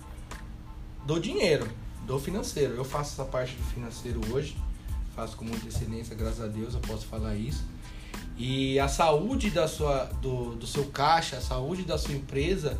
do 1.04 1.18
dinheiro, 1.18 1.68
do 2.06 2.18
financeiro. 2.18 2.74
Eu 2.74 2.84
faço 2.84 3.14
essa 3.14 3.24
parte 3.24 3.54
do 3.56 3.64
financeiro 3.64 4.20
hoje, 4.30 4.56
faço 5.16 5.36
com 5.36 5.44
muita 5.44 5.66
excelência, 5.66 6.14
graças 6.14 6.40
a 6.40 6.46
Deus, 6.46 6.74
eu 6.74 6.80
posso 6.80 7.06
falar 7.06 7.34
isso. 7.34 7.64
E 8.38 8.78
a 8.78 8.86
saúde 8.86 9.50
da 9.50 9.66
sua, 9.66 10.04
do, 10.22 10.54
do 10.54 10.66
seu 10.66 10.84
caixa, 10.86 11.38
a 11.38 11.40
saúde 11.40 11.82
da 11.82 11.98
sua 11.98 12.14
empresa 12.14 12.78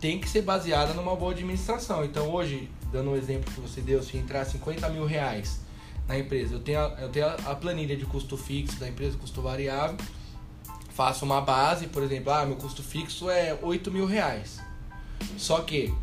tem 0.00 0.20
que 0.20 0.28
ser 0.28 0.42
baseada 0.42 0.92
numa 0.94 1.14
boa 1.14 1.30
administração. 1.30 2.04
Então 2.04 2.28
hoje, 2.30 2.68
dando 2.92 3.10
um 3.10 3.16
exemplo 3.16 3.52
que 3.52 3.60
você 3.60 3.80
deu, 3.80 4.02
se 4.02 4.16
entrar 4.16 4.44
50 4.44 4.88
mil 4.88 5.06
reais 5.06 5.60
na 6.08 6.18
empresa, 6.18 6.54
eu 6.54 6.60
tenho, 6.60 6.80
a, 6.80 6.96
eu 7.00 7.08
tenho 7.08 7.26
a, 7.26 7.54
planilha 7.54 7.96
de 7.96 8.04
custo 8.04 8.36
fixo 8.36 8.80
da 8.80 8.88
empresa, 8.88 9.16
custo 9.16 9.40
variável, 9.40 9.96
faço 10.90 11.24
uma 11.24 11.40
base, 11.40 11.86
por 11.86 12.02
exemplo, 12.02 12.32
ah, 12.32 12.44
meu 12.44 12.56
custo 12.56 12.82
fixo 12.82 13.30
é 13.30 13.56
8 13.62 13.92
mil 13.92 14.06
reais. 14.06 14.58
Só 15.36 15.60
que 15.60 15.94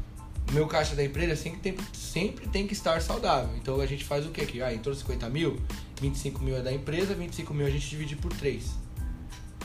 meu 0.51 0.66
caixa 0.68 0.95
da 0.95 1.03
empresa 1.03 1.36
sempre 1.36 1.60
tem, 1.60 1.78
sempre 1.91 2.47
tem 2.47 2.66
que 2.68 2.74
estar 2.74 3.01
saudável. 3.01 3.49
Então 3.58 3.82
a 3.82 3.86
gente 3.86 4.06
faz 4.06 4.26
o 4.26 4.30
que 4.30 4.39
aqui? 4.39 4.62
Ah, 4.62 4.74
entrou 4.74 4.95
50 4.95 5.28
mil, 5.30 5.60
25 6.02 6.43
mil 6.43 6.58
é 6.58 6.62
da 6.62 6.72
empresa, 6.74 7.14
25 7.14 7.54
mil 7.54 7.66
a 7.66 7.70
gente 7.70 7.89
divide 7.89 8.16
por 8.16 8.34
3. 8.34 8.64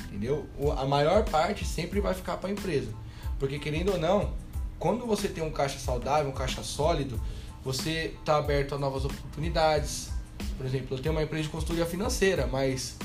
Entendeu? 0.06 0.48
A 0.76 0.84
maior 0.84 1.24
parte 1.24 1.64
sempre 1.64 2.00
vai 2.00 2.14
ficar 2.14 2.36
para 2.36 2.48
a 2.48 2.52
empresa. 2.52 2.92
Porque 3.38 3.58
querendo 3.58 3.92
ou 3.92 3.98
não, 3.98 4.32
quando 4.78 5.06
você 5.06 5.28
tem 5.28 5.42
um 5.42 5.50
caixa 5.50 5.78
saudável, 5.78 6.30
um 6.30 6.34
caixa 6.34 6.62
sólido, 6.62 7.20
você 7.62 8.14
está 8.18 8.36
aberto 8.36 8.74
a 8.74 8.78
novas 8.78 9.04
oportunidades. 9.04 10.10
Por 10.56 10.66
exemplo, 10.66 10.96
eu 10.96 11.02
tenho 11.02 11.14
uma 11.14 11.22
empresa 11.22 11.44
de 11.44 11.48
consultoria 11.50 11.86
financeira, 11.86 12.46
mas 12.46 12.96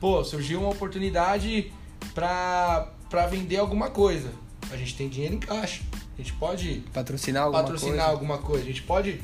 pô, 0.00 0.24
surgiu 0.24 0.60
uma 0.60 0.70
oportunidade 0.70 1.72
para 2.14 2.92
para 3.08 3.26
vender 3.26 3.56
alguma 3.56 3.90
coisa. 3.90 4.32
A 4.70 4.76
gente 4.76 4.96
tem 4.96 5.08
dinheiro 5.08 5.34
em 5.34 5.40
caixa. 5.40 5.82
A 6.14 6.22
gente 6.22 6.32
pode 6.34 6.84
Patrocinar 6.92 7.42
alguma 7.42 7.62
patrocinar 7.62 7.96
coisa? 7.96 8.10
alguma 8.10 8.38
coisa. 8.38 8.62
A 8.62 8.66
gente 8.66 8.82
pode 8.82 9.20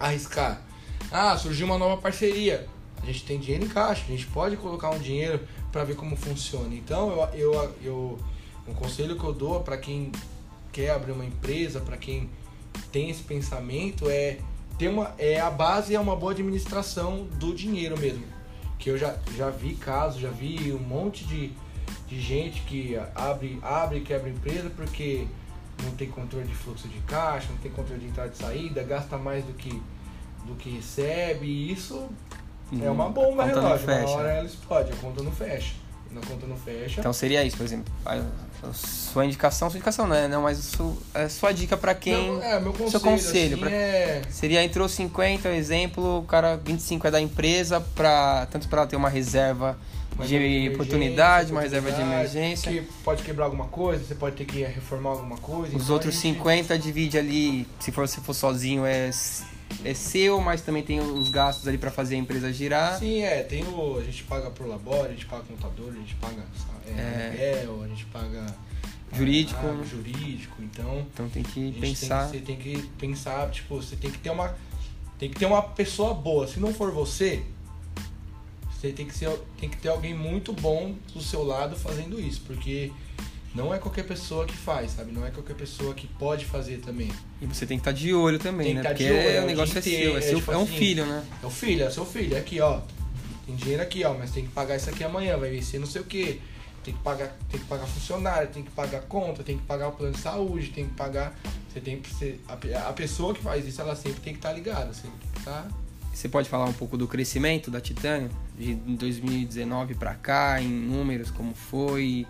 arriscar. 0.00 0.62
Ah, 1.18 1.34
surgiu 1.34 1.66
uma 1.66 1.78
nova 1.78 1.96
parceria. 1.96 2.68
A 3.02 3.06
gente 3.06 3.24
tem 3.24 3.40
dinheiro 3.40 3.64
em 3.64 3.68
caixa. 3.68 4.04
A 4.06 4.10
gente 4.10 4.26
pode 4.26 4.54
colocar 4.58 4.90
um 4.90 4.98
dinheiro 4.98 5.40
para 5.72 5.82
ver 5.82 5.96
como 5.96 6.14
funciona. 6.14 6.74
Então, 6.74 7.10
eu, 7.32 7.52
eu, 7.54 7.74
eu 7.82 8.18
um 8.68 8.74
conselho 8.74 9.16
que 9.16 9.24
eu 9.24 9.32
dou 9.32 9.60
para 9.60 9.78
quem 9.78 10.12
quer 10.70 10.90
abrir 10.90 11.12
uma 11.12 11.24
empresa, 11.24 11.80
para 11.80 11.96
quem 11.96 12.28
tem 12.92 13.08
esse 13.08 13.22
pensamento 13.22 14.10
é 14.10 14.40
ter 14.78 14.88
uma 14.88 15.14
é 15.18 15.40
a 15.40 15.50
base 15.50 15.94
é 15.94 15.98
uma 15.98 16.14
boa 16.14 16.32
administração 16.32 17.26
do 17.38 17.54
dinheiro 17.54 17.98
mesmo. 17.98 18.26
Que 18.78 18.90
eu 18.90 18.98
já, 18.98 19.16
já 19.38 19.48
vi 19.48 19.74
casos, 19.74 20.20
já 20.20 20.28
vi 20.28 20.70
um 20.70 20.78
monte 20.78 21.24
de, 21.24 21.50
de 22.06 22.20
gente 22.20 22.60
que 22.64 22.94
abre 23.14 23.58
abre 23.62 23.98
e 23.98 24.00
quebra 24.02 24.28
empresa 24.28 24.68
porque 24.68 25.26
não 25.82 25.92
tem 25.92 26.08
controle 26.10 26.46
de 26.46 26.54
fluxo 26.54 26.86
de 26.88 26.98
caixa, 27.00 27.48
não 27.50 27.56
tem 27.56 27.72
controle 27.72 28.02
de 28.02 28.08
entrada 28.08 28.32
e 28.34 28.36
saída, 28.36 28.82
gasta 28.82 29.16
mais 29.16 29.42
do 29.46 29.54
que 29.54 29.80
do 30.46 30.54
que 30.54 30.70
recebe, 30.70 31.46
e 31.46 31.72
isso 31.72 32.06
é 32.82 32.90
uma 32.90 33.08
bomba 33.08 33.42
a 33.42 33.46
não 33.46 33.54
relógio, 33.62 33.86
uma 33.86 34.10
hora 34.10 34.28
ela 34.30 34.46
explode, 34.46 34.92
a 34.92 34.96
conta 34.96 35.22
não 35.22 35.32
fecha. 35.32 35.74
Na 36.10 36.20
conta 36.20 36.46
não 36.46 36.56
fecha. 36.56 37.00
Então 37.00 37.12
seria 37.12 37.44
isso, 37.44 37.56
por 37.56 37.64
exemplo. 37.64 37.92
A, 38.04 38.14
a 38.14 38.72
sua 38.72 39.26
indicação, 39.26 39.68
sua 39.68 39.76
indicação 39.76 40.06
não 40.06 40.14
é, 40.16 40.26
não, 40.28 40.42
mas 40.42 40.56
su, 40.58 40.96
é 41.12 41.28
sua 41.28 41.52
dica 41.52 41.76
pra 41.76 41.94
quem. 41.94 42.14
Meu, 42.30 42.42
é, 42.42 42.58
meu 42.60 42.72
conselho, 42.72 42.90
seu 42.90 43.00
conselho 43.00 43.54
assim, 43.54 43.60
pra- 43.60 43.70
é 43.70 44.22
Seria 44.30 44.64
entrou 44.64 44.88
50, 44.88 45.48
exemplo, 45.50 46.20
o 46.20 46.22
cara 46.22 46.56
25 46.56 47.06
é 47.06 47.10
da 47.10 47.20
empresa, 47.20 47.80
pra, 47.94 48.46
tanto 48.50 48.68
para 48.68 48.82
ela 48.82 48.86
ter 48.88 48.96
uma 48.96 49.08
reserva 49.10 49.76
uma 50.14 50.24
de 50.26 50.36
emergência, 50.36 50.72
oportunidade, 50.72 51.52
uma 51.52 51.60
reserva 51.60 51.92
de 51.92 52.00
emergência. 52.00 52.72
Que 52.72 52.80
pode 53.04 53.22
quebrar 53.22 53.44
alguma 53.46 53.66
coisa, 53.66 54.02
você 54.02 54.14
pode 54.14 54.36
ter 54.36 54.46
que 54.46 54.62
reformar 54.64 55.10
alguma 55.10 55.36
coisa. 55.36 55.76
Os 55.76 55.82
então 55.82 55.94
outros 55.94 56.16
a 56.16 56.18
gente- 56.20 56.36
50 56.38 56.78
divide 56.78 57.18
ali, 57.18 57.68
se 57.78 57.92
for 57.92 58.08
se 58.08 58.20
for 58.20 58.32
sozinho 58.32 58.86
é 58.86 59.10
é 59.84 59.94
seu, 59.94 60.40
mas 60.40 60.62
também 60.62 60.82
tem 60.82 61.00
os 61.00 61.28
gastos 61.28 61.66
ali 61.68 61.78
pra 61.78 61.90
fazer 61.90 62.16
a 62.16 62.18
empresa 62.18 62.52
girar. 62.52 62.98
Sim, 62.98 63.22
é, 63.22 63.42
tem 63.42 63.64
o. 63.64 63.98
A 63.98 64.02
gente 64.02 64.24
paga 64.24 64.50
pro 64.50 64.66
labore, 64.66 65.08
a 65.08 65.12
gente 65.12 65.26
paga 65.26 65.44
contador, 65.44 65.90
a 65.90 65.96
gente 65.96 66.14
paga 66.16 66.44
é, 66.86 67.60
aluguel, 67.60 67.82
a 67.84 67.88
gente 67.88 68.04
paga. 68.06 68.46
Jurídico. 69.12 69.60
ah, 69.64 69.84
jurídico, 69.84 70.62
então. 70.62 71.06
Então 71.12 71.28
tem 71.28 71.42
que 71.42 71.72
pensar. 71.80 72.30
Tem 72.30 72.40
que, 72.40 72.46
você 72.46 72.72
tem 72.72 72.80
que 72.82 72.88
pensar, 72.98 73.50
tipo, 73.50 73.76
você 73.76 73.96
tem 73.96 74.10
que 74.10 74.18
ter 74.18 74.30
uma. 74.30 74.54
Tem 75.18 75.30
que 75.30 75.38
ter 75.38 75.46
uma 75.46 75.62
pessoa 75.62 76.12
boa. 76.12 76.46
Se 76.46 76.60
não 76.60 76.74
for 76.74 76.90
você, 76.90 77.42
você 78.70 78.92
tem 78.92 79.06
que, 79.06 79.16
ser, 79.16 79.30
tem 79.58 79.68
que 79.68 79.76
ter 79.78 79.88
alguém 79.88 80.14
muito 80.14 80.52
bom 80.52 80.94
do 81.14 81.22
seu 81.22 81.42
lado 81.42 81.76
fazendo 81.76 82.20
isso. 82.20 82.42
Porque 82.46 82.92
não 83.56 83.72
é 83.72 83.78
qualquer 83.78 84.04
pessoa 84.04 84.44
que 84.44 84.54
faz, 84.54 84.92
sabe? 84.92 85.10
Não 85.10 85.26
é 85.26 85.30
qualquer 85.30 85.54
pessoa 85.54 85.94
que 85.94 86.06
pode 86.06 86.44
fazer 86.44 86.76
também. 86.78 87.10
E 87.40 87.46
você 87.46 87.64
tem 87.64 87.78
que 87.78 87.80
estar 87.80 87.92
de 87.92 88.12
olho 88.12 88.38
também, 88.38 88.66
Tem 88.66 88.74
né? 88.74 88.82
tá 88.82 88.90
Porque 88.90 89.04
é, 89.04 89.36
é 89.36 89.42
o 89.42 89.46
negócio 89.46 89.78
é 89.78 89.80
seu, 89.80 90.18
é, 90.18 90.20
seu, 90.20 90.38
é 90.38 90.42
é 90.52 90.56
um 90.58 90.62
assim, 90.64 90.76
filho, 90.76 91.06
né? 91.06 91.24
É 91.42 91.46
o 91.46 91.50
filho, 91.50 91.84
é 91.84 91.90
seu 91.90 92.04
filho, 92.04 92.36
é 92.36 92.38
aqui, 92.38 92.60
ó. 92.60 92.80
tem 93.46 93.56
dinheiro 93.56 93.82
aqui, 93.82 94.04
ó, 94.04 94.12
mas 94.12 94.30
tem 94.30 94.44
que 94.44 94.50
pagar 94.50 94.76
isso 94.76 94.90
aqui 94.90 95.02
amanhã, 95.02 95.38
vai 95.38 95.48
vencer 95.48 95.80
não 95.80 95.86
sei 95.86 96.02
o 96.02 96.04
quê. 96.04 96.38
Tem 96.84 96.94
que 96.94 97.00
pagar, 97.00 97.34
tem 97.50 97.58
que 97.58 97.66
pagar 97.66 97.86
funcionário, 97.86 98.48
tem 98.48 98.62
que 98.62 98.70
pagar 98.70 99.00
conta, 99.02 99.42
tem 99.42 99.56
que 99.56 99.64
pagar 99.64 99.88
o 99.88 99.92
plano 99.92 100.12
de 100.12 100.20
saúde, 100.20 100.68
tem 100.68 100.86
que 100.86 100.94
pagar. 100.94 101.36
Você 101.72 101.80
tem 101.80 101.98
que 101.98 102.14
ser. 102.14 102.40
A, 102.46 102.88
a 102.88 102.92
pessoa 102.92 103.34
que 103.34 103.42
faz 103.42 103.66
isso, 103.66 103.80
ela 103.80 103.96
sempre 103.96 104.20
tem 104.20 104.34
que 104.34 104.38
estar 104.38 104.50
tá 104.50 104.54
ligada, 104.54 104.92
sempre 104.92 105.18
tem 105.18 105.30
que 105.32 105.38
estar. 105.38 105.62
Tá... 105.62 105.68
Você 106.12 106.28
pode 106.28 106.48
falar 106.48 106.66
um 106.66 106.72
pouco 106.72 106.96
do 106.96 107.08
crescimento 107.08 107.70
da 107.70 107.80
Titânio? 107.80 108.30
De 108.56 108.74
2019 108.74 109.94
para 109.94 110.14
cá, 110.14 110.60
em 110.60 110.68
números, 110.68 111.30
como 111.30 111.54
foi? 111.54 112.26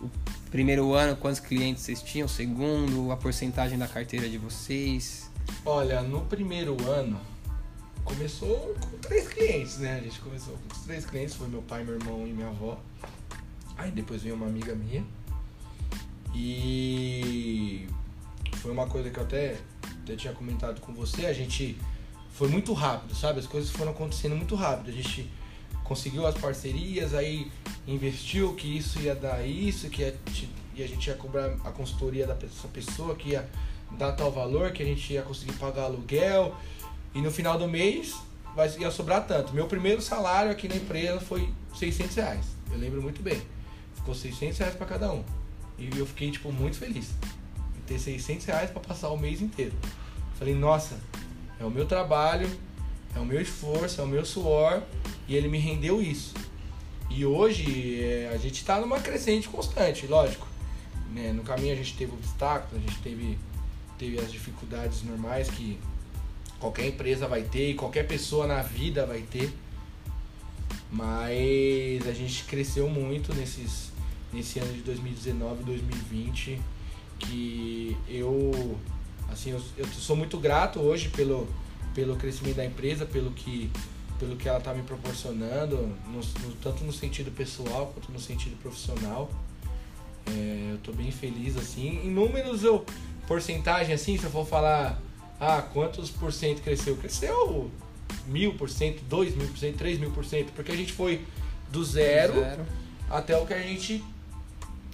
O 0.00 0.10
primeiro 0.54 0.94
ano, 0.94 1.16
quantos 1.16 1.40
clientes 1.40 1.82
vocês 1.82 2.00
tinham? 2.00 2.28
Segundo, 2.28 3.10
a 3.10 3.16
porcentagem 3.16 3.76
da 3.76 3.88
carteira 3.88 4.28
de 4.28 4.38
vocês? 4.38 5.28
Olha, 5.66 6.00
no 6.00 6.20
primeiro 6.26 6.76
ano, 6.88 7.18
começou 8.04 8.72
com 8.80 8.96
três 8.98 9.26
clientes, 9.26 9.78
né? 9.78 9.96
A 9.98 10.00
gente 10.00 10.20
começou 10.20 10.54
com 10.54 10.84
três 10.84 11.04
clientes, 11.04 11.34
foi 11.34 11.48
meu 11.48 11.60
pai, 11.62 11.82
meu 11.82 11.96
irmão 11.96 12.24
e 12.24 12.32
minha 12.32 12.46
avó. 12.46 12.80
Aí 13.76 13.90
depois 13.90 14.22
veio 14.22 14.36
uma 14.36 14.46
amiga 14.46 14.76
minha. 14.76 15.04
E 16.32 17.88
foi 18.58 18.70
uma 18.70 18.86
coisa 18.86 19.10
que 19.10 19.18
eu 19.18 19.24
até, 19.24 19.56
até 20.04 20.14
tinha 20.14 20.32
comentado 20.32 20.80
com 20.80 20.94
você, 20.94 21.26
a 21.26 21.32
gente 21.32 21.76
foi 22.30 22.46
muito 22.46 22.72
rápido, 22.74 23.12
sabe? 23.16 23.40
As 23.40 23.46
coisas 23.48 23.70
foram 23.70 23.90
acontecendo 23.90 24.36
muito 24.36 24.54
rápido. 24.54 24.90
A 24.90 24.92
gente 24.92 25.28
conseguiu 25.84 26.26
as 26.26 26.34
parcerias, 26.36 27.14
aí 27.14 27.52
investiu 27.86 28.54
que 28.54 28.76
isso 28.76 28.98
ia 29.00 29.14
dar 29.14 29.46
isso, 29.46 29.88
que 29.90 30.00
ia, 30.00 30.16
e 30.74 30.82
a 30.82 30.88
gente 30.88 31.06
ia 31.06 31.14
cobrar 31.14 31.54
a 31.64 31.70
consultoria 31.70 32.26
dessa 32.26 32.66
pessoa, 32.68 33.14
que 33.14 33.30
ia 33.30 33.48
dar 33.92 34.12
tal 34.12 34.32
valor, 34.32 34.72
que 34.72 34.82
a 34.82 34.86
gente 34.86 35.12
ia 35.12 35.22
conseguir 35.22 35.52
pagar 35.52 35.84
aluguel. 35.84 36.56
E 37.14 37.20
no 37.20 37.30
final 37.30 37.58
do 37.58 37.68
mês 37.68 38.16
vai, 38.56 38.68
ia 38.78 38.90
sobrar 38.90 39.26
tanto. 39.26 39.54
Meu 39.54 39.66
primeiro 39.66 40.00
salário 40.00 40.50
aqui 40.50 40.66
na 40.66 40.74
empresa 40.74 41.20
foi 41.20 41.48
600 41.76 42.16
reais. 42.16 42.46
Eu 42.72 42.78
lembro 42.78 43.00
muito 43.00 43.22
bem. 43.22 43.40
Ficou 43.94 44.14
600 44.14 44.58
reais 44.58 44.74
para 44.74 44.86
cada 44.86 45.12
um. 45.12 45.22
E 45.78 45.90
eu 45.96 46.06
fiquei, 46.06 46.30
tipo, 46.30 46.50
muito 46.50 46.76
feliz. 46.76 47.10
De 47.74 47.80
ter 47.86 47.98
600 47.98 48.46
reais 48.46 48.70
para 48.70 48.80
passar 48.80 49.10
o 49.10 49.16
mês 49.16 49.40
inteiro. 49.40 49.74
Falei, 50.38 50.54
nossa, 50.54 50.98
é 51.60 51.64
o 51.64 51.70
meu 51.70 51.86
trabalho, 51.86 52.50
é 53.14 53.18
o 53.20 53.24
meu 53.24 53.40
esforço, 53.40 54.00
é 54.00 54.04
o 54.04 54.06
meu 54.08 54.24
suor. 54.24 54.82
E 55.26 55.34
ele 55.34 55.48
me 55.48 55.58
rendeu 55.58 56.02
isso. 56.02 56.34
E 57.10 57.24
hoje 57.24 58.02
é, 58.02 58.30
a 58.34 58.36
gente 58.36 58.56
está 58.56 58.80
numa 58.80 59.00
crescente 59.00 59.48
constante, 59.48 60.06
lógico. 60.06 60.46
Né? 61.12 61.32
No 61.32 61.42
caminho 61.42 61.72
a 61.72 61.76
gente 61.76 61.96
teve 61.96 62.12
obstáculos, 62.12 62.82
a 62.82 62.86
gente 62.86 63.00
teve, 63.00 63.38
teve 63.98 64.18
as 64.18 64.30
dificuldades 64.30 65.02
normais 65.02 65.48
que 65.48 65.78
qualquer 66.58 66.86
empresa 66.86 67.28
vai 67.28 67.42
ter 67.42 67.70
e 67.70 67.74
qualquer 67.74 68.06
pessoa 68.06 68.46
na 68.46 68.62
vida 68.62 69.06
vai 69.06 69.22
ter. 69.22 69.52
Mas 70.90 72.06
a 72.06 72.12
gente 72.12 72.44
cresceu 72.44 72.88
muito 72.88 73.34
nesses, 73.34 73.92
nesse 74.32 74.58
ano 74.58 74.72
de 74.72 74.80
2019 74.80 75.62
e 75.62 75.64
2020 75.64 76.60
que 77.18 77.96
eu 78.08 78.76
assim 79.30 79.50
eu, 79.50 79.62
eu, 79.76 79.86
sou 79.86 80.16
muito 80.16 80.36
grato 80.38 80.80
hoje 80.80 81.08
pelo, 81.08 81.48
pelo 81.94 82.16
crescimento 82.16 82.56
da 82.56 82.64
empresa 82.64 83.06
pelo 83.06 83.30
que 83.30 83.70
pelo 84.24 84.36
que 84.36 84.48
ela 84.48 84.58
está 84.58 84.72
me 84.72 84.82
proporcionando 84.82 85.76
no, 86.06 86.20
no, 86.20 86.54
tanto 86.62 86.82
no 86.82 86.92
sentido 86.92 87.30
pessoal 87.30 87.92
quanto 87.92 88.10
no 88.10 88.18
sentido 88.18 88.56
profissional 88.56 89.30
é, 90.26 90.70
eu 90.70 90.76
estou 90.76 90.94
bem 90.94 91.10
feliz 91.10 91.56
assim 91.56 92.00
em 92.02 92.10
números 92.10 92.64
eu 92.64 92.84
porcentagem 93.28 93.94
assim 93.94 94.16
se 94.16 94.24
eu 94.24 94.30
for 94.30 94.46
falar 94.46 95.00
ah 95.38 95.60
quantos 95.60 96.10
por 96.10 96.32
cento 96.32 96.62
cresceu 96.62 96.96
cresceu 96.96 97.70
mil 98.26 98.54
por 98.54 98.70
cento 98.70 99.02
dois 99.04 99.36
mil 99.36 99.46
por 99.46 99.58
cento 99.58 99.76
três 99.76 99.98
mil 99.98 100.10
por 100.10 100.24
cento 100.24 100.52
porque 100.52 100.72
a 100.72 100.76
gente 100.76 100.92
foi 100.92 101.22
do 101.70 101.84
zero, 101.84 102.40
zero. 102.40 102.66
até 103.10 103.36
o 103.36 103.44
que 103.44 103.52
a 103.52 103.60
gente 103.60 104.02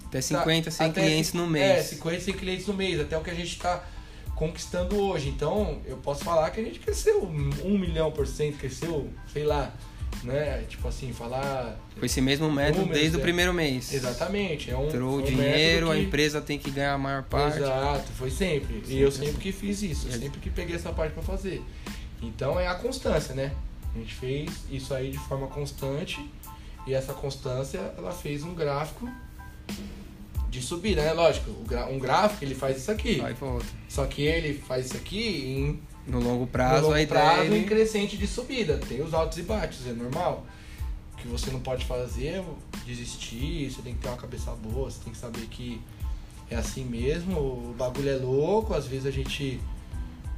até 0.07 0.19
50, 0.19 0.71
100 0.71 0.87
até 0.87 1.01
clientes 1.01 1.31
no 1.31 1.47
mês. 1.47 1.79
É, 1.79 1.83
50, 1.83 2.19
100 2.19 2.33
clientes 2.33 2.67
no 2.67 2.73
mês, 2.73 2.99
até 2.99 3.17
o 3.17 3.21
que 3.21 3.29
a 3.29 3.33
gente 3.33 3.53
está 3.53 3.81
conquistando 4.41 4.99
hoje. 4.99 5.29
Então, 5.29 5.79
eu 5.85 5.97
posso 5.97 6.23
falar 6.23 6.49
que 6.49 6.59
a 6.59 6.63
gente 6.63 6.79
cresceu 6.79 7.21
um 7.63 7.77
milhão 7.77 8.11
por 8.11 8.25
cento, 8.25 8.57
cresceu, 8.57 9.07
sei 9.31 9.43
lá, 9.43 9.71
né? 10.23 10.65
Tipo 10.67 10.87
assim, 10.87 11.13
falar. 11.13 11.77
Foi 11.95 12.07
esse 12.07 12.19
mesmo 12.21 12.51
método 12.51 12.79
números, 12.79 12.99
desde 12.99 13.17
é. 13.17 13.19
o 13.19 13.21
primeiro 13.21 13.53
mês. 13.53 13.93
Exatamente. 13.93 14.71
É 14.71 14.75
um, 14.75 14.87
Entrou 14.87 15.19
um 15.19 15.21
dinheiro, 15.21 15.87
que... 15.87 15.93
a 15.93 15.97
empresa 15.99 16.41
tem 16.41 16.57
que 16.57 16.71
ganhar 16.71 16.93
a 16.93 16.97
maior 16.97 17.21
parte. 17.21 17.59
Exato, 17.59 18.11
foi 18.13 18.31
sempre. 18.31 18.83
e 18.87 18.99
eu 18.99 19.11
sempre 19.11 19.35
que 19.35 19.51
fiz 19.51 19.83
isso, 19.83 20.07
eu 20.07 20.19
sempre 20.19 20.39
que 20.39 20.49
peguei 20.49 20.75
essa 20.75 20.91
parte 20.91 21.13
para 21.13 21.21
fazer. 21.21 21.61
Então 22.19 22.59
é 22.59 22.67
a 22.67 22.73
constância, 22.73 23.35
né? 23.35 23.51
A 23.93 23.99
gente 23.99 24.15
fez 24.15 24.49
isso 24.71 24.91
aí 24.91 25.11
de 25.11 25.19
forma 25.19 25.45
constante 25.45 26.19
e 26.87 26.95
essa 26.95 27.13
constância 27.13 27.93
ela 27.95 28.11
fez 28.11 28.41
um 28.41 28.55
gráfico 28.55 29.07
de 30.51 30.61
subida, 30.61 31.01
né? 31.01 31.13
Lógico, 31.13 31.49
um 31.89 31.97
gráfico 31.97 32.43
ele 32.43 32.53
faz 32.53 32.77
isso 32.77 32.91
aqui. 32.91 33.15
Vai 33.15 33.33
volta. 33.33 33.65
Só 33.87 34.05
que 34.05 34.21
ele 34.21 34.53
faz 34.67 34.87
isso 34.87 34.97
aqui 34.97 35.55
em 35.57 35.81
no 36.05 36.19
longo 36.19 36.45
prazo, 36.45 36.89
no 36.89 36.93
longo 36.93 37.07
prazo 37.07 37.45
ideia 37.45 37.57
em 37.57 37.63
crescente 37.63 38.17
de 38.17 38.27
subida. 38.27 38.77
Tem 38.77 39.01
os 39.01 39.13
altos 39.13 39.37
e 39.37 39.43
baixos, 39.43 39.87
é 39.87 39.93
normal. 39.93 40.45
O 41.13 41.17
que 41.17 41.27
você 41.27 41.49
não 41.51 41.61
pode 41.61 41.85
fazer 41.85 42.27
é 42.27 42.45
desistir, 42.85 43.71
você 43.71 43.81
tem 43.81 43.93
que 43.93 44.01
ter 44.01 44.09
uma 44.09 44.17
cabeça 44.17 44.51
boa, 44.51 44.91
você 44.91 44.99
tem 45.01 45.13
que 45.13 45.19
saber 45.19 45.45
que 45.47 45.81
é 46.49 46.57
assim 46.57 46.83
mesmo, 46.83 47.39
o 47.39 47.75
bagulho 47.77 48.09
é 48.09 48.17
louco, 48.17 48.73
às 48.73 48.85
vezes 48.85 49.05
a 49.05 49.11
gente 49.11 49.59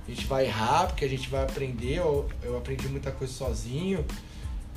a 0.07 0.11
gente 0.11 0.27
vai 0.27 0.45
errar, 0.45 0.87
porque 0.87 1.05
a 1.05 1.09
gente 1.09 1.29
vai 1.29 1.43
aprender, 1.43 1.97
eu, 1.97 2.29
eu 2.43 2.57
aprendi 2.57 2.87
muita 2.89 3.09
coisa 3.09 3.31
sozinho, 3.31 4.05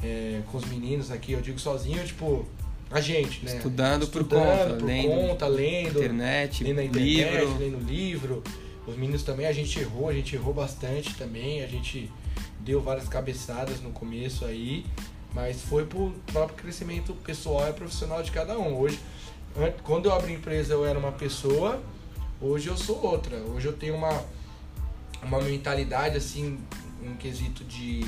é, 0.02 0.40
com 0.50 0.56
os 0.56 0.64
meninos 0.66 1.10
aqui, 1.10 1.32
eu 1.32 1.40
digo 1.40 1.58
sozinho, 1.58 2.02
tipo, 2.06 2.46
a 2.90 3.00
gente, 3.00 3.44
né? 3.44 3.56
Estudando, 3.56 4.04
Estudando 4.04 4.10
por 4.10 4.24
conta, 4.24 4.74
por 4.74 4.86
lendo, 4.86 5.08
conta, 5.08 5.46
lendo, 5.46 5.98
internet, 5.98 6.64
lendo 6.64 6.76
na 6.76 6.84
internet, 6.84 7.40
livro. 7.40 7.58
lendo 7.58 7.78
livro. 7.84 8.44
Os 8.86 8.96
meninos 8.96 9.22
também, 9.24 9.46
a 9.46 9.52
gente 9.52 9.78
errou, 9.80 10.08
a 10.08 10.12
gente 10.12 10.36
errou 10.36 10.54
bastante 10.54 11.14
também, 11.14 11.62
a 11.62 11.66
gente 11.66 12.10
deu 12.60 12.80
várias 12.80 13.08
cabeçadas 13.08 13.80
no 13.80 13.90
começo 13.90 14.44
aí, 14.44 14.86
mas 15.34 15.60
foi 15.62 15.84
pro 15.84 16.12
próprio 16.32 16.56
crescimento 16.56 17.12
pessoal 17.14 17.68
e 17.68 17.72
profissional 17.72 18.22
de 18.22 18.30
cada 18.30 18.56
um. 18.56 18.78
Hoje, 18.78 19.00
quando 19.82 20.06
eu 20.06 20.14
abri 20.14 20.32
a 20.32 20.36
empresa 20.36 20.74
eu 20.74 20.86
era 20.86 20.96
uma 20.96 21.12
pessoa, 21.12 21.82
hoje 22.40 22.68
eu 22.68 22.76
sou 22.76 23.04
outra. 23.04 23.36
Hoje 23.38 23.66
eu 23.66 23.72
tenho 23.72 23.96
uma, 23.96 24.24
uma 25.22 25.40
mentalidade 25.40 26.16
assim, 26.16 26.58
um 27.02 27.16
quesito 27.16 27.64
de 27.64 28.06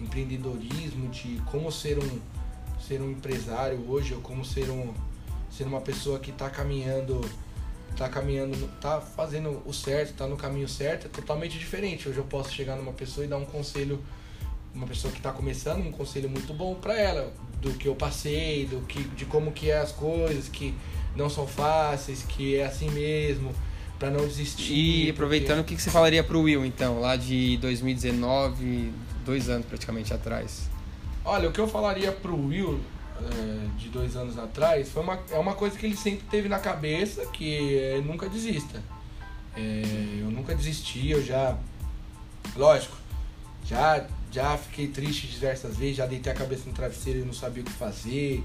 empreendedorismo, 0.00 1.10
de 1.10 1.42
como 1.50 1.70
ser 1.70 1.98
um 1.98 2.18
ser 2.86 3.00
um 3.00 3.10
empresário 3.10 3.82
hoje 3.88 4.14
ou 4.14 4.20
como 4.20 4.44
ser 4.44 4.68
um 4.70 4.92
ser 5.50 5.64
uma 5.64 5.80
pessoa 5.80 6.18
que 6.18 6.30
está 6.30 6.50
caminhando 6.50 7.20
tá 7.96 8.08
caminhando 8.08 8.68
tá 8.80 9.00
fazendo 9.00 9.62
o 9.64 9.72
certo 9.72 10.10
está 10.10 10.26
no 10.26 10.36
caminho 10.36 10.68
certo 10.68 11.06
é 11.06 11.08
totalmente 11.08 11.58
diferente. 11.58 12.08
Hoje 12.08 12.18
eu 12.18 12.24
posso 12.24 12.52
chegar 12.52 12.76
numa 12.76 12.92
pessoa 12.92 13.24
e 13.24 13.28
dar 13.28 13.38
um 13.38 13.44
conselho 13.44 14.02
uma 14.74 14.86
pessoa 14.86 15.12
que 15.12 15.18
está 15.18 15.30
começando 15.30 15.86
um 15.86 15.92
conselho 15.92 16.28
muito 16.28 16.52
bom 16.52 16.74
para 16.74 16.98
ela 16.98 17.32
do 17.62 17.72
que 17.74 17.86
eu 17.86 17.94
passei 17.94 18.66
do 18.66 18.80
que 18.86 19.02
de 19.02 19.24
como 19.24 19.52
que 19.52 19.70
é 19.70 19.78
as 19.78 19.92
coisas 19.92 20.48
que 20.48 20.74
não 21.16 21.30
são 21.30 21.46
fáceis 21.46 22.22
que 22.22 22.56
é 22.56 22.66
assim 22.66 22.90
mesmo 22.90 23.54
para 23.98 24.10
não 24.10 24.26
desistir. 24.26 24.72
E 24.72 25.10
aproveitando 25.10 25.58
porque... 25.58 25.74
o 25.74 25.76
que 25.76 25.82
você 25.82 25.90
falaria 25.90 26.24
para 26.24 26.36
o 26.36 26.42
Will 26.42 26.66
então 26.66 27.00
lá 27.00 27.14
de 27.14 27.56
2019 27.58 28.92
dois 29.24 29.48
anos 29.48 29.66
praticamente 29.66 30.12
atrás 30.12 30.73
Olha, 31.24 31.48
o 31.48 31.52
que 31.52 31.58
eu 31.58 31.66
falaria 31.66 32.12
pro 32.12 32.36
Will 32.36 32.78
é, 33.18 33.78
de 33.78 33.88
dois 33.88 34.14
anos 34.14 34.38
atrás 34.38 34.90
foi 34.90 35.02
uma, 35.02 35.18
é 35.30 35.38
uma 35.38 35.54
coisa 35.54 35.78
que 35.78 35.86
ele 35.86 35.96
sempre 35.96 36.26
teve 36.30 36.48
na 36.48 36.58
cabeça, 36.58 37.24
que 37.26 37.78
é 37.78 38.00
nunca 38.00 38.28
desista. 38.28 38.82
É, 39.56 40.18
eu 40.20 40.30
nunca 40.30 40.54
desisti, 40.54 41.10
eu 41.10 41.24
já. 41.24 41.56
Lógico, 42.54 42.96
já, 43.64 44.06
já 44.30 44.58
fiquei 44.58 44.88
triste 44.88 45.26
diversas 45.26 45.76
vezes, 45.76 45.96
já 45.96 46.06
deitei 46.06 46.30
a 46.30 46.36
cabeça 46.36 46.64
no 46.66 46.74
travesseiro 46.74 47.20
e 47.20 47.24
não 47.24 47.32
sabia 47.32 47.62
o 47.62 47.66
que 47.66 47.72
fazer. 47.72 48.44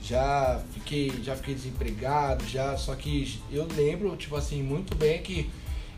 Já 0.00 0.62
fiquei, 0.74 1.10
já 1.24 1.34
fiquei 1.34 1.54
desempregado, 1.54 2.46
já. 2.46 2.76
Só 2.76 2.94
que 2.94 3.40
eu 3.50 3.66
lembro, 3.76 4.14
tipo 4.16 4.36
assim, 4.36 4.62
muito 4.62 4.94
bem 4.94 5.20
que 5.22 5.50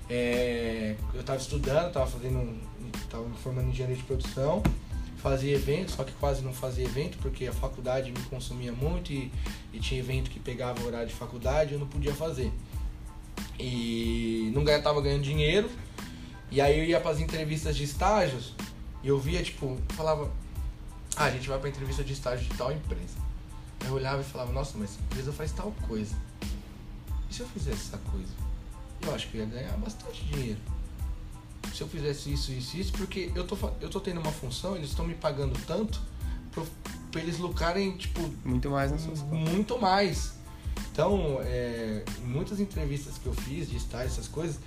é, 0.09 0.97
eu 1.13 1.21
estava 1.21 1.39
estudando, 1.39 1.89
estava 1.89 2.07
fazendo. 2.07 2.59
estava 2.97 3.29
me 3.29 3.37
formando 3.37 3.67
em 3.67 3.71
engenharia 3.73 3.97
de 3.97 4.05
produção 4.05 4.63
fazia 5.19 5.55
evento, 5.55 5.93
só 5.93 6.05
que 6.05 6.13
quase 6.13 6.43
não 6.43 6.53
fazia 6.53 6.85
evento 6.85 7.19
porque 7.19 7.47
a 7.47 7.53
faculdade 7.53 8.11
me 8.11 8.21
consumia 8.25 8.73
muito 8.73 9.13
e, 9.13 9.31
e 9.73 9.81
tinha 9.81 10.01
evento 10.01 10.31
que 10.31 10.39
pegava 10.39 10.81
o 10.83 10.87
horário 10.87 11.09
de 11.09 11.15
faculdade 11.15 11.73
e 11.73 11.75
eu 11.75 11.81
não 11.81 11.87
podia 11.87 12.15
fazer. 12.15 12.53
E 13.59 14.51
não 14.55 14.65
ganhava, 14.65 14.85
tava 14.85 15.03
ganhando 15.03 15.23
dinheiro. 15.23 15.69
E 16.51 16.61
aí 16.61 16.79
eu 16.79 16.85
ia 16.85 17.01
para 17.01 17.11
as 17.11 17.19
entrevistas 17.19 17.77
de 17.77 17.85
estágios 17.85 18.55
e 19.03 19.09
eu 19.09 19.19
via, 19.19 19.43
tipo, 19.43 19.77
falava, 19.91 20.31
ah, 21.17 21.25
a 21.25 21.31
gente 21.31 21.49
vai 21.49 21.59
para 21.59 21.69
entrevista 21.69 22.03
de 22.05 22.13
estágio 22.13 22.49
de 22.49 22.57
tal 22.57 22.73
empresa. 22.73 23.19
Eu 23.85 23.95
olhava 23.95 24.21
e 24.21 24.25
falava, 24.25 24.53
nossa, 24.53 24.79
mas 24.79 24.91
essa 24.91 25.01
empresa 25.01 25.33
faz 25.33 25.53
tal 25.53 25.73
coisa. 25.87 26.17
E 27.29 27.35
se 27.35 27.41
eu 27.41 27.49
fizesse 27.49 27.89
essa 27.89 27.99
coisa? 27.99 28.33
Eu 29.03 29.15
acho 29.15 29.29
que 29.29 29.37
eu 29.37 29.43
ia 29.43 29.47
ganhar 29.47 29.77
bastante 29.77 30.25
dinheiro 30.25 30.78
se 31.75 31.81
eu 31.83 31.89
fizesse 31.89 32.33
isso, 32.33 32.53
isso, 32.53 32.77
isso, 32.77 32.93
porque 32.93 33.31
eu 33.35 33.45
tô, 33.47 33.57
eu 33.81 33.89
tô 33.89 34.01
tendo 34.01 34.21
uma 34.21 34.33
função, 34.33 34.75
eles 34.77 34.91
estão 34.91 35.07
me 35.07 35.15
pagando 35.15 35.59
tanto 35.67 36.01
pra 37.11 37.21
eles 37.21 37.39
lucrarem, 37.39 37.97
tipo. 37.97 38.21
Muito 38.45 38.69
mais 38.71 38.91
nas 38.91 39.03
suas. 39.03 39.23
Muito 39.23 39.79
mais. 39.79 40.33
Então, 40.93 41.39
é, 41.43 42.05
em 42.23 42.27
muitas 42.27 42.59
entrevistas 42.61 43.19
que 43.19 43.27
eu 43.27 43.33
fiz 43.33 43.69
de 43.71 43.77
estágio, 43.77 44.09
essas 44.09 44.27
coisas, 44.29 44.59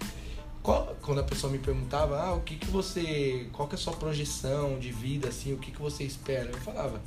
qual- 0.64 0.96
quando 1.02 1.20
a 1.20 1.24
pessoa 1.24 1.52
me 1.52 1.60
perguntava, 1.60 2.20
ah, 2.22 2.34
o 2.34 2.42
que 2.42 2.56
que 2.56 2.68
você, 2.68 3.48
qual 3.52 3.68
que 3.68 3.76
é 3.76 3.78
a 3.78 3.82
sua 3.82 3.94
projeção 3.94 4.80
de 4.80 4.92
vida, 4.92 5.28
assim, 5.30 5.54
o 5.54 5.58
que 5.58 5.72
que 5.72 5.82
você 5.82 6.04
espera? 6.04 6.50
Eu 6.52 6.58
falava, 6.60 7.02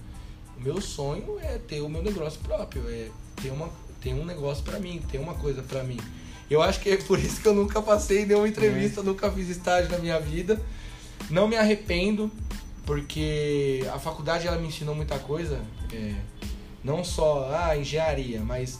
o 0.57 0.61
meu 0.61 0.81
sonho 0.81 1.39
é 1.41 1.59
ter 1.59 1.81
o 1.81 1.89
meu 1.89 2.03
negócio 2.03 2.39
próprio, 2.41 2.83
é 2.89 3.11
ter, 3.41 3.51
uma, 3.51 3.71
ter 4.01 4.13
um 4.13 4.25
negócio 4.25 4.63
pra 4.63 4.79
mim, 4.79 5.01
ter 5.11 5.19
uma 5.19 5.35
coisa 5.35 5.63
pra 5.63 5.83
mim. 5.83 5.99
Eu 6.51 6.63
acho 6.63 6.81
que 6.81 6.91
é 6.91 6.97
por 6.97 7.19
isso 7.19 7.41
que 7.41 7.49
eu 7.49 7.55
nunca 7.55 7.81
passei 7.81 8.27
nenhuma 8.27 8.49
entrevista, 8.49 9.03
nunca 9.03 9.31
fiz 9.31 9.49
estágio 9.49 9.91
na 9.91 9.99
minha 9.99 10.21
vida. 10.21 10.61
Não 11.31 11.49
me 11.49 11.57
arrependo, 11.57 12.31
porque 12.85 13.85
a 13.93 13.99
faculdade 13.99 14.47
ela 14.47 14.59
me 14.59 14.69
ensinou 14.69 14.95
muita 14.95 15.19
coisa. 15.19 15.61
é, 15.93 16.15
não 16.83 17.03
só 17.03 17.51
a 17.51 17.77
engenharia, 17.79 18.41
mas 18.41 18.79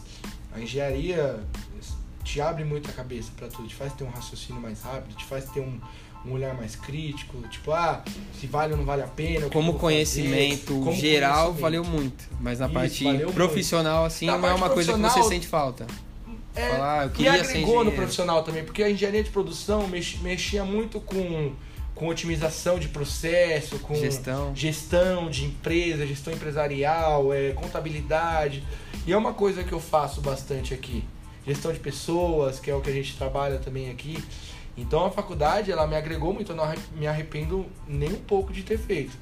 a 0.53 0.59
engenharia 0.59 1.39
te 2.23 2.39
abre 2.39 2.63
muito 2.63 2.89
a 2.89 2.93
cabeça 2.93 3.31
pra 3.35 3.47
tudo, 3.47 3.67
te 3.67 3.75
faz 3.75 3.93
ter 3.93 4.03
um 4.03 4.09
raciocínio 4.09 4.61
mais 4.61 4.81
rápido, 4.81 5.15
te 5.15 5.25
faz 5.25 5.45
ter 5.45 5.59
um, 5.59 5.79
um 6.25 6.33
olhar 6.33 6.53
mais 6.55 6.75
crítico, 6.75 7.37
tipo, 7.47 7.71
ah, 7.71 8.03
se 8.39 8.47
vale 8.47 8.73
ou 8.73 8.77
não 8.77 8.85
vale 8.85 9.01
a 9.01 9.07
pena. 9.07 9.49
Como 9.49 9.73
conhecimento 9.75 10.67
fazer, 10.67 10.79
como 10.79 10.95
geral, 10.95 11.35
conhecimento. 11.35 11.61
valeu 11.61 11.83
muito. 11.83 12.25
Mas 12.39 12.59
na 12.59 12.65
Isso, 12.65 12.73
parte 12.73 13.33
profissional, 13.33 14.05
assim, 14.05 14.27
Na 14.27 14.37
não 14.37 14.49
é 14.49 14.53
uma 14.53 14.69
coisa 14.69 14.93
que 14.93 14.99
você 14.99 15.23
sente 15.23 15.47
falta. 15.47 15.87
É, 16.55 16.69
Falar, 16.69 17.05
eu 17.07 17.11
e 17.19 17.27
agregou 17.27 17.83
no 17.83 17.91
profissional 17.91 18.43
também, 18.43 18.63
porque 18.63 18.81
a 18.83 18.89
engenharia 18.89 19.23
de 19.23 19.29
produção 19.29 19.87
mex- 19.87 20.17
mexia 20.21 20.63
muito 20.63 20.99
com, 21.01 21.53
com 21.93 22.07
otimização 22.07 22.79
de 22.79 22.87
processo, 22.87 23.77
com 23.79 23.93
Gestão. 23.95 24.55
gestão 24.55 25.29
de 25.29 25.45
empresa, 25.45 26.05
gestão 26.07 26.33
empresarial, 26.33 27.33
é, 27.33 27.51
contabilidade. 27.51 28.63
E 29.05 29.11
é 29.13 29.17
uma 29.17 29.33
coisa 29.33 29.63
que 29.63 29.73
eu 29.73 29.79
faço 29.79 30.21
bastante 30.21 30.73
aqui. 30.73 31.03
Gestão 31.45 31.71
de 31.71 31.79
pessoas, 31.79 32.59
que 32.59 32.71
é 32.71 32.75
o 32.75 32.81
que 32.81 32.89
a 32.89 32.93
gente 32.93 33.15
trabalha 33.17 33.59
também 33.59 33.91
aqui. 33.91 34.17
Então 34.77 35.05
a 35.05 35.11
faculdade, 35.11 35.71
ela 35.71 35.85
me 35.87 35.95
agregou 35.95 36.33
muito, 36.33 36.51
eu 36.51 36.55
não 36.55 36.73
me 36.97 37.05
arrependo 37.07 37.65
nem 37.87 38.09
um 38.11 38.19
pouco 38.19 38.51
de 38.51 38.63
ter 38.63 38.77
feito. 38.77 39.15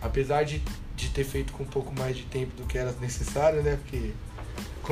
Apesar 0.00 0.44
de, 0.44 0.62
de 0.96 1.08
ter 1.10 1.24
feito 1.24 1.52
com 1.52 1.62
um 1.62 1.66
pouco 1.66 1.92
mais 1.98 2.16
de 2.16 2.22
tempo 2.24 2.56
do 2.56 2.64
que 2.66 2.76
era 2.78 2.92
necessário, 3.00 3.62
né? 3.62 3.78
Porque 3.82 4.10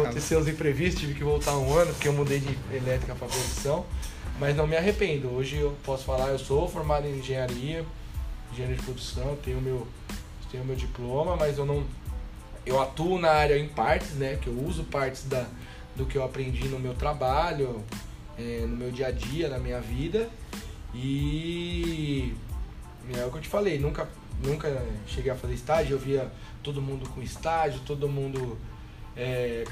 aconteceu 0.00 0.40
os 0.40 0.48
imprevistos, 0.48 1.00
tive 1.00 1.14
que 1.14 1.24
voltar 1.24 1.56
um 1.56 1.72
ano, 1.74 1.92
porque 1.92 2.08
eu 2.08 2.12
mudei 2.12 2.40
de 2.40 2.58
elétrica 2.74 3.14
para 3.14 3.28
produção. 3.28 3.84
Mas 4.38 4.56
não 4.56 4.66
me 4.66 4.76
arrependo. 4.76 5.30
Hoje 5.30 5.56
eu 5.58 5.76
posso 5.84 6.04
falar, 6.04 6.28
eu 6.28 6.38
sou 6.38 6.68
formado 6.68 7.06
em 7.06 7.18
engenharia, 7.18 7.84
engenharia 8.52 8.76
de 8.76 8.82
produção, 8.82 9.36
tenho 9.44 9.60
meu, 9.60 9.86
tenho 10.50 10.64
meu 10.64 10.74
diploma, 10.74 11.36
mas 11.36 11.58
eu 11.58 11.66
não. 11.66 11.84
Eu 12.64 12.80
atuo 12.80 13.18
na 13.18 13.30
área 13.30 13.58
em 13.58 13.68
partes, 13.68 14.12
né? 14.12 14.38
Que 14.40 14.46
eu 14.46 14.58
uso 14.58 14.84
partes 14.84 15.24
da, 15.24 15.46
do 15.94 16.06
que 16.06 16.16
eu 16.16 16.24
aprendi 16.24 16.68
no 16.68 16.78
meu 16.78 16.94
trabalho, 16.94 17.84
é, 18.38 18.60
no 18.66 18.76
meu 18.76 18.90
dia 18.90 19.08
a 19.08 19.10
dia, 19.10 19.48
na 19.48 19.58
minha 19.58 19.80
vida. 19.80 20.30
E 20.94 22.34
é 23.14 23.24
o 23.24 23.30
que 23.30 23.38
eu 23.38 23.42
te 23.42 23.48
falei, 23.48 23.78
nunca, 23.78 24.08
nunca 24.42 24.84
cheguei 25.06 25.30
a 25.32 25.34
fazer 25.34 25.54
estágio, 25.54 25.94
eu 25.94 25.98
via 25.98 26.30
todo 26.62 26.80
mundo 26.80 27.08
com 27.08 27.20
estágio, 27.22 27.80
todo 27.84 28.08
mundo 28.08 28.58
é, 29.16 29.64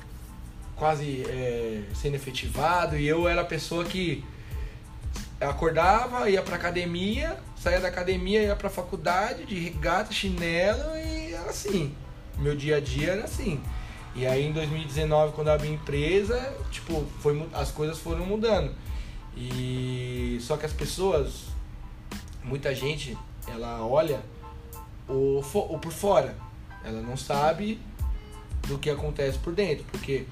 quase 0.80 1.24
é, 1.28 1.82
sendo 1.94 2.14
efetivado, 2.14 2.96
e 2.96 3.06
eu 3.06 3.28
era 3.28 3.42
a 3.42 3.44
pessoa 3.44 3.84
que 3.84 4.24
acordava, 5.38 6.30
ia 6.30 6.40
pra 6.40 6.56
academia, 6.56 7.38
saía 7.54 7.80
da 7.80 7.88
academia, 7.88 8.42
ia 8.42 8.56
pra 8.56 8.70
faculdade 8.70 9.44
de 9.44 9.58
regata, 9.58 10.10
chinelo 10.10 10.96
e 10.96 11.34
era 11.34 11.50
assim. 11.50 11.94
Meu 12.38 12.56
dia 12.56 12.78
a 12.78 12.80
dia 12.80 13.12
era 13.12 13.24
assim. 13.24 13.60
E 14.14 14.26
aí 14.26 14.46
em 14.46 14.52
2019, 14.52 15.34
quando 15.34 15.48
eu 15.48 15.52
abri 15.52 15.68
a 15.68 15.72
empresa, 15.72 16.56
tipo, 16.70 17.04
foi, 17.20 17.46
as 17.52 17.70
coisas 17.70 17.98
foram 17.98 18.24
mudando. 18.24 18.74
E 19.36 20.38
só 20.40 20.56
que 20.56 20.64
as 20.64 20.72
pessoas, 20.72 21.44
muita 22.42 22.74
gente, 22.74 23.18
ela 23.46 23.84
olha 23.84 24.22
o, 25.06 25.40
o 25.40 25.78
por 25.78 25.92
fora. 25.92 26.34
Ela 26.82 27.02
não 27.02 27.18
sabe 27.18 27.78
do 28.66 28.78
que 28.78 28.88
acontece 28.88 29.38
por 29.38 29.54
dentro, 29.54 29.84
porque 29.92 30.24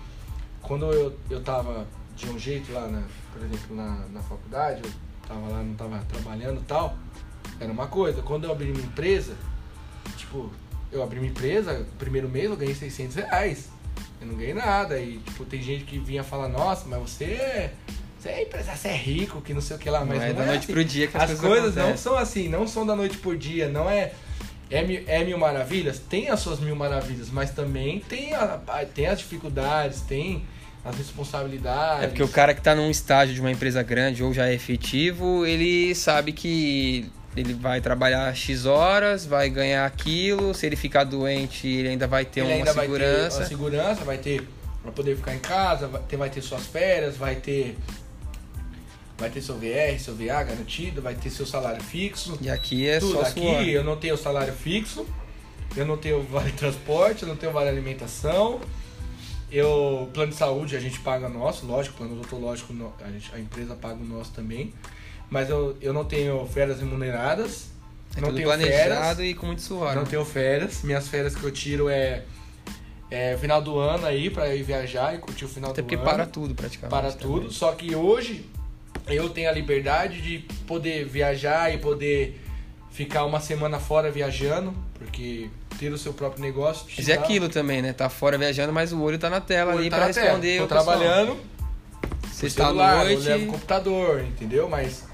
quando 0.62 0.92
eu, 0.92 1.18
eu 1.30 1.40
tava 1.42 1.86
de 2.16 2.28
um 2.28 2.38
jeito 2.38 2.72
lá, 2.72 2.88
na, 2.88 3.02
por 3.32 3.42
exemplo, 3.42 3.76
na, 3.76 4.06
na 4.12 4.20
faculdade, 4.20 4.82
eu 4.84 4.90
tava 5.26 5.48
lá, 5.48 5.62
não 5.62 5.74
tava 5.74 5.98
trabalhando 6.08 6.60
e 6.60 6.64
tal, 6.64 6.96
era 7.60 7.70
uma 7.72 7.86
coisa. 7.86 8.22
Quando 8.22 8.44
eu 8.44 8.52
abri 8.52 8.66
minha 8.66 8.84
empresa, 8.84 9.34
tipo, 10.16 10.50
eu 10.90 11.02
abri 11.02 11.20
minha 11.20 11.30
empresa, 11.30 11.86
primeiro 11.98 12.28
mês 12.28 12.46
eu 12.46 12.56
ganhei 12.56 12.74
600 12.74 13.16
reais. 13.16 13.68
Eu 14.20 14.26
não 14.26 14.34
ganhei 14.34 14.54
nada. 14.54 14.98
E, 14.98 15.18
tipo, 15.18 15.44
tem 15.44 15.62
gente 15.62 15.84
que 15.84 15.98
vinha 15.98 16.24
falar, 16.24 16.48
nossa, 16.48 16.88
mas 16.88 17.00
você 17.00 17.24
é, 17.24 17.74
você 18.18 18.28
é 18.30 18.42
empresário, 18.42 18.80
você 18.80 18.88
é 18.88 18.96
rico, 18.96 19.40
que 19.40 19.54
não 19.54 19.60
sei 19.60 19.76
o 19.76 19.78
que 19.78 19.88
lá. 19.88 20.04
Mas 20.04 20.18
não 20.18 20.24
é 20.24 20.28
não 20.28 20.36
da 20.36 20.42
é 20.42 20.46
noite 20.46 20.64
assim. 20.64 20.72
pro 20.72 20.84
dia 20.84 21.06
que 21.06 21.16
As 21.16 21.30
as, 21.30 21.40
coisas 21.40 21.74
não 21.74 21.96
são 21.96 22.16
assim, 22.16 22.48
não 22.48 22.66
são 22.66 22.84
da 22.84 22.96
noite 22.96 23.16
por 23.18 23.36
dia, 23.36 23.68
não 23.68 23.88
é. 23.88 24.12
É, 24.70 24.82
mil- 24.82 25.02
é 25.06 25.24
mil 25.24 25.38
maravilhas? 25.38 25.98
Tem 25.98 26.28
as 26.28 26.40
suas 26.40 26.60
mil 26.60 26.76
maravilhas, 26.76 27.30
mas 27.30 27.50
também 27.50 28.00
tem, 28.00 28.34
a, 28.34 28.60
tem 28.94 29.06
as 29.06 29.18
dificuldades, 29.18 30.02
tem 30.02 30.44
as 30.84 30.96
responsabilidades. 30.96 32.04
É 32.04 32.06
porque 32.08 32.22
o 32.22 32.28
cara 32.28 32.52
que 32.54 32.60
tá 32.60 32.74
num 32.74 32.90
estágio 32.90 33.34
de 33.34 33.40
uma 33.40 33.50
empresa 33.50 33.82
grande 33.82 34.22
ou 34.22 34.32
já 34.32 34.48
é 34.48 34.54
efetivo, 34.54 35.44
ele 35.46 35.94
sabe 35.94 36.32
que 36.32 37.10
ele 37.36 37.54
vai 37.54 37.80
trabalhar 37.80 38.34
X 38.34 38.66
horas, 38.66 39.24
vai 39.24 39.48
ganhar 39.48 39.86
aquilo, 39.86 40.52
se 40.54 40.66
ele 40.66 40.76
ficar 40.76 41.04
doente, 41.04 41.66
ele 41.66 41.88
ainda 41.88 42.06
vai 42.06 42.24
ter 42.24 42.40
Ele 42.40 42.48
uma 42.48 42.56
ainda 42.56 42.72
vai 42.72 42.86
segurança. 42.86 43.36
ter 43.36 43.42
uma 43.42 43.48
segurança, 43.48 44.04
vai 44.04 44.18
ter 44.18 44.48
pra 44.82 44.92
poder 44.92 45.16
ficar 45.16 45.34
em 45.34 45.38
casa, 45.38 45.86
vai 45.88 46.02
ter, 46.02 46.16
vai 46.16 46.30
ter 46.30 46.40
suas 46.42 46.66
férias, 46.66 47.16
vai 47.16 47.36
ter. 47.36 47.76
Vai 49.18 49.28
ter 49.30 49.42
seu 49.42 49.56
VR, 49.56 49.98
seu 49.98 50.14
VA 50.14 50.42
garantido, 50.44 51.02
vai 51.02 51.14
ter 51.16 51.28
seu 51.28 51.44
salário 51.44 51.82
fixo. 51.82 52.38
E 52.40 52.48
aqui 52.48 52.88
é 52.88 53.00
tudo 53.00 53.14
só 53.14 53.22
aqui, 53.22 53.40
suor. 53.40 53.62
eu 53.62 53.82
não 53.82 53.96
tenho 53.96 54.16
salário 54.16 54.52
fixo, 54.54 55.04
eu 55.76 55.84
não 55.84 55.96
tenho 55.96 56.22
vale 56.22 56.52
transporte, 56.52 57.24
eu 57.24 57.28
não 57.28 57.36
tenho 57.36 57.52
vale 57.52 57.68
alimentação. 57.68 58.60
Eu, 59.50 60.08
plano 60.12 60.30
de 60.30 60.36
saúde 60.36 60.76
a 60.76 60.80
gente 60.80 61.00
paga 61.00 61.28
nosso, 61.28 61.66
lógico, 61.66 61.96
plano 61.96 62.12
odontológico 62.12 62.72
a, 63.00 63.10
gente, 63.10 63.34
a 63.34 63.40
empresa 63.40 63.74
paga 63.74 63.96
o 63.96 64.04
nosso 64.04 64.30
também. 64.32 64.72
Mas 65.30 65.50
eu, 65.50 65.76
eu 65.80 65.92
não 65.92 66.04
tenho 66.04 66.46
férias 66.46 66.78
remuneradas, 66.78 67.68
É 68.16 68.20
não 68.20 68.32
tenho 68.32 68.50
férias, 68.50 69.18
e 69.18 69.34
com 69.34 69.46
muito 69.46 69.62
suor. 69.62 69.94
não 69.94 70.02
né? 70.02 70.08
tenho 70.08 70.24
férias. 70.24 70.82
Minhas 70.82 71.08
férias 71.08 71.34
que 71.34 71.42
eu 71.42 71.50
tiro 71.50 71.88
é, 71.88 72.22
é 73.10 73.36
final 73.36 73.60
do 73.60 73.78
ano 73.78 74.06
aí 74.06 74.30
pra 74.30 74.54
ir 74.54 74.62
viajar 74.62 75.14
e 75.14 75.18
curtir 75.18 75.44
o 75.44 75.48
final 75.48 75.70
Até 75.72 75.82
do 75.82 75.86
porque 75.86 75.96
ano 75.96 76.04
para 76.04 76.26
tudo 76.26 76.54
praticamente. 76.54 76.90
para 76.90 77.12
também. 77.12 77.40
tudo. 77.40 77.52
Só 77.52 77.72
que 77.72 77.94
hoje 77.94 78.46
eu 79.08 79.28
tenho 79.30 79.48
a 79.48 79.52
liberdade 79.52 80.20
de 80.20 80.38
poder 80.66 81.04
viajar 81.06 81.72
e 81.74 81.78
poder 81.78 82.40
ficar 82.90 83.24
uma 83.24 83.40
semana 83.40 83.78
fora 83.78 84.10
viajando, 84.10 84.74
porque 84.94 85.48
ter 85.78 85.92
o 85.92 85.98
seu 85.98 86.12
próprio 86.12 86.42
negócio. 86.42 86.86
te 86.86 86.96
Mas 86.98 87.08
é 87.08 87.14
aquilo 87.14 87.48
também, 87.48 87.80
né? 87.80 87.92
Tá 87.92 88.08
fora 88.08 88.36
viajando, 88.36 88.72
mas 88.72 88.92
o 88.92 89.00
olho 89.00 89.18
tá 89.18 89.30
na 89.30 89.40
tela 89.40 89.72
ali 89.72 89.88
tá 89.88 89.96
pra 89.96 90.06
na 90.08 90.12
tela. 90.12 90.26
responder. 90.26 90.58
Tô 90.58 90.66
trabalhando, 90.66 91.36
Você 92.30 92.46
à 92.46 92.50
celular, 92.50 93.04
noite. 93.04 93.12
eu 93.14 93.20
levo 93.20 93.44
o 93.44 93.52
computador, 93.52 94.20
entendeu? 94.24 94.68
Mas 94.68 95.04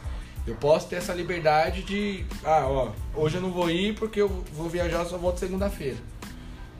eu 0.46 0.54
posso 0.54 0.88
ter 0.88 0.96
essa 0.96 1.12
liberdade 1.12 1.82
de, 1.82 2.24
ah, 2.42 2.66
ó, 2.66 2.92
hoje 3.14 3.36
eu 3.36 3.40
não 3.42 3.50
vou 3.50 3.70
ir 3.70 3.94
porque 3.94 4.20
eu 4.20 4.28
vou 4.52 4.68
viajar, 4.68 5.04
só 5.04 5.16
volto 5.18 5.38
segunda-feira. 5.38 5.96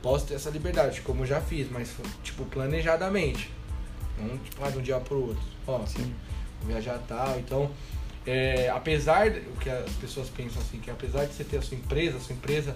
Posso 0.01 0.25
ter 0.27 0.35
essa 0.35 0.49
liberdade, 0.49 1.01
como 1.01 1.23
eu 1.23 1.27
já 1.27 1.41
fiz, 1.41 1.67
mas 1.71 1.91
tipo 2.23 2.45
planejadamente. 2.45 3.49
Não 4.19 4.37
tipo, 4.37 4.63
ah, 4.63 4.69
de 4.69 4.77
um 4.77 4.81
dia 4.81 4.99
pro 4.99 5.19
outro. 5.19 5.43
Ó, 5.67 5.85
Sim. 5.85 6.13
Viajar 6.65 6.99
tal. 7.07 7.37
Então, 7.39 7.71
é, 8.25 8.69
apesar 8.69 9.29
de, 9.29 9.39
o 9.39 9.53
que 9.59 9.69
as 9.69 9.91
pessoas 9.93 10.29
pensam 10.29 10.61
assim, 10.61 10.79
que 10.79 10.89
apesar 10.89 11.25
de 11.25 11.33
você 11.33 11.43
ter 11.43 11.57
a 11.57 11.61
sua 11.61 11.77
empresa, 11.77 12.17
a 12.17 12.19
sua 12.19 12.33
empresa 12.35 12.75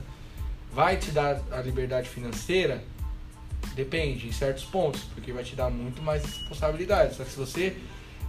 vai 0.74 0.98
te 0.98 1.12
dar 1.12 1.42
a 1.52 1.62
liberdade 1.62 2.08
financeira, 2.10 2.84
depende, 3.76 4.28
em 4.28 4.32
certos 4.32 4.64
pontos, 4.66 5.02
porque 5.14 5.32
vai 5.32 5.44
te 5.44 5.56
dar 5.56 5.70
muito 5.70 6.02
mais 6.02 6.24
responsabilidade. 6.24 7.16
Só 7.16 7.24
que 7.24 7.32
se 7.32 7.38
você 7.38 7.76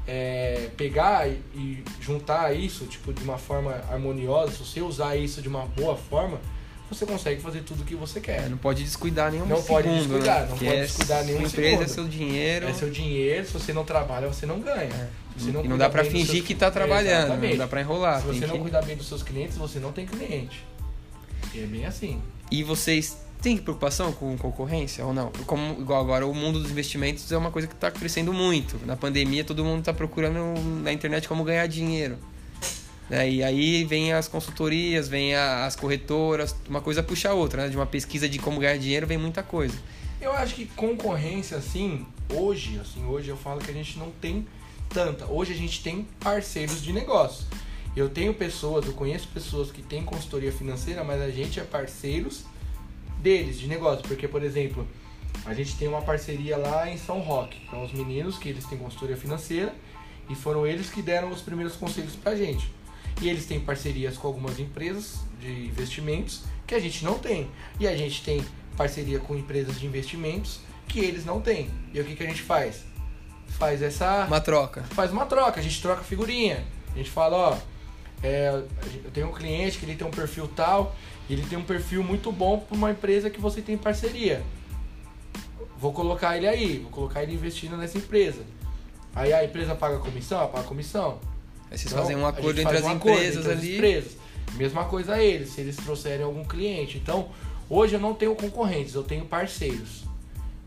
é, 0.07 0.71
pegar 0.77 1.29
e, 1.29 1.85
juntar 2.01 2.55
isso, 2.57 2.87
tipo, 2.87 3.13
de 3.13 3.23
uma 3.23 3.39
forma 3.39 3.73
harmoniosa, 3.91 4.53
se 4.53 4.59
você 4.59 4.81
usar 4.81 5.17
isso 5.17 5.43
de 5.43 5.49
uma 5.49 5.67
boa 5.67 5.97
forma, 5.97 6.41
você 6.91 7.07
consegue 7.07 7.41
fazer 7.41 7.61
tudo 7.63 7.83
o 7.83 7.85
que 7.85 7.95
você 7.95 8.19
É, 8.19 8.23
quer. 8.23 8.51
não 8.51 8.59
pode 8.59 8.83
descuidar 8.83 9.31
nenhum 9.31 9.47
Não 9.47 9.57
segundo, 9.63 9.69
pode 9.69 9.89
descuidar, 9.99 10.35
né? 10.41 10.41
não 10.41 10.49
Porque 10.49 10.65
pode 10.65 10.77
é 10.79 10.83
descuidar 10.83 11.25
nenhum 11.25 11.43
empresa, 11.43 11.69
segundo. 11.69 11.83
é 11.85 11.87
seu 11.89 12.09
dinheiro. 12.09 12.69
É 12.69 12.73
seu 12.75 12.91
dinheiro, 12.91 13.47
se 13.47 13.53
você 13.53 13.73
não 13.73 13.85
trabalha, 13.85 14.27
você 14.27 14.45
não 14.47 14.59
ganha. 14.61 14.93
É. 14.93 15.09
Você 15.45 15.51
e 15.51 15.69
não 15.69 15.79
dá 15.79 15.89
dos 15.89 16.09
fingir 16.09 16.27
seus- 16.27 16.47
que 16.47 16.55
tá 16.55 16.71
trabalhando, 16.71 17.25
Exatamente. 17.27 17.51
não 17.53 17.59
dá 17.59 17.67
pra 17.69 17.81
enrolar. 17.81 18.21
Se 18.21 18.27
você 18.27 18.47
não 18.47 18.55
que- 18.57 18.61
cuidar 18.63 18.83
bem 18.83 18.97
dos 18.97 19.07
seus 19.09 19.23
clientes, 19.23 19.57
você 19.57 19.79
não 19.79 19.93
tem 19.93 20.07
cliente. 20.07 20.65
E 21.55 21.61
é 21.61 21.67
bem 21.67 21.85
assim. 21.87 22.21
E 22.51 22.63
vocês 22.63 23.17
têm 23.43 23.57
preocupação 23.57 24.13
com 24.13 24.37
concorrência 24.37 25.05
ou 25.05 25.13
não? 25.15 25.33
Como 25.47 25.81
igual 25.81 26.01
agora, 26.01 26.27
o 26.27 26.35
mundo 26.35 26.61
dos 26.61 26.71
investimentos 26.71 27.31
é 27.33 27.37
uma 27.37 27.51
coisa 27.51 27.67
que 27.67 27.75
está 27.75 27.91
crescendo 27.91 28.33
muito. 28.33 28.79
Na 28.87 28.97
pandemia, 28.97 29.43
todo 29.45 29.65
mundo 29.65 29.81
está 29.81 29.93
procurando 29.93 30.61
na 30.83 30.93
internet 30.93 31.27
como 31.29 31.43
ganhar 31.45 31.67
dinheiro. 31.67 32.19
Né? 33.09 33.29
E 33.29 33.43
aí 33.43 33.83
vem 33.85 34.13
as 34.13 34.29
consultorias, 34.29 35.09
vem 35.09 35.35
as 35.35 35.75
corretoras, 35.75 36.55
uma 36.69 36.81
coisa 36.81 37.03
puxa 37.03 37.31
a 37.31 37.35
outra, 37.35 37.65
né? 37.65 37.69
De 37.69 37.77
uma 37.77 37.87
pesquisa 37.87 38.29
de 38.29 38.39
como 38.39 38.61
ganhar 38.61 38.77
dinheiro 38.79 39.05
vem 39.07 39.19
muita 39.19 39.43
coisa. 39.43 39.75
Eu 40.21 40.33
acho 40.33 40.55
que 40.55 40.67
concorrência, 40.77 41.57
assim, 41.57 42.07
hoje, 42.33 42.79
assim, 42.79 43.05
hoje 43.07 43.29
eu 43.31 43.37
falo 43.37 43.59
que 43.61 43.71
a 43.71 43.75
gente 43.75 43.99
não 43.99 44.11
tem 44.21 44.47
tanta. 44.91 45.25
Hoje 45.27 45.53
a 45.53 45.57
gente 45.57 45.83
tem 45.83 46.07
parceiros 46.19 46.83
de 46.83 46.93
negócio. 46.93 47.47
Eu 47.97 48.09
tenho 48.09 48.35
pessoas, 48.35 48.87
eu 48.87 48.93
conheço 48.93 49.29
pessoas 49.29 49.71
que 49.71 49.83
têm 49.83 50.05
consultoria 50.05 50.53
financeira, 50.53 51.03
mas 51.03 51.21
a 51.23 51.31
gente 51.31 51.59
é 51.59 51.65
parceiros 51.65 52.45
deles, 53.19 53.59
de 53.59 53.67
negócio. 53.67 54.07
Porque, 54.07 54.29
por 54.29 54.43
exemplo, 54.43 54.87
a 55.47 55.55
gente 55.55 55.77
tem 55.77 55.89
uma 55.89 56.03
parceria 56.03 56.57
lá 56.57 56.91
em 56.91 56.99
São 56.99 57.21
Roque, 57.21 57.59
com 57.67 57.85
os 57.85 57.93
meninos 57.93 58.37
que 58.37 58.49
eles 58.49 58.65
têm 58.65 58.79
consultoria 58.79 59.17
financeira 59.17 59.75
e 60.29 60.35
foram 60.35 60.67
eles 60.67 60.91
que 60.91 61.03
deram 61.03 61.31
os 61.31 61.41
primeiros 61.41 61.77
conselhos 61.77 62.15
pra 62.17 62.37
gente. 62.37 62.71
E 63.21 63.29
eles 63.29 63.47
têm 63.47 63.61
parcerias 63.61 64.17
com 64.17 64.27
algumas 64.27 64.59
empresas 64.59 65.21
de 65.41 65.67
investimentos 65.67 66.43
que 66.67 66.75
a 66.75 66.81
gente 66.81 67.05
não 67.05 67.19
tem. 67.19 67.49
E 67.79 67.87
a 67.87 67.97
gente 67.97 68.23
tem 68.23 68.45
parceria 68.77 69.19
com 69.19 69.37
empresas 69.37 69.79
de 69.79 69.87
investimentos 69.87 70.61
que 70.89 71.01
eles 71.01 71.25
não 71.25 71.41
têm. 71.41 71.71
E 71.93 72.01
o 72.01 72.05
que, 72.05 72.17
que 72.17 72.23
a 72.23 72.27
gente 72.27 72.43
faz? 72.43 72.90
Faz 73.59 73.83
essa. 73.83 74.25
Uma 74.27 74.41
troca. 74.41 74.83
Faz 74.91 75.11
uma 75.13 75.27
troca, 75.27 75.61
a 75.61 75.63
gente 75.63 75.81
troca 75.81 76.03
figurinha. 76.03 76.65
A 76.95 76.99
gente 76.99 77.11
fala, 77.11 77.37
ó, 77.37 77.59
é, 78.23 78.63
eu 79.05 79.11
tenho 79.13 79.29
um 79.29 79.33
cliente 79.33 79.79
que 79.79 79.87
ele 79.87 79.97
tem 79.97 80.07
um 80.07 80.11
perfil 80.11 80.49
tal, 80.49 80.95
ele 81.29 81.43
tem 81.43 81.59
um 81.59 81.63
perfil 81.63 82.03
muito 82.03 82.31
bom 82.31 82.59
para 82.59 82.77
uma 82.77 82.91
empresa 82.91 83.31
que 83.31 83.41
você 83.41 83.63
tem 83.63 83.79
parceria. 83.79 84.43
Vou 85.79 85.93
colocar 85.93 86.37
ele 86.37 86.47
aí, 86.47 86.79
vou 86.79 86.91
colocar 86.91 87.23
ele 87.23 87.33
investindo 87.33 87.77
nessa 87.77 87.97
empresa. 87.97 88.43
Aí 89.15 89.33
a 89.33 89.45
empresa 89.45 89.75
paga 89.75 89.99
comissão, 89.99 90.39
ela 90.39 90.49
paga 90.49 90.65
comissão. 90.65 91.19
Aí 91.71 91.79
vocês 91.79 91.93
então, 91.93 92.03
fazem 92.03 92.17
um 92.17 92.27
acordo 92.27 92.61
entre 92.61 92.77
as 92.77 92.85
um 92.85 92.93
empresas 92.93 93.47
entre 93.47 93.53
ali. 93.53 93.69
As 93.69 93.75
empresas. 93.77 94.17
Mesma 94.55 94.85
coisa 94.85 95.15
a 95.15 95.23
eles, 95.23 95.51
se 95.51 95.61
eles 95.61 95.77
trouxerem 95.77 96.25
algum 96.25 96.45
cliente. 96.45 96.99
Então, 96.99 97.29
hoje 97.69 97.95
eu 97.95 98.01
não 98.01 98.13
tenho 98.15 98.35
concorrentes, 98.35 98.95
eu 98.95 99.03
tenho 99.03 99.25
parceiros. 99.25 100.05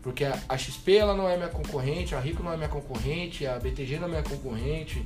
Porque 0.04 0.22
a, 0.22 0.58
XP 0.58 0.96
ela 0.96 1.16
não 1.16 1.26
é 1.26 1.34
minha 1.34 1.48
concorrente, 1.48 2.14
a 2.14 2.20
Rico 2.20 2.42
não 2.42 2.52
é 2.52 2.56
minha 2.58 2.68
concorrente, 2.68 3.46
a 3.46 3.58
BTG 3.58 3.96
não 3.98 4.04
é 4.06 4.10
minha 4.10 4.22
concorrente, 4.22 5.02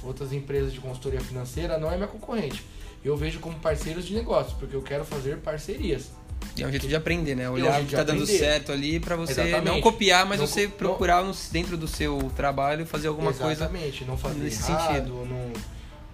outras 0.00 0.32
empresas 0.32 0.72
de 0.72 0.78
consultoria 0.78 1.20
financeira 1.20 1.76
não 1.76 1.90
é 1.90 1.96
minha 1.96 2.06
concorrente. 2.06 2.64
Eu 3.04 3.16
vejo 3.16 3.40
como 3.40 3.58
parceiros 3.58 4.06
de 4.06 4.14
negócio, 4.14 4.56
porque 4.56 4.76
eu 4.76 4.82
quero 4.82 5.04
fazer 5.04 5.38
parcerias. 5.38 6.12
E 6.56 6.62
é 6.62 6.66
um 6.68 6.70
jeito 6.70 6.86
de 6.86 6.94
aprender, 6.94 7.34
né? 7.34 7.50
Olhar 7.50 7.82
o 7.82 7.84
que 7.84 7.96
tá 7.96 8.04
dando 8.04 8.24
certo 8.26 8.70
ali 8.70 9.00
para 9.00 9.16
você 9.16 9.32
Exatamente. 9.32 9.64
não 9.64 9.80
copiar, 9.80 10.24
mas 10.24 10.38
Não 10.38 10.46
você 10.46 10.68
procurar 10.68 11.24
no- 11.24 11.34
dentro 11.50 11.76
do 11.76 11.88
seu 11.88 12.30
trabalho 12.36 12.86
fazer 12.86 13.08
alguma 13.08 13.32
coisa. 13.32 13.64
Exatamente, 13.64 14.04
não 14.04 14.16
fazer 14.16 14.38
nesse 14.38 14.70
errado, 14.70 14.94
sentido. 14.94 15.16
ou, 15.18 15.26
não, 15.26 15.52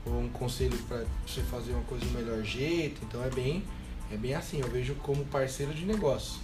ou 0.06 0.20
um 0.22 0.28
conselho 0.30 0.78
para 0.88 1.04
você 1.26 1.42
fazer 1.42 1.72
uma 1.72 1.82
coisa 1.82 2.06
do 2.06 2.10
melhor 2.12 2.42
jeito. 2.42 3.02
Então 3.06 3.22
é 3.22 3.28
bem, 3.28 3.62
é 4.10 4.16
bem 4.16 4.34
assim, 4.34 4.60
eu 4.62 4.68
vejo 4.70 4.94
como 4.96 5.26
parceiro 5.26 5.74
de 5.74 5.84
negócio. 5.84 6.40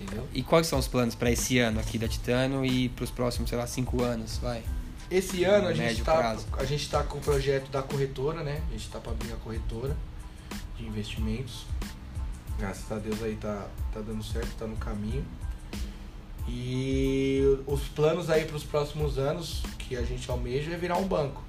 Entendeu? 0.00 0.26
E 0.32 0.42
quais 0.42 0.66
são 0.66 0.78
os 0.78 0.86
planos 0.86 1.14
para 1.14 1.30
esse 1.30 1.58
ano 1.58 1.80
aqui 1.80 1.98
da 1.98 2.06
Titânio 2.06 2.64
e 2.64 2.88
para 2.88 3.04
os 3.04 3.10
próximos, 3.10 3.50
sei 3.50 3.58
lá, 3.58 3.66
cinco 3.66 4.02
anos? 4.02 4.38
Vai. 4.38 4.62
Esse 5.10 5.42
ano 5.44 5.68
a 5.68 5.70
No 5.70 5.76
gente 5.76 6.02
tá, 6.02 6.36
a 6.52 6.64
gente 6.64 6.88
tá 6.88 7.02
com 7.02 7.18
o 7.18 7.20
projeto 7.20 7.70
da 7.70 7.82
corretora, 7.82 8.42
né? 8.42 8.62
A 8.68 8.72
gente 8.72 8.88
tá 8.88 9.00
para 9.00 9.12
abrir 9.12 9.32
a 9.32 9.36
corretora 9.36 9.96
de 10.76 10.86
investimentos. 10.86 11.64
Graças 12.58 12.90
a 12.92 12.96
Deus 12.96 13.22
aí 13.22 13.36
tá, 13.36 13.66
tá 13.92 14.00
dando 14.00 14.22
certo, 14.22 14.50
tá 14.58 14.66
no 14.66 14.76
caminho. 14.76 15.24
E 16.46 17.58
os 17.66 17.82
planos 17.88 18.30
aí 18.30 18.44
para 18.44 18.56
os 18.56 18.64
próximos 18.64 19.18
anos 19.18 19.62
que 19.78 19.96
a 19.96 20.02
gente 20.02 20.30
almeja 20.30 20.72
é 20.72 20.76
virar 20.76 20.96
um 20.96 21.06
banco. 21.06 21.42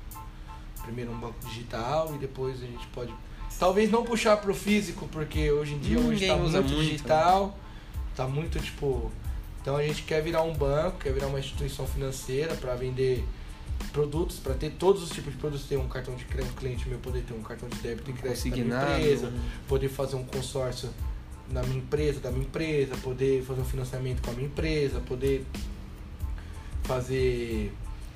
Primeiro 0.84 1.12
um 1.12 1.20
banco 1.20 1.36
digital 1.48 2.14
e 2.16 2.18
depois 2.18 2.62
a 2.64 2.66
gente 2.66 2.86
pode 2.88 3.14
talvez 3.58 3.92
não 3.92 4.04
puxar 4.04 4.38
pro 4.38 4.54
físico, 4.54 5.08
porque 5.12 5.52
hoje 5.52 5.74
em 5.74 5.80
dia 5.80 6.00
hoje 6.00 6.10
Ninguém 6.12 6.30
tá 6.30 6.36
usa 6.36 6.62
muito, 6.62 6.76
muito, 6.76 7.08
né? 7.08 7.52
Tá 8.20 8.28
muito 8.28 8.60
tipo, 8.60 9.10
então 9.62 9.78
a 9.78 9.82
gente 9.82 10.04
quer 10.04 10.22
virar 10.22 10.44
um 10.44 10.54
banco, 10.54 10.98
quer 11.00 11.14
virar 11.14 11.28
uma 11.28 11.40
instituição 11.40 11.88
financeira 11.88 12.54
para 12.56 12.76
vender 12.76 13.24
produtos, 13.94 14.40
para 14.40 14.54
ter 14.56 14.72
todos 14.72 15.02
os 15.02 15.10
tipos 15.10 15.32
de 15.32 15.40
produtos, 15.40 15.66
ter 15.66 15.78
um 15.78 15.88
cartão 15.88 16.14
de 16.16 16.26
crédito, 16.26 16.52
um 16.52 16.56
cliente 16.56 16.90
meu 16.90 17.00
poder 17.00 17.24
ter 17.24 17.34
um 17.34 17.42
cartão 17.42 17.70
de 17.70 17.78
débito 17.78 18.12
e 18.12 18.14
crédito 18.14 18.50
da 18.50 18.56
minha 18.58 18.66
empresa, 18.66 19.34
poder 19.70 19.88
fazer 19.88 20.18
um 20.18 20.26
consórcio 20.26 20.90
na 21.50 21.64
minha 21.64 21.78
empresa, 21.78 22.20
da 22.20 22.30
minha 22.30 22.44
empresa, 22.44 22.98
poder 22.98 23.42
fazer 23.44 23.62
um 23.62 23.66
financiamento 23.66 24.22
com 24.22 24.32
a 24.32 24.34
minha 24.34 24.48
empresa, 24.48 25.00
poder 25.00 25.46
fazer 26.84 27.72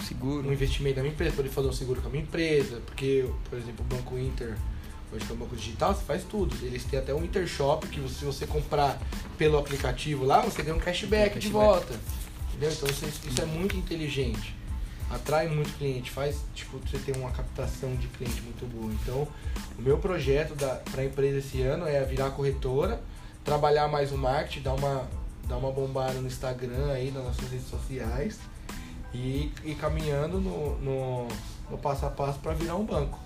Seguro. 0.06 0.50
um 0.50 0.52
investimento 0.52 0.98
na 0.98 1.04
minha 1.04 1.14
empresa, 1.14 1.34
poder 1.34 1.50
fazer 1.50 1.68
um 1.70 1.74
seguro 1.74 2.02
com 2.02 2.10
a 2.10 2.12
minha 2.12 2.24
empresa, 2.24 2.82
porque, 2.86 3.26
por 3.50 3.58
exemplo, 3.58 3.86
o 3.90 3.96
Banco 3.96 4.18
Inter, 4.18 4.58
hoje 5.14 5.26
que 5.26 5.32
é 5.32 5.36
um 5.36 5.38
banco 5.40 5.56
digital, 5.56 5.94
você 5.94 6.04
faz 6.04 6.24
tudo. 6.24 6.56
Eles 6.66 6.84
têm 6.86 7.00
até 7.00 7.14
um 7.14 7.24
Intershop 7.24 7.88
que 7.88 8.00
você- 8.00 8.16
se 8.20 8.26
você 8.26 8.48
comprar 8.48 9.00
pelo 9.38 9.58
aplicativo 9.58 10.26
lá, 10.26 10.42
você 10.42 10.62
ganha 10.64 10.76
um 10.76 10.80
cashback, 10.80 11.40
de 11.40 11.48
Cashback. 11.48 11.52
volta. 11.52 12.00
Entendeu? 12.50 12.72
Então 12.72 12.90
isso, 12.90 13.06
isso 13.28 13.42
é 13.42 13.46
muito 13.46 13.76
inteligente. 13.76 14.56
Atrai 15.10 15.48
muito 15.48 15.72
cliente, 15.78 16.10
faz 16.10 16.38
tipo 16.56 16.80
você 16.80 16.98
ter 16.98 17.16
uma 17.18 17.30
captação 17.32 17.96
de 17.96 18.08
cliente 18.08 18.42
muito 18.42 18.66
boa. 18.66 18.92
Então, 19.04 19.28
o 19.78 19.82
meu 19.82 19.98
projeto 20.00 20.56
para 20.56 21.02
a 21.02 21.06
empresa 21.06 21.38
esse 21.40 21.62
ano 21.62 21.86
é 21.88 22.04
virar 22.04 22.32
corretora, 22.32 23.00
trabalhar 23.44 23.88
mais 23.88 24.12
o 24.12 24.18
marketing, 24.18 24.62
dar 24.62 24.74
uma, 24.74 25.08
dar 25.48 25.58
uma 25.58 25.72
bombada 25.72 26.14
no 26.14 26.28
Instagram 26.28 26.92
aí, 26.92 27.12
nas 27.12 27.24
nossas 27.26 27.52
redes 27.52 27.68
sociais 27.68 28.40
e 29.14 29.52
ir 29.64 29.76
caminhando 29.76 30.40
no, 30.40 30.80
no, 30.80 31.28
no 31.70 31.78
passo 31.78 32.06
a 32.06 32.10
passo 32.10 32.40
para 32.40 32.54
virar 32.54 32.76
um 32.76 32.86
banco. 32.86 33.20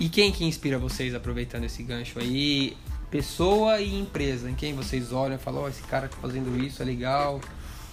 E 0.00 0.08
quem 0.08 0.32
que 0.32 0.44
inspira 0.44 0.78
vocês 0.78 1.14
aproveitando 1.14 1.64
esse 1.64 1.82
gancho 1.82 2.18
aí? 2.18 2.76
Pessoa 3.10 3.80
e 3.80 3.94
empresa. 3.94 4.50
Em 4.50 4.54
quem 4.54 4.74
vocês 4.74 5.12
olham 5.12 5.36
e 5.36 5.38
falam, 5.38 5.62
ó, 5.62 5.68
esse 5.68 5.82
cara 5.82 6.08
tá 6.08 6.16
fazendo 6.20 6.60
isso, 6.62 6.82
é 6.82 6.84
legal. 6.84 7.40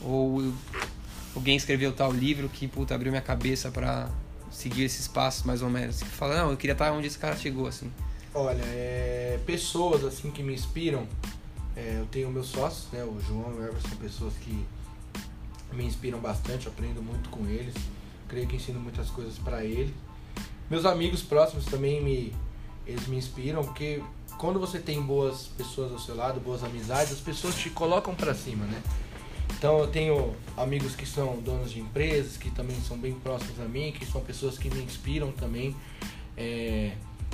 Ou 0.02 0.54
alguém 1.36 1.56
escreveu 1.56 1.92
tal 1.92 2.12
livro 2.12 2.50
que, 2.50 2.68
puta, 2.68 2.96
abriu 2.96 3.12
minha 3.12 3.22
cabeça 3.22 3.70
pra 3.70 4.10
seguir 4.52 4.84
esses 4.84 5.08
passos 5.08 5.44
mais 5.44 5.62
ou 5.62 5.70
menos. 5.70 6.02
Que 6.02 6.10
fala, 6.10 6.38
não, 6.38 6.52
eu 6.52 6.58
queria 6.58 6.74
estar 6.74 6.92
onde 6.92 7.08
esse 7.08 7.18
cara 7.18 7.36
chegou, 7.36 7.68
assim. 7.68 7.92
Olha, 8.34 8.62
é, 8.66 9.40
pessoas 9.46 10.04
assim 10.04 10.30
que 10.30 10.44
me 10.44 10.54
inspiram, 10.54 11.08
é, 11.76 11.98
eu 12.00 12.06
tenho 12.06 12.30
meus 12.30 12.48
sócios, 12.48 12.92
né, 12.92 13.04
o 13.04 13.20
João 13.22 13.54
e 13.56 13.60
o 13.60 13.66
Everson, 13.66 13.96
pessoas 13.96 14.34
que 14.36 14.66
me 15.74 15.84
inspiram 15.84 16.20
bastante, 16.20 16.68
aprendo 16.68 17.02
muito 17.02 17.30
com 17.30 17.46
eles, 17.48 17.74
creio 18.28 18.48
que 18.48 18.56
ensino 18.56 18.80
muitas 18.80 19.10
coisas 19.10 19.38
para 19.40 19.64
eles. 19.66 19.94
Meus 20.70 20.86
amigos 20.86 21.22
próximos 21.22 21.66
também 21.66 22.02
me, 22.02 22.34
eles 22.86 23.08
me 23.08 23.18
inspiram, 23.18 23.64
porque 23.64 24.04
quando 24.38 24.60
você 24.60 24.80
tem 24.80 25.02
boas 25.02 25.48
pessoas 25.58 25.92
ao 25.92 26.00
seu 26.00 26.16
lado, 26.16 26.40
boas 26.40 26.64
amizades, 26.64 27.12
as 27.12 27.20
pessoas 27.20 27.56
te 27.56 27.70
colocam 27.70 28.14
para 28.14 28.34
cima, 28.34 28.66
né? 28.66 28.82
Então 29.58 29.80
eu 29.80 29.88
tenho 29.88 30.36
amigos 30.56 30.96
que 30.96 31.06
são 31.06 31.40
donos 31.42 31.72
de 31.72 31.80
empresas, 31.80 32.38
que 32.38 32.52
também 32.52 32.80
são 32.88 32.98
bem 32.98 33.14
próximos 33.14 33.60
a 33.60 33.66
mim, 33.66 33.92
que 33.92 34.06
são 34.06 34.22
pessoas 34.22 34.58
que 34.58 34.70
me 34.70 34.82
inspiram 34.82 35.32
também 35.32 35.76
é, 36.38 36.92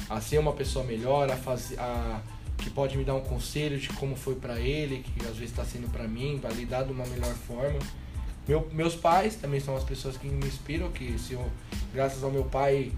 a 0.09 0.19
ser 0.21 0.39
uma 0.39 0.53
pessoa 0.53 0.83
melhor, 0.85 1.29
a 1.29 1.35
fazer, 1.35 1.79
a, 1.79 2.21
que 2.57 2.69
pode 2.69 2.97
me 2.97 3.03
dar 3.03 3.15
um 3.15 3.21
conselho 3.21 3.77
de 3.77 3.89
como 3.89 4.15
foi 4.15 4.35
para 4.35 4.59
ele, 4.59 5.03
que 5.03 5.21
às 5.27 5.35
vezes 5.35 5.51
está 5.51 5.63
sendo 5.63 5.91
para 5.91 6.07
mim, 6.07 6.39
para 6.41 6.51
lidar 6.51 6.83
de 6.83 6.91
uma 6.91 7.05
melhor 7.05 7.33
forma. 7.33 7.79
Meu, 8.47 8.67
meus 8.71 8.95
pais 8.95 9.35
também 9.35 9.59
são 9.59 9.75
as 9.75 9.83
pessoas 9.83 10.17
que 10.17 10.27
me 10.27 10.47
inspiram, 10.47 10.91
que 10.91 11.19
se 11.19 11.33
eu, 11.33 11.51
graças 11.93 12.23
ao 12.23 12.31
meu 12.31 12.45
pai 12.45 12.91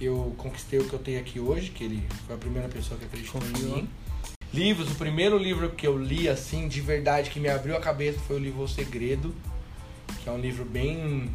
eu 0.00 0.34
conquistei 0.38 0.78
o 0.80 0.84
que 0.88 0.92
eu 0.92 0.98
tenho 0.98 1.20
aqui 1.20 1.38
hoje, 1.40 1.70
que 1.70 1.84
ele 1.84 2.02
foi 2.26 2.34
a 2.36 2.38
primeira 2.38 2.68
pessoa 2.68 2.98
que 2.98 3.04
acreditou 3.06 3.40
em 3.40 3.50
Confiou. 3.52 3.76
mim. 3.76 3.88
Livros, 4.52 4.90
o 4.90 4.94
primeiro 4.96 5.38
livro 5.38 5.70
que 5.70 5.86
eu 5.86 5.96
li 5.96 6.28
assim, 6.28 6.68
de 6.68 6.80
verdade, 6.80 7.30
que 7.30 7.40
me 7.40 7.48
abriu 7.48 7.76
a 7.76 7.80
cabeça 7.80 8.18
foi 8.26 8.36
o 8.36 8.38
livro 8.38 8.62
O 8.62 8.68
Segredo, 8.68 9.34
que 10.22 10.28
é 10.28 10.32
um 10.32 10.38
livro 10.38 10.64
bem 10.64 11.30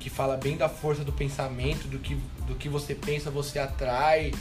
que 0.00 0.08
fala 0.10 0.36
bem 0.36 0.56
da 0.56 0.68
força 0.68 1.02
do 1.02 1.12
pensamento, 1.12 1.88
do 1.88 1.98
que, 1.98 2.14
do 2.46 2.54
que 2.54 2.68
você 2.68 2.94
pensa, 2.94 3.30
você 3.30 3.58
atrai, 3.58 4.32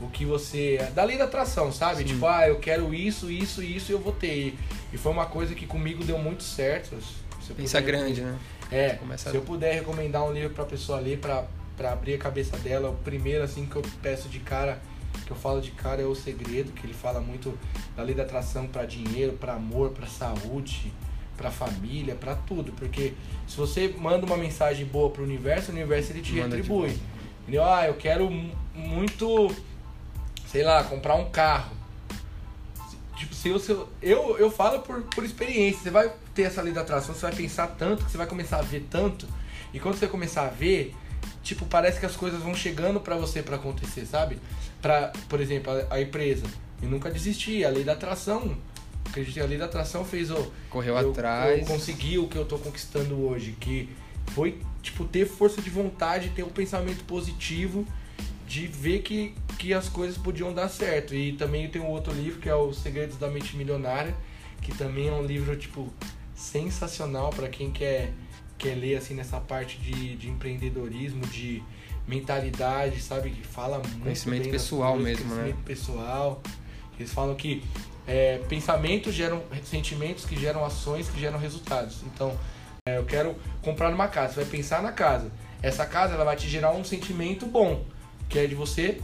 o 0.00 0.08
que 0.08 0.24
você. 0.24 0.78
Da 0.94 1.04
lei 1.04 1.18
da 1.18 1.24
atração, 1.24 1.70
sabe? 1.70 1.98
Sim. 1.98 2.04
Tipo, 2.04 2.26
ah, 2.26 2.48
eu 2.48 2.58
quero 2.58 2.94
isso, 2.94 3.30
isso, 3.30 3.62
isso 3.62 3.92
e 3.92 3.94
eu 3.94 3.98
vou 4.00 4.12
ter. 4.14 4.56
E 4.92 4.96
foi 4.96 5.12
uma 5.12 5.26
coisa 5.26 5.54
que 5.54 5.66
comigo 5.66 6.02
deu 6.04 6.18
muito 6.18 6.42
certo. 6.42 6.96
Se 7.42 7.52
Pensa 7.52 7.80
puder- 7.80 7.82
grande, 8.00 8.20
né? 8.22 8.38
É, 8.72 8.98
se 9.18 9.34
eu 9.34 9.42
puder 9.42 9.74
recomendar 9.74 10.24
um 10.24 10.32
livro 10.32 10.50
pra 10.50 10.64
pessoa 10.64 10.98
ler, 11.00 11.18
pra, 11.18 11.44
pra 11.80 11.92
abrir 11.94 12.12
a 12.12 12.18
cabeça 12.18 12.58
dela, 12.58 12.90
o 12.90 12.96
primeiro 12.96 13.42
assim 13.42 13.64
que 13.64 13.74
eu 13.74 13.82
peço 14.02 14.28
de 14.28 14.38
cara, 14.38 14.78
que 15.24 15.30
eu 15.30 15.36
falo 15.36 15.62
de 15.62 15.70
cara 15.70 16.02
é 16.02 16.04
O 16.04 16.14
Segredo, 16.14 16.72
que 16.72 16.84
ele 16.84 16.92
fala 16.92 17.22
muito 17.22 17.58
da 17.96 18.02
lei 18.02 18.14
da 18.14 18.22
atração 18.22 18.66
pra 18.66 18.84
dinheiro, 18.84 19.32
pra 19.32 19.54
amor, 19.54 19.88
pra 19.88 20.06
saúde, 20.06 20.92
pra 21.38 21.50
família, 21.50 22.14
pra 22.14 22.34
tudo. 22.34 22.70
Porque 22.72 23.14
se 23.48 23.56
você 23.56 23.94
manda 23.96 24.26
uma 24.26 24.36
mensagem 24.36 24.84
boa 24.84 25.08
pro 25.08 25.22
universo, 25.24 25.70
o 25.70 25.74
universo 25.74 26.12
ele 26.12 26.20
te 26.20 26.32
Manda 26.34 26.54
retribui. 26.56 26.98
Entendeu? 27.40 27.64
Ah, 27.64 27.86
eu 27.86 27.94
quero 27.94 28.30
mu- 28.30 28.54
muito, 28.74 29.50
sei 30.46 30.62
lá, 30.62 30.84
comprar 30.84 31.14
um 31.14 31.30
carro. 31.30 31.72
Tipo, 33.16 33.34
se 33.34 33.48
eu, 33.48 33.58
se 33.58 33.72
eu, 33.72 33.88
eu, 34.02 34.36
eu 34.38 34.50
falo 34.50 34.80
por, 34.80 35.00
por 35.04 35.24
experiência. 35.24 35.80
Você 35.84 35.90
vai 35.90 36.12
ter 36.34 36.42
essa 36.42 36.60
lei 36.60 36.74
da 36.74 36.82
atração, 36.82 37.14
você 37.14 37.22
vai 37.22 37.34
pensar 37.34 37.68
tanto, 37.68 38.04
que 38.04 38.10
você 38.10 38.18
vai 38.18 38.26
começar 38.26 38.58
a 38.58 38.62
ver 38.62 38.86
tanto. 38.90 39.26
E 39.72 39.80
quando 39.80 39.96
você 39.96 40.06
começar 40.06 40.42
a 40.42 40.50
ver, 40.50 40.94
tipo, 41.42 41.64
parece 41.66 41.98
que 41.98 42.06
as 42.06 42.16
coisas 42.16 42.42
vão 42.42 42.54
chegando 42.54 43.00
para 43.00 43.16
você 43.16 43.42
para 43.42 43.56
acontecer, 43.56 44.06
sabe? 44.06 44.38
Para, 44.80 45.12
por 45.28 45.40
exemplo, 45.40 45.72
a, 45.72 45.94
a, 45.94 46.00
empresa. 46.00 46.46
E 46.82 46.86
nunca 46.86 47.10
desisti, 47.10 47.64
a 47.64 47.70
lei 47.70 47.84
da 47.84 47.92
atração. 47.92 48.56
Acreditei, 49.06 49.42
a 49.42 49.46
lei 49.46 49.58
da 49.58 49.64
atração 49.64 50.04
fez 50.04 50.30
o. 50.30 50.52
Correu 50.68 50.96
eu, 50.96 51.10
atrás. 51.10 51.60
Eu 51.60 51.66
consegui 51.66 52.18
o 52.18 52.28
que 52.28 52.36
eu 52.36 52.44
tô 52.44 52.58
conquistando 52.58 53.26
hoje. 53.26 53.56
Que 53.58 53.88
foi, 54.28 54.60
tipo, 54.82 55.04
ter 55.04 55.26
força 55.26 55.60
de 55.60 55.70
vontade, 55.70 56.30
ter 56.30 56.42
um 56.42 56.50
pensamento 56.50 57.04
positivo, 57.04 57.86
de 58.46 58.66
ver 58.66 59.00
que, 59.02 59.34
que 59.58 59.74
as 59.74 59.88
coisas 59.88 60.16
podiam 60.16 60.52
dar 60.52 60.68
certo. 60.68 61.14
E 61.14 61.32
também 61.32 61.68
tem 61.68 61.80
um 61.80 61.88
outro 61.88 62.12
livro 62.12 62.40
que 62.40 62.48
é 62.48 62.54
Os 62.54 62.78
Segredos 62.78 63.16
da 63.16 63.28
Mente 63.28 63.56
Milionária, 63.56 64.14
que 64.62 64.72
também 64.76 65.08
é 65.08 65.12
um 65.12 65.24
livro, 65.24 65.56
tipo, 65.56 65.92
sensacional 66.34 67.30
para 67.30 67.48
quem 67.48 67.70
quer 67.70 68.12
quer 68.60 68.74
ler 68.74 68.96
assim 68.96 69.14
nessa 69.14 69.40
parte 69.40 69.78
de, 69.78 70.16
de 70.16 70.28
empreendedorismo, 70.28 71.26
de 71.26 71.62
mentalidade, 72.06 73.00
sabe? 73.00 73.30
Que 73.30 73.42
fala 73.42 73.78
muito 73.78 74.00
conhecimento 74.00 74.50
pessoal 74.50 74.92
coisas, 74.92 75.08
mesmo, 75.08 75.30
conhecimento 75.30 75.56
né? 75.56 75.62
pessoal. 75.64 76.42
Eles 76.98 77.12
falam 77.12 77.34
que 77.34 77.64
é, 78.06 78.38
pensamentos 78.48 79.14
geram 79.14 79.42
sentimentos 79.64 80.26
que 80.26 80.38
geram 80.38 80.64
ações 80.64 81.08
que 81.08 81.18
geram 81.18 81.38
resultados. 81.38 82.02
Então, 82.04 82.36
é, 82.86 82.98
eu 82.98 83.04
quero 83.04 83.34
comprar 83.62 83.92
uma 83.92 84.08
casa. 84.08 84.34
Você 84.34 84.40
vai 84.42 84.50
pensar 84.50 84.82
na 84.82 84.92
casa. 84.92 85.30
Essa 85.62 85.86
casa 85.86 86.14
ela 86.14 86.24
vai 86.24 86.36
te 86.36 86.48
gerar 86.48 86.72
um 86.72 86.84
sentimento 86.84 87.46
bom, 87.46 87.84
que 88.28 88.38
é 88.38 88.46
de 88.46 88.54
você 88.54 89.00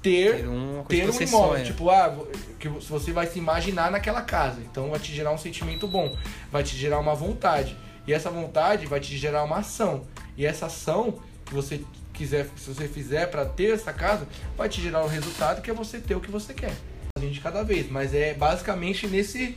ter, 0.00 0.36
ter, 0.36 0.48
um, 0.48 0.84
ter 0.84 1.10
um 1.10 1.22
imóvel. 1.22 1.28
Sonha. 1.28 1.64
Tipo, 1.64 1.90
ah, 1.90 2.16
que 2.58 2.68
você 2.68 3.12
vai 3.12 3.26
se 3.26 3.38
imaginar 3.38 3.90
naquela 3.90 4.22
casa. 4.22 4.60
Então 4.60 4.90
vai 4.90 5.00
te 5.00 5.12
gerar 5.12 5.32
um 5.32 5.38
sentimento 5.38 5.88
bom, 5.88 6.14
vai 6.52 6.62
te 6.62 6.76
gerar 6.76 7.00
uma 7.00 7.14
vontade. 7.14 7.76
E 8.10 8.12
essa 8.12 8.28
vontade 8.28 8.86
vai 8.86 8.98
te 8.98 9.16
gerar 9.16 9.44
uma 9.44 9.58
ação. 9.58 10.02
E 10.36 10.44
essa 10.44 10.66
ação 10.66 11.20
que 11.46 11.54
você 11.54 11.80
quiser, 12.12 12.44
se 12.56 12.74
você 12.74 12.88
fizer 12.88 13.26
para 13.26 13.46
ter 13.46 13.72
essa 13.72 13.92
casa, 13.92 14.26
vai 14.56 14.68
te 14.68 14.82
gerar 14.82 15.04
um 15.04 15.06
resultado 15.06 15.62
que 15.62 15.70
é 15.70 15.72
você 15.72 16.00
ter 16.00 16.16
o 16.16 16.20
que 16.20 16.28
você 16.28 16.52
quer. 16.52 16.74
A 17.16 17.20
gente 17.20 17.40
cada 17.40 17.62
vez, 17.62 17.88
mas 17.88 18.12
é 18.12 18.34
basicamente 18.34 19.06
nesse 19.06 19.56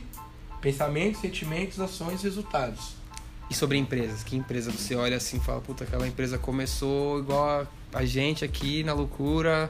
pensamento, 0.60 1.18
sentimentos, 1.18 1.80
ações, 1.80 2.22
resultados. 2.22 2.94
E 3.50 3.54
sobre 3.54 3.76
empresas, 3.76 4.22
que 4.22 4.36
empresa 4.36 4.70
você 4.70 4.94
olha 4.94 5.16
assim 5.16 5.40
fala, 5.40 5.60
puta, 5.60 5.82
aquela 5.82 6.06
empresa 6.06 6.38
começou 6.38 7.18
igual 7.18 7.66
a 7.92 8.04
gente 8.04 8.44
aqui 8.44 8.84
na 8.84 8.92
loucura, 8.92 9.68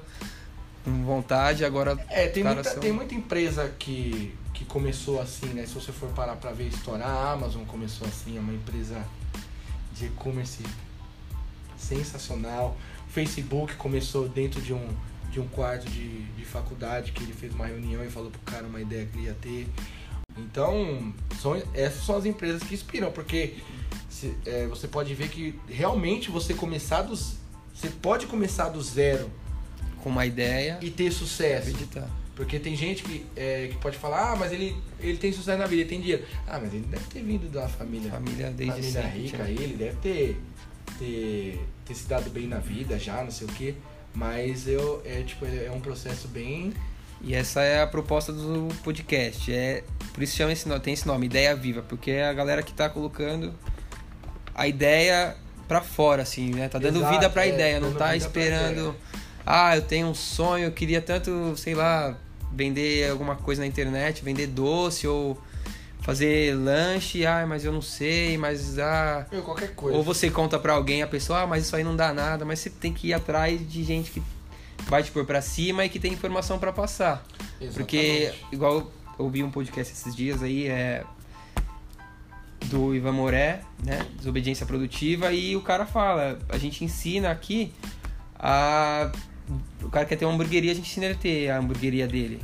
vontade, 0.84 1.64
agora. 1.64 1.98
É, 2.08 2.28
tem 2.28 2.44
muita, 2.44 2.64
são... 2.64 2.80
tem 2.80 2.92
muita 2.92 3.14
empresa 3.14 3.68
que 3.78 4.34
que 4.54 4.64
começou 4.64 5.20
assim, 5.20 5.46
né? 5.46 5.66
Se 5.66 5.74
você 5.74 5.90
for 5.90 6.08
parar 6.10 6.36
para 6.36 6.52
ver 6.52 6.68
estourar, 6.68 7.08
a 7.08 7.32
Amazon 7.32 7.64
começou 7.64 8.06
assim, 8.06 8.36
é 8.36 8.40
uma 8.40 8.52
empresa 8.52 9.04
de 9.92 10.06
e-commerce 10.06 10.62
sensacional. 11.76 12.76
O 13.08 13.10
Facebook 13.10 13.74
começou 13.74 14.28
dentro 14.28 14.62
de 14.62 14.72
um, 14.72 14.88
de 15.30 15.40
um 15.40 15.48
quarto 15.48 15.90
de, 15.90 16.22
de 16.22 16.44
faculdade 16.44 17.12
que 17.12 17.22
ele 17.24 17.32
fez 17.32 17.52
uma 17.52 17.66
reunião 17.66 18.02
e 18.04 18.08
falou 18.08 18.30
pro 18.30 18.40
cara 18.42 18.66
uma 18.66 18.80
ideia 18.80 19.06
que 19.06 19.18
ele 19.18 19.26
ia 19.26 19.34
ter. 19.34 19.68
Então, 20.38 21.12
são, 21.40 21.60
essas 21.74 22.04
são 22.04 22.16
as 22.16 22.24
empresas 22.24 22.62
que 22.62 22.74
inspiram, 22.74 23.10
porque 23.10 23.56
se, 24.08 24.36
é, 24.46 24.66
você 24.66 24.86
pode 24.86 25.12
ver 25.14 25.28
que 25.28 25.58
realmente 25.68 26.30
você 26.30 26.54
começar 26.54 27.02
dos. 27.02 27.36
Você 27.74 27.88
pode 27.90 28.26
começar 28.26 28.68
do 28.68 28.80
zero. 28.80 29.28
Com 30.04 30.10
uma 30.10 30.26
ideia. 30.26 30.78
E 30.82 30.90
ter 30.90 31.10
sucesso. 31.10 31.70
Acreditar. 31.70 32.06
Porque 32.36 32.58
tem 32.58 32.76
gente 32.76 33.02
que, 33.02 33.24
é, 33.34 33.68
que 33.68 33.76
pode 33.78 33.96
falar, 33.96 34.32
ah, 34.32 34.36
mas 34.36 34.52
ele, 34.52 34.76
ele 35.00 35.16
tem 35.16 35.32
sucesso 35.32 35.56
na 35.56 35.66
vida, 35.66 35.80
ele 35.80 35.88
tem 35.88 36.00
dinheiro. 36.00 36.24
Ah, 36.46 36.58
mas 36.60 36.74
ele 36.74 36.84
deve 36.84 37.04
ter 37.06 37.22
vindo 37.22 37.50
da 37.50 37.66
família, 37.68 38.10
família, 38.10 38.50
desde 38.50 38.74
família 38.74 39.02
sempre, 39.02 39.18
rica, 39.18 39.38
né? 39.38 39.50
ele 39.50 39.76
deve 39.76 39.96
ter, 39.96 40.40
ter, 40.98 41.60
ter 41.86 41.94
se 41.94 42.06
dado 42.06 42.28
bem 42.28 42.46
na 42.46 42.58
vida 42.58 42.98
já, 42.98 43.24
não 43.24 43.30
sei 43.30 43.46
o 43.46 43.50
quê. 43.52 43.74
Mas 44.14 44.68
eu, 44.68 45.00
é, 45.06 45.22
tipo, 45.22 45.46
é 45.46 45.70
um 45.70 45.80
processo 45.80 46.28
bem... 46.28 46.74
E 47.22 47.34
essa 47.34 47.62
é 47.62 47.80
a 47.80 47.86
proposta 47.86 48.32
do 48.32 48.68
podcast. 48.82 49.50
É, 49.50 49.82
por 50.12 50.22
isso 50.22 50.36
chama 50.36 50.52
esse 50.52 50.68
nome, 50.68 50.80
tem 50.80 50.92
esse 50.92 51.06
nome, 51.06 51.24
Ideia 51.24 51.56
Viva, 51.56 51.82
porque 51.82 52.10
é 52.10 52.28
a 52.28 52.32
galera 52.34 52.62
que 52.62 52.72
está 52.72 52.86
colocando 52.90 53.54
a 54.54 54.68
ideia 54.68 55.34
para 55.66 55.80
fora, 55.80 56.22
assim, 56.22 56.50
né? 56.50 56.68
Tá 56.68 56.78
dando 56.78 56.98
Exato, 56.98 57.14
vida 57.14 57.30
para 57.30 57.42
a 57.42 57.46
é, 57.46 57.48
ideia, 57.48 57.80
não 57.80 57.94
tá 57.94 58.14
esperando 58.14 58.94
ah, 59.46 59.76
eu 59.76 59.82
tenho 59.82 60.08
um 60.08 60.14
sonho, 60.14 60.66
eu 60.66 60.72
queria 60.72 61.00
tanto, 61.00 61.54
sei 61.56 61.74
lá, 61.74 62.16
vender 62.52 63.10
alguma 63.10 63.36
coisa 63.36 63.60
na 63.60 63.66
internet, 63.66 64.24
vender 64.24 64.46
doce 64.46 65.06
ou 65.06 65.38
fazer 66.00 66.54
lanche, 66.54 67.24
ah, 67.24 67.46
mas 67.46 67.64
eu 67.64 67.72
não 67.72 67.82
sei, 67.82 68.36
mas 68.36 68.78
ah, 68.78 69.26
eu, 69.32 69.42
qualquer 69.42 69.74
coisa. 69.74 69.96
Ou 69.96 70.04
você 70.04 70.30
conta 70.30 70.58
para 70.58 70.74
alguém, 70.74 71.02
a 71.02 71.06
pessoa, 71.06 71.42
ah, 71.42 71.46
mas 71.46 71.64
isso 71.64 71.74
aí 71.74 71.82
não 71.82 71.96
dá 71.96 72.12
nada, 72.12 72.44
mas 72.44 72.58
você 72.58 72.70
tem 72.70 72.92
que 72.92 73.08
ir 73.08 73.14
atrás 73.14 73.58
de 73.68 73.82
gente 73.82 74.10
que 74.10 74.22
vai 74.86 75.02
te 75.02 75.10
pôr 75.10 75.24
para 75.24 75.40
cima 75.40 75.84
e 75.84 75.88
que 75.88 75.98
tem 75.98 76.12
informação 76.12 76.58
para 76.58 76.72
passar. 76.72 77.24
Exatamente. 77.60 77.74
Porque 77.74 78.34
igual 78.52 78.74
eu 78.74 78.92
ouvi 79.18 79.42
um 79.42 79.50
podcast 79.50 79.92
esses 79.92 80.14
dias 80.14 80.42
aí, 80.42 80.68
é 80.68 81.04
do 82.66 82.94
Ivan 82.94 83.12
Moré, 83.12 83.60
né, 83.84 84.06
desobediência 84.16 84.64
produtiva 84.66 85.32
e 85.32 85.54
o 85.54 85.60
cara 85.60 85.86
fala, 85.86 86.38
a 86.48 86.58
gente 86.58 86.84
ensina 86.84 87.30
aqui 87.30 87.72
a 88.38 89.10
o 89.82 89.90
cara 89.90 90.06
quer 90.06 90.16
ter 90.16 90.24
uma 90.24 90.34
hamburgueria, 90.34 90.72
a 90.72 90.74
gente 90.74 90.88
ensina 90.88 91.06
ele 91.06 91.14
a 91.14 91.18
ter 91.18 91.50
a 91.50 91.58
hamburgueria 91.58 92.06
dele. 92.06 92.40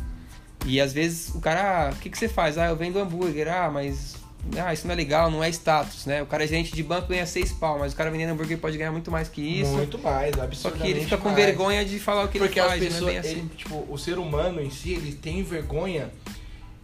E 0.67 0.81
às 0.81 0.93
vezes 0.93 1.35
o 1.35 1.41
cara, 1.41 1.89
ah, 1.89 1.91
o 1.93 1.97
que, 1.97 2.11
que 2.11 2.19
você 2.19 2.29
faz? 2.29 2.59
Ah, 2.59 2.67
eu 2.67 2.77
vendo 2.77 2.99
hambúrguer. 2.99 3.49
Ah, 3.49 3.71
mas 3.71 4.17
ah, 4.57 4.73
isso 4.73 4.87
não 4.87 4.93
é 4.93 4.97
legal, 4.97 5.31
não 5.31 5.43
é 5.43 5.49
status, 5.51 6.07
né? 6.07 6.23
O 6.23 6.27
cara 6.27 6.45
é 6.45 6.47
gerente 6.47 6.75
de 6.75 6.83
banco 6.83 7.09
ganha 7.09 7.27
seis 7.27 7.53
pau, 7.53 7.79
mas 7.79 7.93
o 7.93 7.97
cara 7.97 8.11
vendendo 8.11 8.31
hambúrguer 8.31 8.59
pode 8.59 8.77
ganhar 8.77 8.93
muito 8.93 9.11
mais 9.11 9.29
que 9.29 9.41
isso. 9.41 9.73
Muito 9.73 9.99
mais, 9.99 10.39
absurdamente 10.39 10.57
Só 10.57 10.71
que 10.71 10.91
ele 10.91 11.01
fica 11.01 11.17
com 11.19 11.31
mais. 11.31 11.37
vergonha 11.37 11.85
de 11.85 11.99
falar 11.99 12.25
o 12.25 12.29
que 12.29 12.39
Porque 12.39 12.59
ele 12.59 12.69
faz, 12.69 12.83
pessoas, 12.83 13.01
não 13.01 13.09
é 13.11 13.19
assim. 13.19 13.31
ele, 13.31 13.51
tipo, 13.57 13.87
o 13.89 13.99
ser 13.99 14.19
humano 14.19 14.61
em 14.61 14.71
si, 14.71 14.93
ele 14.93 15.13
tem 15.13 15.43
vergonha, 15.43 16.11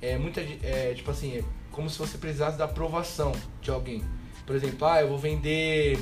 é 0.02 0.18
muita, 0.18 0.40
é, 0.62 0.92
tipo 0.94 1.10
assim, 1.10 1.38
é 1.38 1.44
como 1.70 1.88
se 1.90 1.98
você 1.98 2.18
precisasse 2.18 2.56
da 2.56 2.64
aprovação 2.64 3.32
de 3.60 3.70
alguém. 3.70 4.02
Por 4.46 4.54
exemplo, 4.54 4.86
ah, 4.86 5.00
eu 5.00 5.08
vou 5.08 5.18
vender, 5.18 5.98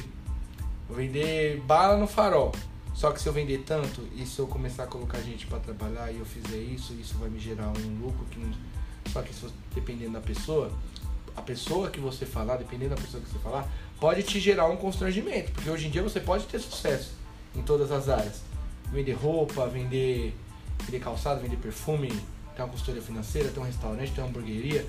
vou 0.89 0.97
vender 0.97 1.61
bala 1.67 1.97
no 1.97 2.07
farol. 2.07 2.53
Só 2.95 3.11
que 3.11 3.21
se 3.21 3.29
eu 3.29 3.33
vender 3.33 3.65
tanto 3.67 4.03
e 4.17 4.25
se 4.25 4.39
eu 4.39 4.47
começar 4.47 4.85
a 4.85 4.87
colocar 4.87 5.21
gente 5.21 5.47
para 5.47 5.59
trabalhar 5.59 6.13
e 6.13 6.19
eu 6.19 6.25
fizer 6.25 6.59
isso, 6.59 6.95
isso 6.95 7.19
vai 7.19 7.29
me 7.29 7.41
gerar 7.41 7.69
um 7.69 8.01
lucro 8.01 8.25
que 8.31 8.39
não... 8.39 8.51
só 9.13 9.21
que 9.21 9.35
se, 9.35 9.47
dependendo 9.75 10.13
da 10.13 10.21
pessoa, 10.21 10.71
a 11.37 11.43
pessoa 11.43 11.91
que 11.91 11.99
você 11.99 12.25
falar, 12.25 12.57
dependendo 12.57 12.95
da 12.95 13.01
pessoa 13.01 13.21
que 13.21 13.29
você 13.29 13.39
falar, 13.41 13.69
pode 13.99 14.23
te 14.23 14.39
gerar 14.39 14.67
um 14.67 14.77
constrangimento, 14.77 15.51
porque 15.51 15.69
hoje 15.69 15.89
em 15.89 15.91
dia 15.91 16.03
você 16.03 16.21
pode 16.21 16.45
ter 16.45 16.61
sucesso 16.61 17.13
em 17.55 17.63
todas 17.63 17.91
as 17.91 18.09
áreas. 18.09 18.43
Vender 18.93 19.15
roupa, 19.15 19.67
vender, 19.67 20.35
vender 20.85 21.01
calçado, 21.01 21.41
vender 21.41 21.57
perfume, 21.57 22.09
ter 22.55 22.63
uma 22.63 22.69
consultoria 22.69 23.03
financeira, 23.03 23.51
ter 23.51 23.59
um 23.59 23.65
restaurante, 23.65 24.13
ter 24.13 24.21
uma 24.21 24.29
hamburgueria, 24.29 24.87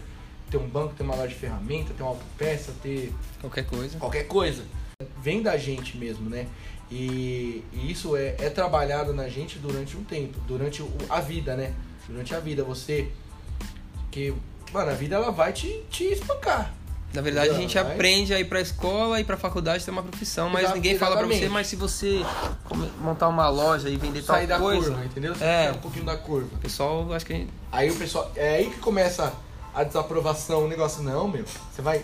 ter 0.49 0.58
um 0.58 0.68
banco, 0.68 0.93
ter 0.93 1.03
uma 1.03 1.16
loja 1.16 1.30
de 1.30 1.36
ferramenta, 1.36 1.93
ter 1.93 2.03
uma 2.03 2.12
autopeça, 2.12 2.72
ter 2.84 3.12
qualquer 3.41 3.66
coisa. 3.66 3.97
Qualquer 3.97 4.28
coisa. 4.28 4.64
Vem 5.22 5.41
da 5.41 5.58
gente 5.58 5.97
mesmo, 5.97 6.30
né? 6.30 6.47
E, 6.90 7.64
e 7.74 7.92
isso 7.92 8.16
é, 8.16 8.36
é, 8.38 8.50
trabalhado 8.50 9.14
na 9.14 9.28
gente 9.28 9.58
durante 9.58 9.98
um 9.98 10.04
tempo, 10.04 10.40
durante 10.48 10.82
o, 10.82 10.92
a 11.10 11.20
vida, 11.20 11.56
né? 11.56 11.74
Durante 12.08 12.36
a 12.36 12.40
vida. 12.40 12.64
Você. 12.64 13.12
Que, 14.12 14.34
mano, 14.72 14.92
a 14.92 14.94
vida 14.94 15.16
ela 15.16 15.32
vai 15.32 15.52
te, 15.52 15.84
te 15.90 16.06
espancar. 16.06 16.74
Na 17.14 17.22
verdade, 17.22 17.50
a 17.50 17.54
gente 17.54 17.80
aprende 17.80 18.34
a 18.34 18.40
ir 18.40 18.46
pra 18.46 18.60
escola 18.60 19.22
e 19.22 19.24
pra 19.24 19.38
faculdade 19.38 19.86
ter 19.86 19.92
uma 19.92 20.04
profissão, 20.04 20.50
mas 20.50 20.64
Exato, 20.64 20.76
ninguém 20.76 20.98
fala 20.98 21.16
pra 21.16 21.26
você, 21.26 21.48
mas 21.48 21.68
se 21.68 21.78
você 21.78 22.22
montar 23.00 23.30
uma 23.30 23.48
loja 23.48 23.90
e 23.90 23.96
vender 23.96 24.22
Sair 24.22 24.48
tal 24.48 24.60
coisa... 24.60 24.82
Sair 24.82 24.90
da 24.90 24.96
curva, 24.96 25.06
entendeu? 25.06 25.34
Você 25.34 25.44
é, 25.46 25.72
um 25.72 25.78
pouquinho 25.78 26.04
da 26.04 26.18
curva. 26.18 26.50
O 26.54 26.58
pessoal, 26.58 27.14
acho 27.14 27.26
que... 27.26 27.34
Gente... 27.34 27.54
Aí 27.72 27.90
o 27.90 27.96
pessoal... 27.96 28.30
É 28.36 28.56
aí 28.56 28.70
que 28.70 28.80
começa 28.80 29.34
a 29.74 29.86
desaprovação, 29.86 30.66
o 30.66 30.68
negócio, 30.68 31.02
não, 31.04 31.26
meu, 31.26 31.46
você 31.46 31.82
vai... 31.82 32.04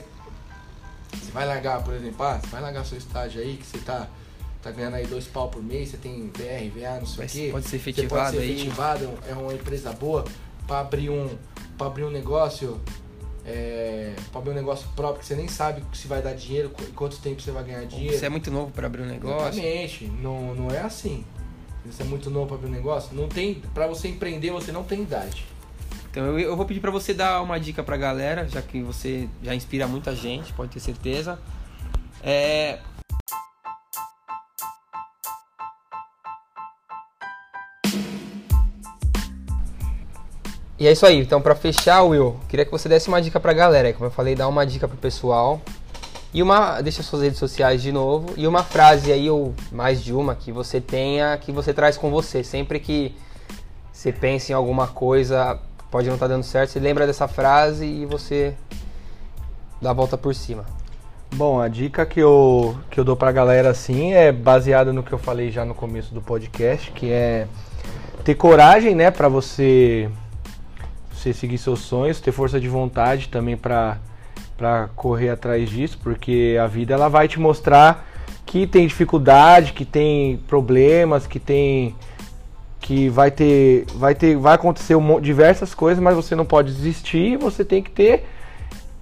Você 1.11 1.31
vai 1.31 1.45
largar, 1.45 1.83
por 1.83 1.93
exemplo, 1.93 2.25
ah, 2.25 2.39
você 2.41 2.47
vai 2.47 2.61
largar 2.61 2.85
seu 2.85 2.97
estágio 2.97 3.41
aí, 3.41 3.57
que 3.57 3.65
você 3.65 3.79
tá 3.79 4.07
tá 4.61 4.71
ganhando 4.71 4.95
aí 4.95 5.05
dois 5.05 5.25
pau 5.25 5.49
por 5.49 5.63
mês, 5.63 5.89
você 5.89 5.97
tem 5.97 6.29
VR, 6.29 6.69
VA, 6.73 6.99
não 6.99 7.05
sei 7.05 7.25
o 7.25 7.29
quê. 7.29 7.49
Pode 7.51 7.67
ser 7.67 7.75
efetivado 7.77 8.31
você 8.31 8.37
pode 8.37 8.47
ser 8.47 8.51
efetivado, 8.51 9.09
é 9.27 9.33
uma 9.33 9.53
empresa 9.53 9.91
boa 9.93 10.23
para 10.67 10.79
abrir 10.79 11.09
um 11.09 11.29
para 11.77 11.87
abrir 11.87 12.03
um 12.03 12.11
negócio, 12.11 12.79
é, 13.43 14.13
para 14.31 14.39
abrir 14.39 14.51
um 14.51 14.55
negócio 14.55 14.87
próprio 14.95 15.21
que 15.21 15.25
você 15.25 15.35
nem 15.35 15.47
sabe 15.47 15.83
se 15.93 16.07
vai 16.07 16.21
dar 16.21 16.33
dinheiro, 16.33 16.71
quanto 16.95 17.17
tempo 17.17 17.41
você 17.41 17.49
vai 17.49 17.63
ganhar 17.63 17.85
dinheiro. 17.85 18.15
Você 18.15 18.25
é 18.25 18.29
muito 18.29 18.51
novo 18.51 18.71
para 18.71 18.85
abrir 18.85 19.01
um 19.01 19.07
negócio. 19.07 19.59
Exatamente, 19.59 20.05
não, 20.21 20.53
não 20.53 20.69
é 20.69 20.79
assim. 20.79 21.25
Você 21.83 22.03
é 22.03 22.05
muito 22.05 22.29
novo 22.29 22.45
para 22.45 22.57
abrir 22.57 22.67
um 22.67 22.71
negócio, 22.71 23.15
não 23.15 23.27
tem 23.27 23.55
para 23.73 23.87
você 23.87 24.07
empreender, 24.07 24.51
você 24.51 24.71
não 24.71 24.83
tem 24.83 25.01
idade. 25.01 25.43
Então 26.11 26.25
eu, 26.25 26.39
eu 26.39 26.55
vou 26.55 26.65
pedir 26.65 26.81
para 26.81 26.91
você 26.91 27.13
dar 27.13 27.41
uma 27.41 27.59
dica 27.59 27.81
pra 27.81 27.97
galera, 27.97 28.47
já 28.47 28.61
que 28.61 28.83
você 28.83 29.27
já 29.41 29.55
inspira 29.55 29.87
muita 29.87 30.15
gente, 30.15 30.53
pode 30.53 30.69
ter 30.71 30.79
certeza. 30.79 31.39
É, 32.21 32.79
E 40.81 40.87
é 40.87 40.91
isso 40.91 41.05
aí. 41.05 41.19
Então, 41.19 41.39
para 41.39 41.53
fechar, 41.53 42.01
Will, 42.01 42.39
queria 42.49 42.65
que 42.65 42.71
você 42.71 42.89
desse 42.89 43.07
uma 43.07 43.21
dica 43.21 43.39
pra 43.39 43.53
galera. 43.53 43.93
Como 43.93 44.07
eu 44.07 44.11
falei, 44.11 44.33
dá 44.33 44.47
uma 44.47 44.65
dica 44.65 44.87
pro 44.87 44.97
pessoal. 44.97 45.61
E 46.33 46.41
uma, 46.41 46.81
deixa 46.81 47.03
suas 47.03 47.21
redes 47.21 47.37
sociais 47.37 47.83
de 47.83 47.91
novo, 47.91 48.33
e 48.35 48.47
uma 48.47 48.63
frase 48.63 49.11
aí, 49.11 49.29
ou 49.29 49.53
mais 49.71 50.03
de 50.03 50.11
uma, 50.11 50.33
que 50.33 50.51
você 50.51 50.81
tenha, 50.81 51.37
que 51.37 51.51
você 51.51 51.71
traz 51.71 51.97
com 51.97 52.09
você. 52.09 52.43
Sempre 52.43 52.79
que 52.79 53.15
você 53.93 54.11
pensa 54.11 54.53
em 54.53 54.55
alguma 54.55 54.87
coisa, 54.87 55.59
pode 55.91 56.07
não 56.07 56.15
estar 56.15 56.27
tá 56.27 56.33
dando 56.33 56.43
certo, 56.43 56.71
você 56.71 56.79
lembra 56.79 57.05
dessa 57.05 57.27
frase 57.27 57.85
e 57.85 58.07
você 58.07 58.55
dá 59.79 59.91
a 59.91 59.93
volta 59.93 60.17
por 60.17 60.33
cima. 60.33 60.65
Bom, 61.35 61.59
a 61.59 61.67
dica 61.67 62.07
que 62.07 62.19
eu, 62.19 62.75
que 62.89 62.99
eu 62.99 63.03
dou 63.03 63.15
pra 63.15 63.31
galera 63.31 63.69
assim 63.69 64.13
é 64.13 64.31
baseada 64.31 64.91
no 64.91 65.03
que 65.03 65.13
eu 65.13 65.19
falei 65.19 65.51
já 65.51 65.63
no 65.63 65.75
começo 65.75 66.11
do 66.11 66.23
podcast, 66.23 66.89
que 66.91 67.11
é 67.11 67.45
ter 68.23 68.33
coragem, 68.33 68.95
né, 68.95 69.11
para 69.11 69.29
você 69.29 70.09
você 71.21 71.33
seguir 71.33 71.57
seus 71.57 71.79
sonhos, 71.79 72.19
ter 72.19 72.31
força 72.31 72.59
de 72.59 72.67
vontade 72.67 73.29
também 73.29 73.55
para 73.55 73.97
para 74.57 74.89
correr 74.95 75.29
atrás 75.29 75.67
disso, 75.67 75.97
porque 76.03 76.55
a 76.61 76.67
vida 76.67 76.93
ela 76.93 77.09
vai 77.09 77.27
te 77.27 77.39
mostrar 77.39 78.07
que 78.45 78.67
tem 78.67 78.85
dificuldade, 78.85 79.73
que 79.73 79.83
tem 79.83 80.37
problemas, 80.47 81.25
que 81.25 81.39
tem 81.39 81.95
que 82.79 83.09
vai 83.09 83.31
ter 83.31 83.85
vai 83.95 84.13
ter 84.13 84.35
vai 84.37 84.53
acontecer 84.53 84.95
um, 84.95 85.19
diversas 85.19 85.73
coisas, 85.73 86.01
mas 86.01 86.15
você 86.15 86.35
não 86.35 86.45
pode 86.45 86.71
desistir, 86.71 87.37
você 87.37 87.65
tem 87.65 87.81
que 87.81 87.89
ter 87.89 88.23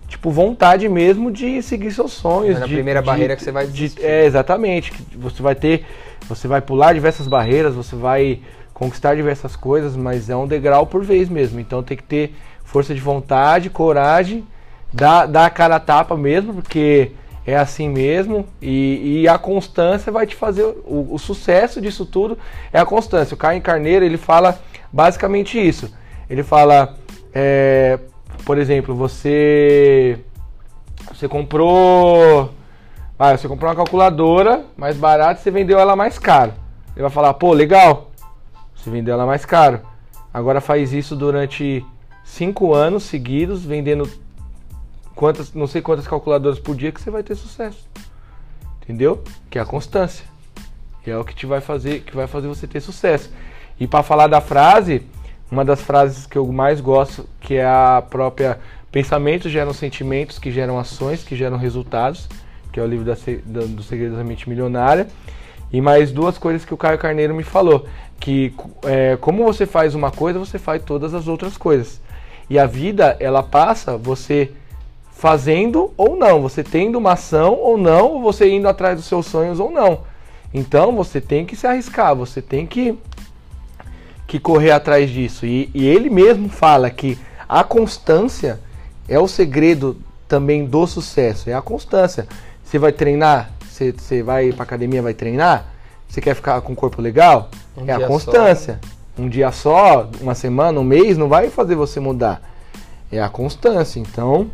tipo 0.07 0.31
vontade 0.31 0.87
mesmo 0.87 1.29
de 1.29 1.61
seguir 1.61 1.91
seus 1.91 2.13
sonhos. 2.13 2.55
É 2.55 2.59
na 2.61 2.65
de, 2.65 2.73
primeira 2.73 3.01
de, 3.01 3.05
barreira 3.05 3.35
que 3.35 3.43
você 3.43 3.51
vai 3.51 3.67
desistir. 3.67 3.99
De, 3.99 4.05
é 4.05 4.25
exatamente, 4.25 4.93
você 5.17 5.41
vai 5.41 5.55
ter 5.55 5.85
você 6.27 6.47
vai 6.47 6.61
pular 6.61 6.93
diversas 6.93 7.27
barreiras, 7.27 7.75
você 7.75 7.95
vai 7.95 8.39
conquistar 8.79 9.13
diversas 9.13 9.57
coisas, 9.57 9.97
mas 9.97 10.29
é 10.29 10.35
um 10.37 10.47
degrau 10.47 10.87
por 10.87 11.03
vez 11.03 11.27
mesmo. 11.27 11.59
Então 11.59 11.83
tem 11.83 11.97
que 11.97 12.03
ter 12.03 12.33
força 12.63 12.95
de 12.95 13.01
vontade, 13.01 13.69
coragem, 13.69 14.47
dar, 14.91 15.25
dar 15.25 15.47
a 15.47 15.49
cara 15.49 15.75
a 15.75 15.79
tapa 15.81 16.15
mesmo, 16.15 16.53
porque 16.53 17.11
é 17.45 17.57
assim 17.57 17.89
mesmo. 17.89 18.47
E, 18.61 19.21
e 19.21 19.27
a 19.27 19.37
constância 19.37 20.13
vai 20.13 20.25
te 20.25 20.33
fazer. 20.33 20.63
O, 20.63 21.09
o, 21.11 21.19
sucesso 21.19 21.81
disso 21.81 22.05
tudo 22.05 22.37
é 22.71 22.79
a 22.79 22.85
constância. 22.85 23.35
O 23.35 23.37
Caio 23.37 23.61
Carneiro 23.61 24.05
ele 24.05 24.17
fala 24.17 24.57
basicamente 24.93 25.59
isso. 25.59 25.93
Ele 26.29 26.41
fala, 26.41 26.95
é, 27.33 27.99
por 28.45 28.57
exemplo, 28.57 28.95
você 28.95 30.19
você 31.11 31.27
comprou, 31.27 32.53
ah, 33.17 33.35
você 33.35 33.45
comprou 33.45 33.69
uma 33.69 33.75
calculadora 33.75 34.63
mais 34.77 34.95
barata, 34.95 35.41
você 35.41 35.51
vendeu 35.51 35.77
ela 35.77 35.97
mais 35.97 36.17
caro. 36.17 36.53
Ele 36.95 37.01
vai 37.01 37.11
falar, 37.11 37.33
pô, 37.33 37.51
legal, 37.51 38.08
você 38.79 38.89
vendeu 38.89 39.13
ela 39.13 39.25
mais 39.25 39.45
caro. 39.45 39.81
Agora 40.33 40.61
faz 40.61 40.93
isso 40.93 41.15
durante 41.15 41.85
cinco 42.23 42.73
anos 42.73 43.03
seguidos, 43.03 43.65
vendendo 43.65 44.09
quantas, 45.15 45.53
não 45.53 45.67
sei 45.67 45.81
quantas 45.81 46.07
calculadoras 46.07 46.59
por 46.59 46.75
dia 46.75 46.91
que 46.91 47.01
você 47.01 47.11
vai 47.11 47.23
ter 47.23 47.35
sucesso. 47.35 47.87
Entendeu? 48.81 49.23
Que 49.49 49.59
é 49.59 49.61
a 49.61 49.65
constância. 49.65 50.25
Que 51.03 51.11
é 51.11 51.17
o 51.17 51.23
que 51.23 51.35
te 51.35 51.45
vai 51.45 51.61
fazer, 51.61 52.01
que 52.01 52.15
vai 52.15 52.27
fazer 52.27 52.47
você 52.47 52.65
ter 52.65 52.79
sucesso. 52.79 53.29
E 53.79 53.87
para 53.87 54.03
falar 54.03 54.27
da 54.27 54.41
frase, 54.41 55.03
uma 55.51 55.65
das 55.65 55.81
frases 55.81 56.25
que 56.25 56.37
eu 56.37 56.45
mais 56.47 56.79
gosto, 56.79 57.27
que 57.41 57.55
é 57.55 57.65
a 57.65 58.03
própria 58.07 58.59
pensamentos 58.91 59.51
geram 59.51 59.73
sentimentos, 59.73 60.39
que 60.39 60.51
geram 60.51 60.79
ações, 60.79 61.23
que 61.23 61.35
geram 61.35 61.57
resultados, 61.57 62.27
que 62.71 62.79
é 62.79 62.83
o 62.83 62.87
livro 62.87 63.05
da, 63.05 63.15
do 63.65 63.83
Segredos 63.83 64.17
da 64.17 64.23
Mente 64.23 64.49
Milionária. 64.49 65.07
E 65.71 65.81
mais 65.81 66.11
duas 66.11 66.37
coisas 66.37 66.65
que 66.65 66.73
o 66.73 66.77
Caio 66.77 66.97
Carneiro 66.97 67.35
me 67.35 67.43
falou 67.43 67.85
que 68.19 68.53
é, 68.83 69.17
como 69.21 69.43
você 69.43 69.65
faz 69.65 69.95
uma 69.95 70.11
coisa, 70.11 70.37
você 70.37 70.59
faz 70.59 70.83
todas 70.83 71.13
as 71.13 71.27
outras 71.27 71.57
coisas. 71.57 72.01
E 72.49 72.59
a 72.59 72.65
vida, 72.65 73.15
ela 73.19 73.41
passa 73.41 73.97
você 73.97 74.51
fazendo 75.11 75.93
ou 75.97 76.15
não, 76.15 76.41
você 76.41 76.63
tendo 76.63 76.97
uma 76.97 77.13
ação 77.13 77.53
ou 77.55 77.77
não, 77.77 78.21
você 78.21 78.49
indo 78.49 78.67
atrás 78.67 78.95
dos 78.97 79.05
seus 79.05 79.25
sonhos 79.25 79.59
ou 79.59 79.69
não. 79.69 80.01
Então 80.53 80.95
você 80.95 81.21
tem 81.21 81.45
que 81.45 81.55
se 81.55 81.67
arriscar, 81.67 82.15
você 82.15 82.41
tem 82.41 82.65
que, 82.65 82.97
que 84.25 84.39
correr 84.39 84.71
atrás 84.71 85.09
disso. 85.09 85.45
E, 85.45 85.69
e 85.73 85.85
ele 85.85 86.09
mesmo 86.09 86.49
fala 86.49 86.89
que 86.89 87.17
a 87.47 87.63
constância 87.63 88.59
é 89.07 89.19
o 89.19 89.27
segredo 89.27 89.97
também 90.27 90.65
do 90.65 90.85
sucesso, 90.87 91.49
é 91.49 91.53
a 91.53 91.61
constância. 91.61 92.27
Você 92.63 92.79
vai 92.79 92.91
treinar, 92.91 93.51
você, 93.79 93.91
você 93.93 94.21
vai 94.21 94.51
para 94.51 94.63
academia, 94.63 95.01
vai 95.01 95.13
treinar, 95.13 95.65
você 96.07 96.19
quer 96.19 96.35
ficar 96.35 96.59
com 96.61 96.73
o 96.73 96.75
corpo 96.75 97.01
legal? 97.01 97.49
Um 97.77 97.85
é 97.87 97.93
a 97.93 98.05
constância. 98.05 98.79
Só. 98.83 99.21
Um 99.21 99.29
dia 99.29 99.51
só, 99.51 100.09
uma 100.21 100.35
semana, 100.35 100.79
um 100.79 100.83
mês, 100.83 101.17
não 101.17 101.27
vai 101.27 101.49
fazer 101.49 101.75
você 101.75 101.99
mudar. 101.99 102.41
É 103.11 103.21
a 103.21 103.29
constância. 103.29 103.99
Então, 103.99 104.49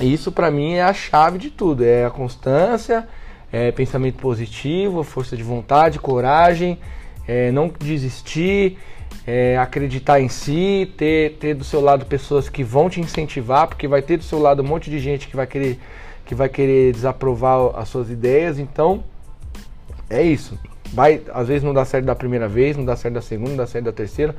isso 0.00 0.30
para 0.30 0.50
mim 0.50 0.74
é 0.74 0.82
a 0.82 0.92
chave 0.92 1.38
de 1.38 1.50
tudo. 1.50 1.84
É 1.84 2.04
a 2.04 2.10
constância, 2.10 3.08
é 3.52 3.70
pensamento 3.72 4.16
positivo, 4.16 5.02
força 5.02 5.36
de 5.36 5.42
vontade, 5.42 5.98
coragem, 5.98 6.78
é 7.26 7.50
não 7.50 7.72
desistir, 7.78 8.78
é 9.26 9.58
acreditar 9.58 10.20
em 10.20 10.28
si, 10.28 10.92
ter, 10.96 11.36
ter 11.38 11.54
do 11.54 11.64
seu 11.64 11.80
lado 11.80 12.06
pessoas 12.06 12.48
que 12.48 12.62
vão 12.62 12.88
te 12.88 13.00
incentivar, 13.00 13.66
porque 13.66 13.88
vai 13.88 14.02
ter 14.02 14.16
do 14.16 14.24
seu 14.24 14.38
lado 14.38 14.62
um 14.62 14.66
monte 14.66 14.90
de 14.90 14.98
gente 14.98 15.28
que 15.28 15.36
vai 15.36 15.46
querer, 15.46 15.78
que 16.32 16.34
vai 16.34 16.48
querer 16.48 16.94
desaprovar 16.94 17.72
as 17.74 17.90
suas 17.90 18.08
ideias. 18.08 18.58
Então, 18.58 19.04
é 20.08 20.22
isso. 20.22 20.58
Vai, 20.90 21.20
às 21.30 21.46
vezes 21.46 21.62
não 21.62 21.74
dá 21.74 21.84
certo 21.84 22.06
da 22.06 22.14
primeira 22.14 22.48
vez, 22.48 22.74
não 22.74 22.86
dá 22.86 22.96
certo 22.96 23.14
da 23.14 23.20
segunda, 23.20 23.50
não 23.50 23.56
dá 23.58 23.66
certo 23.66 23.84
da 23.84 23.92
terceira, 23.92 24.34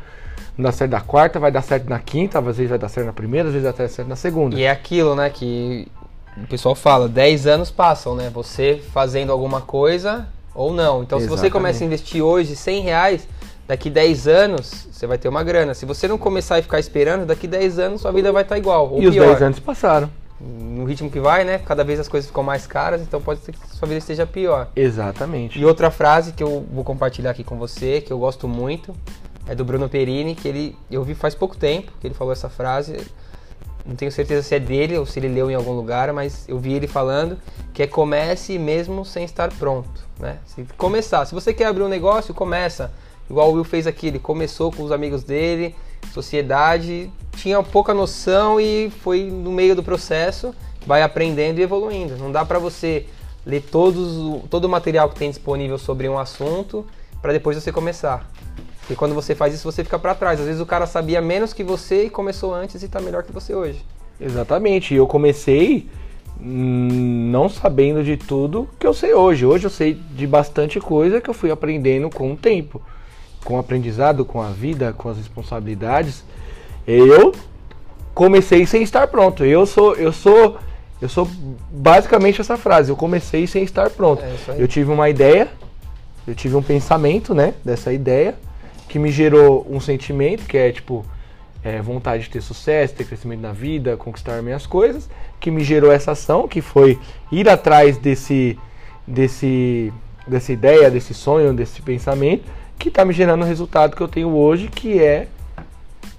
não 0.58 0.64
dá 0.64 0.72
certo 0.72 0.90
da 0.90 1.02
quarta, 1.02 1.40
vai 1.40 1.52
dar 1.52 1.62
certo 1.62 1.88
na 1.88 2.00
quinta, 2.00 2.40
às 2.40 2.46
vezes 2.46 2.68
vai 2.68 2.80
dar 2.80 2.90
certo 2.90 3.06
na 3.06 3.14
primeira, 3.14 3.48
às 3.48 3.54
vezes 3.54 3.72
vai 3.72 3.80
dar 3.80 3.88
certo 3.88 4.08
na 4.08 4.16
segunda. 4.16 4.56
E 4.60 4.64
é 4.64 4.72
aquilo, 4.72 5.16
né, 5.16 5.30
que 5.30 5.88
o 6.36 6.48
pessoal 6.48 6.74
fala, 6.74 7.08
10 7.08 7.46
anos 7.46 7.70
passam, 7.70 8.16
né? 8.16 8.32
Você 8.34 8.82
fazendo 8.92 9.32
alguma 9.32 9.62
coisa 9.62 10.28
ou 10.56 10.74
não. 10.74 11.04
Então 11.04 11.20
Exatamente. 11.20 11.24
se 11.24 11.30
você 11.30 11.52
começa 11.52 11.84
a 11.84 11.86
investir 11.86 12.24
hoje 12.24 12.56
100 12.56 12.82
reais, 12.82 13.28
daqui 13.68 13.92
10 13.92 14.28
anos 14.28 14.88
você 14.92 15.06
vai 15.06 15.20
ter 15.20 15.30
uma 15.30 15.44
grana. 15.44 15.76
Se 15.76 15.86
você 15.86 16.08
não 16.08 16.18
começar 16.18 16.58
e 16.58 16.64
ficar 16.64 16.80
esperando, 16.80 17.24
daqui 17.28 17.48
10 17.48 17.78
anos 17.78 18.02
sua 18.02 18.12
vida 18.12 18.32
vai 18.32 18.42
estar 18.42 18.58
igual. 18.58 18.94
e 18.98 19.02
pior. 19.02 19.10
os 19.10 19.16
10 19.16 19.42
anos 19.44 19.60
passaram 19.60 20.23
no 20.44 20.84
ritmo 20.86 21.10
que 21.10 21.20
vai, 21.20 21.44
né? 21.44 21.58
Cada 21.60 21.84
vez 21.84 22.00
as 22.00 22.08
coisas 22.08 22.28
ficam 22.28 22.44
mais 22.44 22.68
caras, 22.68 23.02
então 23.02 23.22
pode 23.22 23.40
ser 23.42 23.54
que 23.54 23.76
sua 23.76 23.88
vida 23.88 24.00
esteja 24.00 24.26
pior. 24.26 24.68
Exatamente. 24.76 25.60
E 25.60 25.66
outra 25.66 25.90
frase 25.90 26.34
que 26.34 26.44
eu 26.44 26.66
vou 26.72 26.84
compartilhar 26.84 27.32
aqui 27.32 27.44
com 27.44 27.58
você, 27.58 28.02
que 28.02 28.12
eu 28.12 28.20
gosto 28.20 28.48
muito, 28.48 28.94
é 29.48 29.56
do 29.56 29.64
Bruno 29.64 29.88
Perini, 29.88 30.36
que 30.36 30.48
ele 30.48 30.78
eu 30.92 31.04
vi 31.04 31.16
faz 31.16 31.34
pouco 31.34 31.56
tempo 31.56 31.92
que 32.00 32.08
ele 32.08 32.14
falou 32.14 32.34
essa 32.34 32.50
frase. 32.50 32.98
Não 33.86 33.96
tenho 33.96 34.12
certeza 34.12 34.42
se 34.42 34.56
é 34.56 34.60
dele 34.60 34.98
ou 34.98 35.06
se 35.06 35.20
ele 35.20 35.28
leu 35.28 35.52
em 35.52 35.56
algum 35.56 35.74
lugar, 35.74 36.14
mas 36.14 36.48
eu 36.48 36.58
vi 36.58 36.74
ele 36.74 36.88
falando 36.88 37.38
que 37.74 37.84
é 37.84 37.88
comece 37.88 38.58
mesmo 38.58 39.04
sem 39.04 39.26
estar 39.26 39.52
pronto, 39.54 39.90
né? 40.20 40.38
Se 40.46 40.66
começar, 40.78 41.26
se 41.26 41.34
você 41.34 41.54
quer 41.54 41.66
abrir 41.66 41.84
um 41.84 41.90
negócio, 41.90 42.34
começa. 42.34 42.92
Igual 43.30 43.50
o 43.50 43.54
Will 43.54 43.64
fez 43.64 43.88
aqui, 43.88 44.08
ele 44.08 44.20
começou 44.20 44.72
com 44.72 44.84
os 44.84 44.92
amigos 44.92 45.24
dele, 45.24 45.76
sociedade, 46.14 47.12
tinha 47.36 47.62
pouca 47.62 47.94
noção 47.94 48.60
e 48.60 48.92
foi 49.02 49.24
no 49.24 49.52
meio 49.52 49.76
do 49.76 49.84
processo, 49.84 50.54
vai 50.86 51.02
aprendendo 51.02 51.60
e 51.60 51.64
evoluindo. 51.64 52.18
Não 52.18 52.32
dá 52.32 52.44
para 52.46 52.60
você 52.60 53.06
ler 53.46 53.62
todos, 53.62 54.44
todo 54.50 54.66
o 54.66 54.70
material 54.70 55.10
que 55.10 55.16
tem 55.16 55.30
disponível 55.30 55.78
sobre 55.78 56.08
um 56.08 56.18
assunto 56.18 56.86
para 57.22 57.34
depois 57.34 57.56
você 57.56 57.72
começar. 57.72 58.30
Porque 58.80 58.96
quando 58.96 59.16
você 59.16 59.34
faz 59.34 59.54
isso, 59.54 59.70
você 59.70 59.84
fica 59.84 59.98
para 59.98 60.14
trás. 60.14 60.40
Às 60.40 60.46
vezes 60.46 60.62
o 60.62 60.66
cara 60.66 60.86
sabia 60.86 61.22
menos 61.22 61.54
que 61.54 61.64
você 61.64 62.06
e 62.06 62.10
começou 62.10 62.54
antes 62.54 62.82
e 62.82 62.86
está 62.86 63.00
melhor 63.00 63.24
que 63.24 63.32
você 63.32 63.56
hoje. 63.56 63.84
Exatamente. 64.20 64.94
Eu 64.94 65.08
comecei 65.08 65.90
hum, 66.40 67.30
não 67.32 67.48
sabendo 67.48 68.04
de 68.04 68.18
tudo 68.18 68.68
que 68.78 68.86
eu 68.86 68.94
sei 68.94 69.14
hoje. 69.14 69.46
Hoje 69.46 69.66
eu 69.66 69.70
sei 69.70 69.94
de 69.94 70.28
bastante 70.28 70.80
coisa 70.82 71.22
que 71.22 71.30
eu 71.30 71.34
fui 71.34 71.50
aprendendo 71.50 72.10
com 72.10 72.34
o 72.34 72.36
tempo, 72.36 72.82
com 73.44 73.56
o 73.56 73.60
aprendizado, 73.60 74.26
com 74.26 74.42
a 74.42 74.50
vida, 74.50 74.94
com 74.94 75.10
as 75.10 75.18
responsabilidades. 75.18 76.24
Eu 76.88 77.34
comecei 78.14 78.66
sem 78.66 78.84
estar 78.84 79.08
pronto. 79.08 79.44
Eu 79.44 79.66
sou, 79.66 79.96
eu 79.96 80.12
sou, 80.12 80.58
eu 81.02 81.10
sou 81.10 81.28
basicamente 81.72 82.42
essa 82.42 82.58
frase. 82.58 82.90
Eu 82.90 82.96
comecei 82.96 83.46
sem 83.48 83.64
estar 83.64 83.90
pronto. 83.90 84.24
É 84.24 84.56
eu 84.58 84.68
tive 84.68 84.92
uma 84.92 85.10
ideia, 85.10 85.48
eu 86.28 86.36
tive 86.36 86.56
um 86.56 86.64
pensamento, 86.64 87.34
né, 87.34 87.54
dessa 87.64 87.92
ideia 87.92 88.36
que 88.88 89.00
me 89.00 89.12
gerou 89.12 89.66
um 89.68 89.80
sentimento 89.80 90.46
que 90.46 90.56
é 90.56 90.72
tipo 90.72 91.04
é, 91.64 91.82
vontade 91.82 92.24
de 92.24 92.30
ter 92.30 92.42
sucesso, 92.42 92.94
ter 92.94 93.06
crescimento 93.06 93.42
na 93.42 93.52
vida, 93.52 93.98
conquistar 93.98 94.42
minhas 94.44 94.68
coisas, 94.68 95.10
que 95.40 95.50
me 95.50 95.64
gerou 95.64 95.92
essa 95.92 96.12
ação, 96.12 96.48
que 96.48 96.62
foi 96.62 97.00
ir 97.32 97.50
atrás 97.50 97.98
desse, 97.98 98.60
desse, 99.08 99.92
dessa 100.28 100.52
ideia, 100.52 100.92
desse 100.92 101.14
sonho, 101.14 101.54
desse 101.54 101.82
pensamento, 101.82 102.44
que 102.84 102.90
está 102.90 103.06
me 103.06 103.14
gerando 103.14 103.44
o 103.44 103.46
resultado 103.46 103.96
que 103.96 104.04
eu 104.04 104.10
tenho 104.10 104.36
hoje, 104.36 104.68
que 104.68 105.02
é 105.02 105.30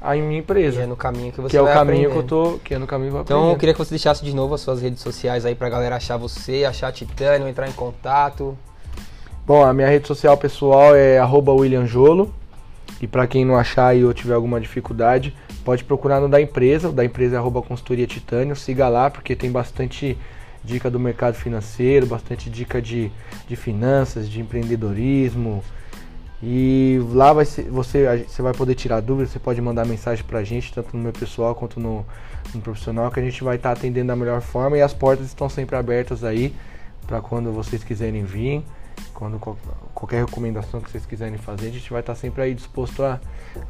a 0.00 0.14
minha 0.14 0.38
empresa. 0.38 0.78
Que 0.78 0.82
é 0.84 0.86
no 0.86 0.96
caminho 0.96 1.30
que 1.30 1.38
você 1.38 1.50
que 1.50 1.56
é 1.58 1.60
o 1.60 1.66
caminho 1.66 2.10
que 2.10 2.16
eu 2.16 2.22
tô, 2.22 2.58
que 2.64 2.74
é 2.74 2.78
no 2.78 2.86
caminho 2.86 3.10
que 3.10 3.16
eu 3.18 3.20
Então 3.20 3.50
eu 3.50 3.56
queria 3.58 3.74
que 3.74 3.78
você 3.78 3.90
deixasse 3.90 4.24
de 4.24 4.34
novo 4.34 4.54
as 4.54 4.62
suas 4.62 4.80
redes 4.80 5.02
sociais 5.02 5.44
aí 5.44 5.54
pra 5.54 5.68
galera 5.68 5.96
achar 5.96 6.16
você, 6.16 6.64
achar 6.64 6.90
Titânio, 6.90 7.46
entrar 7.46 7.68
em 7.68 7.72
contato. 7.72 8.56
Bom, 9.46 9.62
a 9.62 9.74
minha 9.74 9.86
rede 9.86 10.08
social 10.08 10.38
pessoal 10.38 10.96
é 10.96 11.22
@williamjolo. 11.22 12.34
E 12.98 13.06
para 13.06 13.26
quem 13.26 13.44
não 13.44 13.58
achar 13.58 13.94
e 13.94 14.02
ou 14.02 14.14
tiver 14.14 14.32
alguma 14.32 14.58
dificuldade, 14.58 15.36
pode 15.66 15.84
procurar 15.84 16.18
no 16.18 16.30
da 16.30 16.40
empresa, 16.40 16.88
o 16.88 16.92
da 16.92 17.04
empresa 17.04 17.36
é 17.36 17.38
arroba 17.38 17.60
consultoria 17.60 18.06
titânio, 18.06 18.56
siga 18.56 18.88
lá 18.88 19.10
porque 19.10 19.36
tem 19.36 19.50
bastante 19.52 20.16
dica 20.64 20.90
do 20.90 20.98
mercado 20.98 21.34
financeiro, 21.34 22.06
bastante 22.06 22.48
dica 22.48 22.80
de, 22.80 23.12
de 23.46 23.54
finanças, 23.54 24.30
de 24.30 24.40
empreendedorismo. 24.40 25.62
E 26.46 27.00
lá 27.12 27.32
vai 27.32 27.46
ser, 27.46 27.70
você, 27.70 28.26
você 28.28 28.42
vai 28.42 28.52
poder 28.52 28.74
tirar 28.74 29.00
dúvidas, 29.00 29.30
você 29.30 29.38
pode 29.38 29.62
mandar 29.62 29.86
mensagem 29.86 30.22
pra 30.22 30.44
gente, 30.44 30.74
tanto 30.74 30.94
no 30.94 31.02
meu 31.02 31.12
pessoal 31.12 31.54
quanto 31.54 31.80
no, 31.80 32.04
no 32.54 32.60
profissional, 32.60 33.10
que 33.10 33.18
a 33.18 33.22
gente 33.22 33.42
vai 33.42 33.56
estar 33.56 33.70
tá 33.70 33.80
atendendo 33.80 34.08
da 34.08 34.16
melhor 34.16 34.42
forma 34.42 34.76
e 34.76 34.82
as 34.82 34.92
portas 34.92 35.24
estão 35.24 35.48
sempre 35.48 35.74
abertas 35.74 36.22
aí 36.22 36.54
para 37.06 37.22
quando 37.22 37.50
vocês 37.50 37.82
quiserem 37.82 38.24
vir. 38.24 38.62
Quando 39.14 39.38
qualquer 39.94 40.24
recomendação 40.26 40.82
que 40.82 40.90
vocês 40.90 41.06
quiserem 41.06 41.38
fazer, 41.38 41.68
a 41.68 41.70
gente 41.70 41.90
vai 41.90 42.00
estar 42.00 42.14
sempre 42.14 42.42
aí 42.42 42.54
disposto 42.54 43.02
a, 43.02 43.18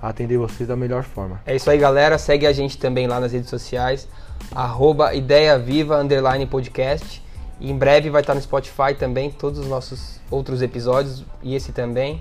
a 0.03 0.09
atender 0.09 0.37
vocês 0.37 0.69
da 0.69 0.75
melhor 0.75 1.05
forma. 1.05 1.41
É 1.47 1.55
isso 1.55 1.71
aí, 1.71 1.79
galera. 1.79 2.19
Segue 2.19 2.45
a 2.45 2.53
gente 2.53 2.77
também 2.77 3.07
lá 3.07 3.21
nas 3.21 3.33
redes 3.33 3.49
sociais, 3.49 4.09
arroba 4.53 5.15
Ideia 5.15 5.57
Viva 5.59 5.97
Underline 5.97 6.45
Podcast. 6.47 7.23
E 7.61 7.71
em 7.71 7.79
breve 7.79 8.11
vai 8.11 8.21
estar 8.21 8.35
no 8.35 8.43
Spotify 8.43 8.95
também, 8.99 9.31
todos 9.31 9.61
os 9.61 9.69
nossos 9.69 10.19
outros 10.29 10.61
episódios 10.61 11.25
e 11.41 11.55
esse 11.55 11.71
também. 11.71 12.21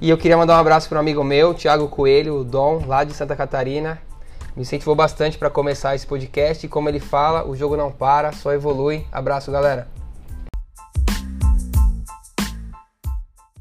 E 0.00 0.08
eu 0.08 0.16
queria 0.16 0.36
mandar 0.36 0.56
um 0.56 0.60
abraço 0.60 0.88
para 0.88 0.96
um 0.96 1.00
amigo 1.00 1.22
meu, 1.22 1.52
Thiago 1.52 1.86
Coelho, 1.86 2.36
o 2.36 2.44
Dom, 2.44 2.82
lá 2.86 3.04
de 3.04 3.12
Santa 3.12 3.36
Catarina. 3.36 4.00
Me 4.56 4.62
incentivou 4.62 4.94
bastante 4.94 5.36
para 5.36 5.50
começar 5.50 5.94
esse 5.94 6.06
podcast 6.06 6.64
e 6.64 6.68
como 6.70 6.88
ele 6.88 6.98
fala, 6.98 7.46
o 7.46 7.54
jogo 7.54 7.76
não 7.76 7.92
para, 7.92 8.32
só 8.32 8.50
evolui. 8.52 9.04
Abraço, 9.12 9.52
galera. 9.52 9.99